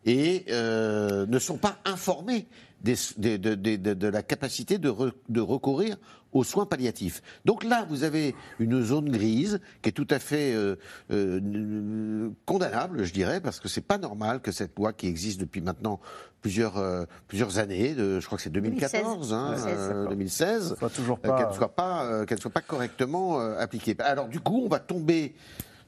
et 0.05 0.45
euh, 0.49 1.25
ne 1.25 1.39
sont 1.39 1.57
pas 1.57 1.77
informés 1.85 2.47
des- 2.81 2.95
des- 3.17 3.37
de, 3.37 3.55
de- 3.55 3.75
de- 3.77 3.93
de 3.93 4.07
la 4.07 4.21
capacité 4.23 4.77
de, 4.77 4.89
re- 4.89 5.13
de 5.29 5.41
recourir 5.41 5.95
aux 6.33 6.43
soins 6.43 6.65
palliatifs. 6.65 7.21
Donc 7.45 7.63
là, 7.63 7.85
vous 7.89 8.03
avez 8.03 8.33
une 8.59 8.81
zone 8.81 9.09
grise 9.09 9.59
qui 9.81 9.89
est 9.89 9.91
tout 9.93 10.07
à 10.09 10.17
fait 10.19 10.53
euh, 10.53 10.75
euh, 11.11 12.29
condamnable, 12.45 13.03
je 13.03 13.13
dirais, 13.13 13.39
parce 13.39 13.59
que 13.59 13.67
c'est 13.69 13.81
pas 13.85 13.97
normal 13.97 14.41
que 14.41 14.51
cette 14.51 14.75
loi 14.77 14.93
qui 14.93 15.07
existe 15.07 15.39
depuis 15.39 15.61
maintenant 15.61 15.99
plusieurs 16.41 16.77
euh, 16.77 17.05
plusieurs 17.27 17.59
années, 17.59 17.93
de, 17.93 18.19
je 18.19 18.25
crois 18.25 18.37
que 18.37 18.43
c'est 18.43 18.49
2014, 18.49 19.33
hein, 19.33 19.49
2016, 19.55 19.77
euh, 19.77 19.87
d'accord. 19.89 20.09
2016, 20.09 20.75
Soit 20.79 20.89
toujours 20.89 21.19
euh, 21.23 21.27
pas- 21.27 21.37
qu'elle 21.37 21.47
ne 21.49 21.53
soit 21.53 21.75
pas 21.75 22.03
euh, 22.05 22.25
qu'elle 22.25 22.37
ne 22.37 22.41
soit 22.41 22.51
pas 22.51 22.61
correctement 22.61 23.39
euh, 23.39 23.57
appliquée. 23.59 23.95
Alors 23.99 24.27
du 24.27 24.39
coup, 24.39 24.63
on 24.65 24.69
va 24.69 24.79
tomber 24.79 25.35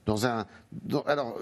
dans 0.05 0.25
un. 0.27 0.45
alors 1.07 1.37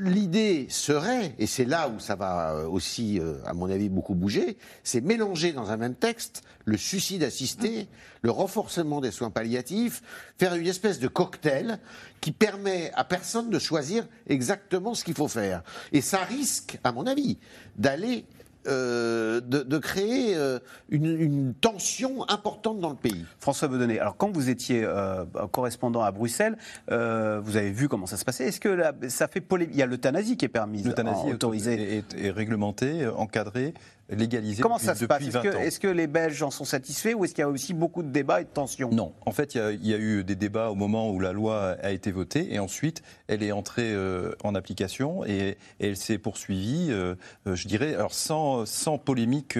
l'idée 0.00 0.66
serait, 0.70 1.34
et 1.38 1.46
c'est 1.46 1.64
là 1.64 1.88
où 1.88 2.00
ça 2.00 2.14
va 2.14 2.52
euh, 2.52 2.66
aussi, 2.66 3.20
euh, 3.20 3.36
à 3.44 3.52
mon 3.52 3.70
avis, 3.70 3.88
beaucoup 3.88 4.14
bouger, 4.14 4.56
c'est 4.84 5.00
mélanger 5.00 5.52
dans 5.52 5.70
un 5.70 5.76
même 5.76 5.94
texte 5.94 6.42
le 6.64 6.76
suicide 6.76 7.22
assisté, 7.22 7.88
le 8.22 8.30
renforcement 8.30 9.00
des 9.00 9.10
soins 9.10 9.30
palliatifs, 9.30 10.02
faire 10.38 10.54
une 10.54 10.66
espèce 10.66 10.98
de 10.98 11.08
cocktail 11.08 11.78
qui 12.20 12.32
permet 12.32 12.90
à 12.94 13.04
personne 13.04 13.50
de 13.50 13.58
choisir 13.58 14.06
exactement 14.26 14.94
ce 14.94 15.04
qu'il 15.04 15.14
faut 15.14 15.28
faire. 15.28 15.62
Et 15.92 16.00
ça 16.00 16.18
risque, 16.18 16.78
à 16.82 16.92
mon 16.92 17.06
avis, 17.06 17.38
d'aller 17.76 18.24
euh, 18.66 19.40
de, 19.40 19.62
de 19.62 19.78
créer 19.78 20.36
euh, 20.36 20.58
une, 20.88 21.06
une 21.20 21.54
tension 21.54 22.28
importante 22.28 22.80
dans 22.80 22.90
le 22.90 22.96
pays. 22.96 23.24
François 23.38 23.68
Bedonnet, 23.68 23.98
alors 23.98 24.16
quand 24.16 24.30
vous 24.30 24.48
étiez 24.50 24.82
euh, 24.84 25.24
correspondant 25.52 26.02
à 26.02 26.10
Bruxelles, 26.10 26.56
euh, 26.90 27.40
vous 27.42 27.56
avez 27.56 27.70
vu 27.70 27.88
comment 27.88 28.06
ça 28.06 28.16
se 28.16 28.24
passait. 28.24 28.44
Est-ce 28.46 28.60
que 28.60 28.68
la- 28.68 28.92
ça 29.08 29.28
fait 29.28 29.40
polémique 29.40 29.74
Il 29.74 29.78
y 29.78 29.82
a 29.82 29.86
l'euthanasie 29.86 30.36
qui 30.36 30.44
est 30.44 30.48
permise, 30.48 30.84
L'euthanasie 30.86 31.28
est 31.28 31.34
autorisée. 31.34 31.98
est, 31.98 32.14
est 32.26 32.30
réglementée, 32.30 33.06
encadrée, 33.06 33.74
légalisée 34.08 34.62
Comment 34.62 34.76
depuis, 34.76 34.86
ça 34.86 34.94
se 34.94 35.04
depuis 35.04 35.08
passe? 35.08 35.22
Est-ce 35.22 35.38
20 35.38 35.42
que, 35.42 35.56
est-ce 35.58 35.80
que 35.80 35.88
les 35.88 36.06
Belges 36.06 36.42
en 36.42 36.50
sont 36.50 36.64
satisfaits 36.64 37.14
ou 37.14 37.24
est-ce 37.24 37.34
qu'il 37.34 37.42
y 37.42 37.44
a 37.44 37.48
aussi 37.48 37.74
beaucoup 37.74 38.02
de 38.02 38.08
débats 38.08 38.40
et 38.40 38.44
de 38.44 38.50
tensions? 38.50 38.90
Non, 38.90 39.12
en 39.24 39.32
fait, 39.32 39.54
il 39.54 39.58
y, 39.58 39.60
a, 39.60 39.70
il 39.72 39.86
y 39.86 39.94
a 39.94 39.98
eu 39.98 40.24
des 40.24 40.36
débats 40.36 40.70
au 40.70 40.74
moment 40.74 41.10
où 41.10 41.20
la 41.20 41.32
loi 41.32 41.76
a 41.82 41.90
été 41.90 42.10
votée 42.12 42.52
et 42.54 42.58
ensuite 42.58 43.02
elle 43.28 43.42
est 43.42 43.52
entrée 43.52 43.92
euh, 43.92 44.32
en 44.44 44.54
application 44.54 45.24
et, 45.24 45.56
et 45.80 45.88
elle 45.88 45.96
s'est 45.96 46.18
poursuivie, 46.18 46.88
euh, 46.90 47.14
euh, 47.46 47.54
je 47.54 47.68
dirais, 47.68 47.94
alors 47.94 48.14
sans, 48.14 48.66
sans 48.66 48.98
polémique 48.98 49.58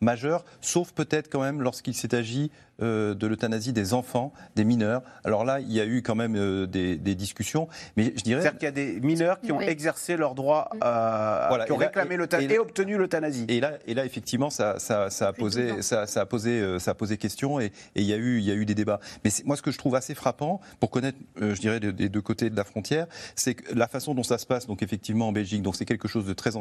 majeure, 0.00 0.44
sauf 0.60 0.92
peut-être 0.92 1.28
quand 1.28 1.40
même 1.40 1.62
lorsqu'il 1.62 1.94
s'est 1.94 2.14
agi 2.14 2.50
euh, 2.82 3.14
de 3.14 3.26
l'euthanasie 3.26 3.72
des 3.72 3.94
enfants, 3.94 4.32
des 4.56 4.64
mineurs. 4.64 5.02
Alors 5.24 5.44
là, 5.44 5.60
il 5.60 5.72
y 5.72 5.80
a 5.80 5.86
eu 5.86 6.02
quand 6.02 6.14
même 6.14 6.36
euh, 6.36 6.66
des, 6.66 6.96
des 6.96 7.14
discussions, 7.14 7.68
mais 7.96 8.12
je 8.16 8.22
dirais. 8.22 8.40
C'est-à-dire 8.42 8.58
qu'il 8.58 8.66
y 8.66 8.68
a 8.68 8.72
des 8.72 9.00
mineurs 9.00 9.40
qui 9.40 9.52
ont 9.52 9.58
Oui. 9.58 9.64
exercé 9.66 10.16
leur 10.16 10.34
droit, 10.34 10.70
euh, 10.84 11.46
Voilà, 11.48 11.64
qui 11.66 11.72
ont 11.72 11.76
réclamé 11.76 12.16
l'euthanasie 12.16 12.48
et- 12.50 12.54
et, 12.54 12.58
obtenu 12.58 12.96
l'euthanasie. 12.96 13.44
Et 13.48 13.60
là, 13.60 13.72
et 13.86 13.94
là, 13.94 14.04
effectivement, 14.04 14.50
ça, 14.50 14.78
ça, 14.78 15.10
ça 15.10 15.28
a 15.28 15.32
posé, 15.32 15.82
ça, 15.82 16.06
ça 16.06 16.20
a 16.20 16.26
posé, 16.26 16.60
euh, 16.60 16.78
ça 16.78 16.92
a 16.92 16.94
posé 16.94 17.16
question, 17.16 17.58
et 17.60 17.66
et 17.94 18.02
il 18.02 18.04
y 18.04 18.12
a 18.12 18.16
eu, 18.16 18.38
il 18.38 18.44
y 18.44 18.50
a 18.50 18.54
eu 18.54 18.64
des 18.64 18.74
débats. 18.74 19.00
Mais 19.24 19.30
moi, 19.44 19.56
ce 19.56 19.62
que 19.62 19.70
je 19.70 19.78
trouve 19.78 19.94
assez 19.94 20.14
frappant, 20.14 20.60
pour 20.80 20.90
connaître, 20.90 21.18
euh, 21.42 21.54
je 21.54 21.60
dirais, 21.60 21.80
des- 21.80 21.92
des 21.92 22.08
deux 22.08 22.20
côtés 22.22 22.48
de 22.50 22.56
la 22.56 22.64
frontière, 22.64 23.06
c'est 23.34 23.54
que 23.54 23.74
la 23.74 23.88
façon 23.88 24.14
dont 24.14 24.22
ça 24.22 24.38
se 24.38 24.46
passe, 24.46 24.66
donc 24.66 24.82
effectivement 24.82 25.28
en 25.28 25.32
Belgique, 25.32 25.62
donc 25.62 25.76
c'est 25.76 25.84
quelque 25.84 26.08
chose 26.08 26.26
de 26.26 26.32
très 26.32 26.52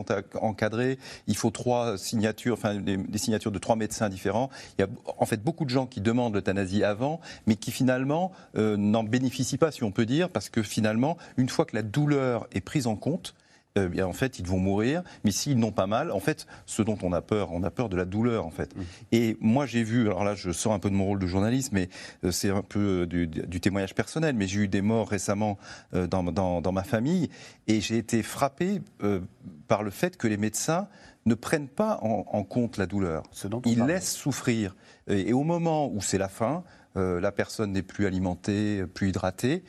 encadré. 0.42 0.98
Il 1.28 1.36
faut 1.38 1.50
trois 1.52 1.98
signatures, 1.98 2.54
enfin 2.54 2.76
des, 2.76 2.98
des 2.98 3.18
signatures 3.18 3.52
de 3.52 3.60
trois 3.60 3.76
médecins 3.76 4.10
différents. 4.10 4.50
Il 4.78 4.82
y 4.82 4.86
a 4.86 4.88
en 5.18 5.26
fait 5.26 5.42
beaucoup 5.44 5.66
de 5.66 5.70
gens 5.70 5.86
qui 5.86 6.02
demandent 6.08 6.34
l'euthanasie 6.34 6.84
avant, 6.84 7.20
mais 7.48 7.56
qui 7.56 7.72
finalement 7.72 8.32
euh, 8.56 8.78
n'en 8.78 9.04
bénéficient 9.04 9.58
pas, 9.58 9.72
si 9.72 9.84
on 9.84 9.92
peut 9.92 10.06
dire, 10.06 10.30
parce 10.30 10.50
que 10.50 10.64
finalement, 10.64 11.18
une 11.38 11.50
fois 11.50 11.66
que 11.66 11.76
la 11.76 11.84
douleur 11.84 12.48
est 12.54 12.62
prise 12.62 12.88
en 12.88 12.96
compte, 12.96 13.36
euh, 13.78 13.90
bien, 13.90 14.08
en 14.08 14.14
fait, 14.14 14.40
ils 14.40 14.48
vont 14.48 14.58
mourir. 14.58 15.04
Mais 15.24 15.30
s'ils 15.32 15.60
n'ont 15.60 15.72
pas 15.74 15.86
mal, 15.86 16.12
en 16.12 16.20
fait, 16.20 16.48
ce 16.66 16.82
dont 16.82 16.98
on 17.04 17.14
a 17.14 17.22
peur, 17.22 17.52
on 17.52 17.62
a 17.64 17.70
peur 17.70 17.90
de 17.90 17.96
la 17.98 18.06
douleur, 18.06 18.46
en 18.46 18.50
fait. 18.50 18.74
Et 19.12 19.38
moi, 19.40 19.66
j'ai 19.68 19.84
vu, 19.84 20.02
alors 20.08 20.24
là, 20.24 20.34
je 20.34 20.52
sors 20.52 20.74
un 20.74 20.80
peu 20.80 20.90
de 20.90 20.96
mon 20.96 21.06
rôle 21.06 21.20
de 21.20 21.28
journaliste, 21.28 21.74
mais 21.74 21.90
euh, 22.24 22.32
c'est 22.32 22.50
un 22.50 22.64
peu 22.64 23.06
du, 23.06 23.28
du 23.28 23.60
témoignage 23.60 23.94
personnel, 23.94 24.34
mais 24.36 24.48
j'ai 24.48 24.62
eu 24.62 24.68
des 24.68 24.82
morts 24.82 25.10
récemment 25.10 25.60
dans, 25.94 26.24
dans- 26.24 26.62
dans 26.62 26.72
ma 26.72 26.84
famille, 26.84 27.30
et 27.68 27.80
j'ai 27.82 27.98
été 27.98 28.24
frappé 28.24 28.82
euh, 29.04 29.20
par 29.68 29.84
le 29.84 29.92
fait 29.92 30.18
que 30.18 30.28
les 30.28 30.38
médecins 30.38 30.88
ne 31.28 31.36
prennent 31.36 31.68
pas 31.68 32.00
en, 32.02 32.26
en 32.32 32.44
compte 32.44 32.78
la 32.78 32.86
douleur. 32.88 33.24
Ils 33.66 33.78
laissent 33.86 34.14
souffrir. 34.16 34.76
Et, 35.08 35.30
et 35.30 35.34
au 35.34 35.44
moment 35.44 35.88
où 35.92 36.02
c'est 36.02 36.18
la 36.18 36.30
fin, 36.30 36.64
euh, 36.96 37.20
la 37.20 37.32
personne 37.32 37.72
n'est 37.74 37.84
plus 37.84 38.06
alimentée, 38.06 38.84
plus 38.94 39.10
hydratée, 39.10 39.64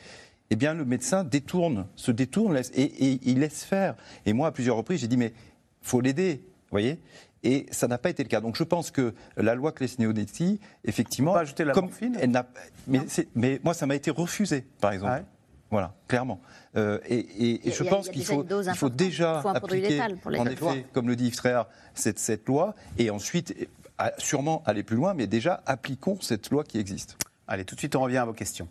eh 0.51 0.55
bien, 0.55 0.73
le 0.73 0.83
médecin 0.85 1.23
détourne, 1.23 1.85
se 1.95 2.11
détourne 2.11 2.55
laisse- 2.55 2.71
et, 2.73 2.83
et 2.83 3.19
il 3.23 3.39
laisse 3.39 3.63
faire. 3.63 3.95
Et 4.25 4.33
moi, 4.33 4.47
à 4.47 4.51
plusieurs 4.51 4.75
reprises, 4.77 5.01
j'ai 5.01 5.07
dit, 5.07 5.17
mais 5.17 5.33
faut 5.81 6.01
l'aider, 6.01 6.41
vous 6.43 6.71
voyez 6.71 6.99
et 7.41 7.67
ça 7.71 7.87
n'a 7.87 7.97
pas 7.97 8.09
été 8.09 8.21
le 8.21 8.27
cas. 8.27 8.41
Donc 8.41 8.57
je 8.57 8.63
pense 8.65 8.91
que 8.91 9.13
la 9.37 9.55
loi 9.55 9.71
Claes-Neonetti, 9.71 10.59
effectivement, 10.83 11.31
pas 11.31 11.39
ajouter 11.39 11.63
la 11.63 11.71
comme 11.71 11.85
morphine 11.85 12.17
elle 12.19 12.31
n'a, 12.31 12.45
mais, 13.33 13.61
moi 13.63 13.73
ça 13.73 13.85
m'a 13.85 13.95
été 13.95 14.11
refusé, 14.11 14.65
par 14.81 14.91
exemple. 14.91 15.13
Ah 15.15 15.19
ouais 15.19 15.25
Voilà, 15.71 15.95
clairement. 16.09 16.41
Euh, 16.75 16.99
et, 17.07 17.61
je 17.71 17.81
a- 17.85 17.89
pense 17.89 18.09
qu'il 18.09 18.25
faut, 18.25 18.43
il 18.43 18.95
déjà 18.95 19.35
Il 19.37 19.41
faut 19.41 19.47
appliquer, 19.55 19.87
létal 19.87 20.17
pour 20.17 20.31
les 20.31 20.39
en 20.39 20.45
effet, 20.47 20.85
comme 20.91 21.07
le 21.07 21.15
dit 21.15 21.27
Yves 21.27 21.37
Tréhard, 21.37 21.69
cette, 21.93 22.19
cette 22.19 22.45
loi, 22.45 22.75
et 22.97 23.09
ensuite 23.09 23.55
à- 23.99 24.13
sûrement 24.17 24.63
aller 24.65 24.81
plus 24.83 24.95
loin, 24.95 25.13
mais 25.13 25.27
déjà 25.27 25.61
appliquons 25.65 26.17
cette 26.21 26.49
loi 26.49 26.63
qui 26.63 26.77
existe. 26.79 27.17
Allez, 27.47 27.65
tout 27.65 27.75
de 27.75 27.79
suite, 27.79 27.95
on 27.95 28.01
revient 28.01 28.17
à 28.17 28.25
vos 28.25 28.33
questions. 28.33 28.67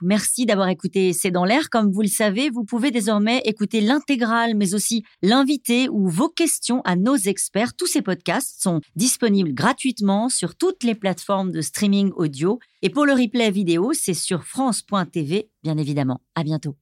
Merci 0.00 0.46
d'avoir 0.46 0.68
écouté 0.68 1.12
C'est 1.12 1.32
dans 1.32 1.44
l'air. 1.44 1.70
Comme 1.70 1.90
vous 1.90 2.02
le 2.02 2.08
savez, 2.08 2.50
vous 2.50 2.64
pouvez 2.64 2.92
désormais 2.92 3.38
écouter 3.44 3.80
l'intégrale, 3.80 4.54
mais 4.54 4.74
aussi 4.74 5.02
l'invité 5.22 5.88
ou 5.88 6.08
vos 6.08 6.28
questions 6.28 6.82
à 6.84 6.94
nos 6.94 7.16
experts. 7.16 7.74
Tous 7.74 7.88
ces 7.88 8.00
podcasts 8.00 8.62
sont 8.62 8.80
disponibles 8.94 9.52
gratuitement 9.54 10.28
sur 10.28 10.54
toutes 10.54 10.84
les 10.84 10.94
plateformes 10.94 11.50
de 11.50 11.60
streaming 11.60 12.12
audio. 12.14 12.60
Et 12.82 12.90
pour 12.90 13.06
le 13.06 13.12
replay 13.12 13.50
vidéo, 13.50 13.92
c'est 13.92 14.14
sur 14.14 14.44
France.tv, 14.44 15.50
bien 15.64 15.76
évidemment. 15.76 16.20
À 16.36 16.44
bientôt. 16.44 16.76